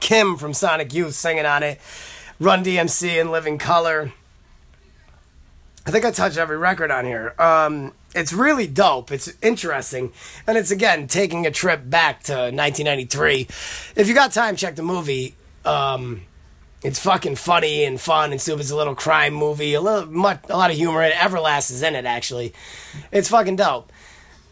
Kim 0.00 0.36
from 0.36 0.54
Sonic 0.54 0.92
Youth 0.92 1.14
singing 1.14 1.46
on 1.46 1.62
it, 1.62 1.80
Run 2.40 2.64
DMC 2.64 3.20
and 3.20 3.30
Living 3.30 3.58
Colour. 3.58 4.12
I 5.90 5.92
think 5.92 6.04
I 6.04 6.12
touched 6.12 6.38
every 6.38 6.56
record 6.56 6.92
on 6.92 7.04
here. 7.04 7.34
Um, 7.36 7.94
it's 8.14 8.32
really 8.32 8.68
dope. 8.68 9.10
It's 9.10 9.32
interesting, 9.42 10.12
and 10.46 10.56
it's 10.56 10.70
again 10.70 11.08
taking 11.08 11.48
a 11.48 11.50
trip 11.50 11.82
back 11.84 12.22
to 12.24 12.32
1993. 12.32 13.48
If 13.96 14.06
you 14.06 14.14
got 14.14 14.30
time, 14.30 14.54
check 14.54 14.76
the 14.76 14.84
movie. 14.84 15.34
Um, 15.64 16.20
it's 16.84 17.00
fucking 17.00 17.34
funny 17.34 17.82
and 17.82 18.00
fun 18.00 18.30
and 18.30 18.40
stupid. 18.40 18.60
It's 18.60 18.70
a 18.70 18.76
little 18.76 18.94
crime 18.94 19.34
movie, 19.34 19.74
a 19.74 19.80
little 19.80 20.06
much, 20.06 20.38
a 20.48 20.56
lot 20.56 20.70
of 20.70 20.76
humor 20.76 21.02
it. 21.02 21.12
Everlast 21.12 21.72
is 21.72 21.82
in 21.82 21.96
it 21.96 22.04
actually. 22.04 22.54
It's 23.10 23.28
fucking 23.28 23.56
dope. 23.56 23.90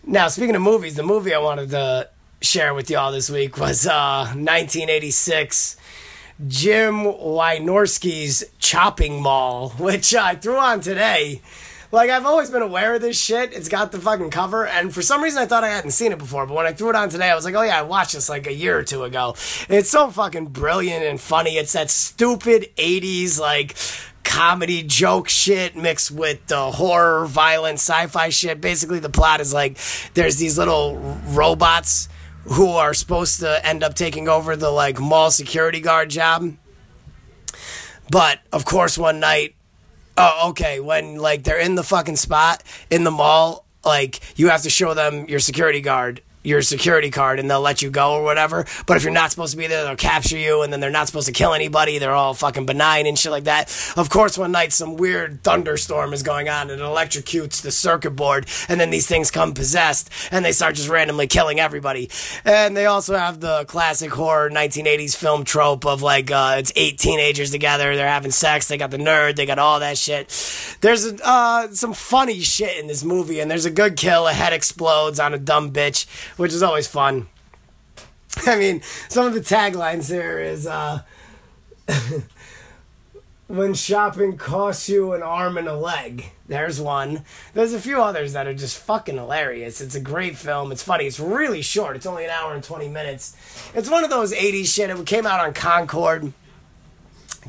Now, 0.02 0.26
speaking 0.26 0.56
of 0.56 0.62
movies, 0.62 0.96
the 0.96 1.04
movie 1.04 1.34
I 1.34 1.38
wanted 1.38 1.70
to 1.70 2.08
share 2.40 2.74
with 2.74 2.90
y'all 2.90 3.12
this 3.12 3.30
week 3.30 3.58
was 3.58 3.86
uh, 3.86 4.24
1986 4.34 5.76
Jim 6.46 7.02
Wynorski's 7.04 8.44
Chopping 8.58 9.20
Mall, 9.20 9.70
which 9.78 10.14
I 10.14 10.36
threw 10.36 10.56
on 10.56 10.80
today. 10.80 11.42
Like, 11.90 12.10
I've 12.10 12.26
always 12.26 12.50
been 12.50 12.60
aware 12.60 12.94
of 12.94 13.00
this 13.00 13.18
shit. 13.18 13.54
It's 13.54 13.68
got 13.68 13.92
the 13.92 13.98
fucking 13.98 14.30
cover, 14.30 14.66
and 14.66 14.92
for 14.92 15.00
some 15.00 15.22
reason 15.22 15.42
I 15.42 15.46
thought 15.46 15.64
I 15.64 15.68
hadn't 15.68 15.92
seen 15.92 16.12
it 16.12 16.18
before, 16.18 16.46
but 16.46 16.54
when 16.54 16.66
I 16.66 16.72
threw 16.72 16.90
it 16.90 16.94
on 16.94 17.08
today, 17.08 17.30
I 17.30 17.34
was 17.34 17.46
like, 17.46 17.54
oh 17.54 17.62
yeah, 17.62 17.78
I 17.78 17.82
watched 17.82 18.12
this 18.12 18.28
like 18.28 18.46
a 18.46 18.52
year 18.52 18.78
or 18.78 18.82
two 18.82 19.04
ago. 19.04 19.34
It's 19.70 19.88
so 19.88 20.10
fucking 20.10 20.48
brilliant 20.48 21.02
and 21.04 21.18
funny. 21.18 21.56
It's 21.56 21.72
that 21.72 21.90
stupid 21.90 22.68
80s, 22.76 23.40
like, 23.40 23.74
comedy 24.22 24.82
joke 24.82 25.30
shit 25.30 25.74
mixed 25.76 26.10
with 26.10 26.46
the 26.48 26.70
horror, 26.72 27.24
violent, 27.24 27.78
sci 27.78 28.06
fi 28.08 28.28
shit. 28.28 28.60
Basically, 28.60 28.98
the 28.98 29.08
plot 29.08 29.40
is 29.40 29.54
like 29.54 29.78
there's 30.12 30.36
these 30.36 30.58
little 30.58 30.96
robots 31.28 32.10
who 32.48 32.68
are 32.70 32.94
supposed 32.94 33.40
to 33.40 33.66
end 33.66 33.82
up 33.82 33.94
taking 33.94 34.28
over 34.28 34.56
the 34.56 34.70
like 34.70 34.98
mall 34.98 35.30
security 35.30 35.80
guard 35.80 36.10
job. 36.10 36.56
But 38.10 38.40
of 38.52 38.64
course, 38.64 38.96
one 38.96 39.20
night, 39.20 39.54
oh, 40.16 40.48
okay, 40.50 40.80
when 40.80 41.16
like 41.16 41.44
they're 41.44 41.60
in 41.60 41.74
the 41.74 41.82
fucking 41.82 42.16
spot 42.16 42.62
in 42.90 43.04
the 43.04 43.10
mall, 43.10 43.66
like 43.84 44.20
you 44.38 44.48
have 44.48 44.62
to 44.62 44.70
show 44.70 44.94
them 44.94 45.26
your 45.28 45.40
security 45.40 45.80
guard 45.80 46.22
your 46.42 46.62
security 46.62 47.10
card 47.10 47.38
and 47.38 47.50
they'll 47.50 47.60
let 47.60 47.82
you 47.82 47.90
go 47.90 48.14
or 48.14 48.22
whatever. 48.22 48.66
But 48.86 48.96
if 48.96 49.02
you're 49.02 49.12
not 49.12 49.30
supposed 49.30 49.52
to 49.52 49.58
be 49.58 49.66
there, 49.66 49.84
they'll 49.84 49.96
capture 49.96 50.38
you 50.38 50.62
and 50.62 50.72
then 50.72 50.80
they're 50.80 50.90
not 50.90 51.06
supposed 51.06 51.26
to 51.26 51.32
kill 51.32 51.52
anybody. 51.52 51.98
They're 51.98 52.12
all 52.12 52.34
fucking 52.34 52.66
benign 52.66 53.06
and 53.06 53.18
shit 53.18 53.32
like 53.32 53.44
that. 53.44 53.68
Of 53.96 54.10
course, 54.10 54.38
one 54.38 54.52
night 54.52 54.72
some 54.72 54.96
weird 54.96 55.42
thunderstorm 55.42 56.12
is 56.12 56.22
going 56.22 56.48
on 56.48 56.70
and 56.70 56.80
it 56.80 56.84
electrocutes 56.84 57.62
the 57.62 57.70
circuit 57.70 58.12
board 58.12 58.46
and 58.68 58.80
then 58.80 58.90
these 58.90 59.06
things 59.06 59.30
come 59.30 59.52
possessed 59.52 60.10
and 60.30 60.44
they 60.44 60.52
start 60.52 60.74
just 60.74 60.88
randomly 60.88 61.26
killing 61.26 61.60
everybody. 61.60 62.10
And 62.44 62.76
they 62.76 62.86
also 62.86 63.16
have 63.16 63.40
the 63.40 63.64
classic 63.66 64.10
horror 64.10 64.50
1980s 64.50 65.16
film 65.16 65.44
trope 65.44 65.84
of 65.84 66.02
like, 66.02 66.30
uh, 66.30 66.56
it's 66.58 66.72
eight 66.76 66.98
teenagers 66.98 67.50
together, 67.50 67.96
they're 67.96 68.08
having 68.08 68.30
sex, 68.30 68.68
they 68.68 68.78
got 68.78 68.90
the 68.90 68.98
nerd, 68.98 69.36
they 69.36 69.46
got 69.46 69.58
all 69.58 69.80
that 69.80 69.98
shit. 69.98 70.30
There's 70.80 71.06
uh, 71.22 71.72
some 71.72 71.92
funny 71.92 72.40
shit 72.40 72.78
in 72.78 72.86
this 72.86 73.04
movie 73.04 73.40
and 73.40 73.50
there's 73.50 73.64
a 73.64 73.70
good 73.70 73.96
kill, 73.96 74.26
a 74.26 74.32
head 74.32 74.52
explodes 74.52 75.18
on 75.18 75.34
a 75.34 75.38
dumb 75.38 75.72
bitch 75.72 76.06
which 76.36 76.52
is 76.52 76.62
always 76.62 76.86
fun. 76.86 77.26
I 78.46 78.56
mean, 78.56 78.82
some 79.08 79.26
of 79.26 79.34
the 79.34 79.40
taglines 79.40 80.08
there 80.08 80.40
is 80.40 80.66
uh, 80.66 81.02
when 83.48 83.74
shopping 83.74 84.36
costs 84.36 84.88
you 84.88 85.12
an 85.14 85.22
arm 85.22 85.58
and 85.58 85.66
a 85.66 85.76
leg. 85.76 86.26
There's 86.46 86.80
one. 86.80 87.24
There's 87.54 87.74
a 87.74 87.80
few 87.80 88.00
others 88.00 88.32
that 88.32 88.46
are 88.46 88.54
just 88.54 88.78
fucking 88.78 89.16
hilarious. 89.16 89.80
It's 89.80 89.94
a 89.94 90.00
great 90.00 90.36
film. 90.36 90.72
It's 90.72 90.82
funny. 90.82 91.06
It's 91.06 91.20
really 91.20 91.62
short. 91.62 91.96
It's 91.96 92.06
only 92.06 92.24
an 92.24 92.30
hour 92.30 92.54
and 92.54 92.62
20 92.62 92.88
minutes. 92.88 93.36
It's 93.74 93.90
one 93.90 94.04
of 94.04 94.10
those 94.10 94.32
80s 94.32 94.66
shit. 94.66 94.90
It 94.90 95.06
came 95.06 95.26
out 95.26 95.40
on 95.40 95.52
Concorde. 95.52 96.32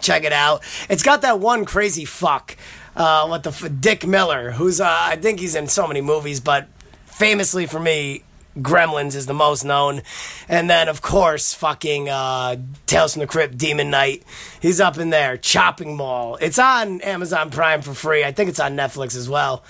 Check 0.01 0.23
it 0.23 0.33
out. 0.33 0.63
It's 0.89 1.03
got 1.03 1.21
that 1.21 1.39
one 1.39 1.65
crazy 1.65 2.05
fuck. 2.05 2.57
Uh, 2.99 3.25
what 3.27 3.43
the 3.43 3.49
f- 3.49 3.71
Dick 3.79 4.05
Miller, 4.05 4.51
who's 4.51 4.81
uh, 4.81 4.85
I 4.85 5.15
think 5.15 5.39
he's 5.39 5.55
in 5.55 5.67
so 5.67 5.87
many 5.87 6.01
movies, 6.01 6.41
but 6.41 6.67
famously 7.05 7.65
for 7.65 7.79
me, 7.79 8.23
Gremlins 8.57 9.15
is 9.15 9.25
the 9.25 9.33
most 9.33 9.63
known. 9.63 10.01
And 10.49 10.69
then, 10.69 10.89
of 10.89 11.01
course, 11.01 11.53
fucking 11.53 12.09
uh, 12.09 12.57
Tales 12.87 13.13
from 13.13 13.21
the 13.21 13.27
Crypt, 13.27 13.57
Demon 13.57 13.89
Knight. 13.89 14.23
He's 14.61 14.81
up 14.81 14.97
in 14.97 15.11
there. 15.11 15.37
Chopping 15.37 15.95
Mall. 15.95 16.37
It's 16.41 16.59
on 16.59 16.99
Amazon 16.99 17.51
Prime 17.51 17.81
for 17.81 17.93
free. 17.93 18.25
I 18.25 18.33
think 18.33 18.49
it's 18.49 18.59
on 18.59 18.75
Netflix 18.75 19.15
as 19.15 19.29
well. 19.29 19.63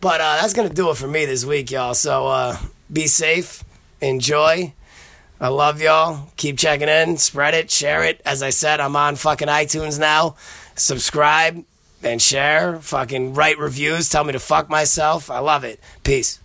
But 0.00 0.22
uh, 0.22 0.38
that's 0.40 0.54
to 0.54 0.68
do 0.70 0.88
it 0.90 0.96
for 0.96 1.06
me 1.06 1.26
this 1.26 1.44
week, 1.44 1.70
y'all. 1.70 1.92
So 1.92 2.28
uh, 2.28 2.56
be 2.90 3.08
safe, 3.08 3.62
enjoy. 4.00 4.72
I 5.38 5.48
love 5.48 5.82
y'all. 5.82 6.30
Keep 6.38 6.56
checking 6.56 6.88
in. 6.88 7.18
Spread 7.18 7.52
it. 7.52 7.70
Share 7.70 8.04
it. 8.04 8.22
As 8.24 8.42
I 8.42 8.50
said, 8.50 8.80
I'm 8.80 8.96
on 8.96 9.16
fucking 9.16 9.48
iTunes 9.48 9.98
now. 9.98 10.36
Subscribe 10.76 11.64
and 12.02 12.22
share. 12.22 12.78
Fucking 12.80 13.34
write 13.34 13.58
reviews. 13.58 14.08
Tell 14.08 14.24
me 14.24 14.32
to 14.32 14.38
fuck 14.38 14.68
myself. 14.68 15.30
I 15.30 15.40
love 15.40 15.64
it. 15.64 15.80
Peace. 16.04 16.38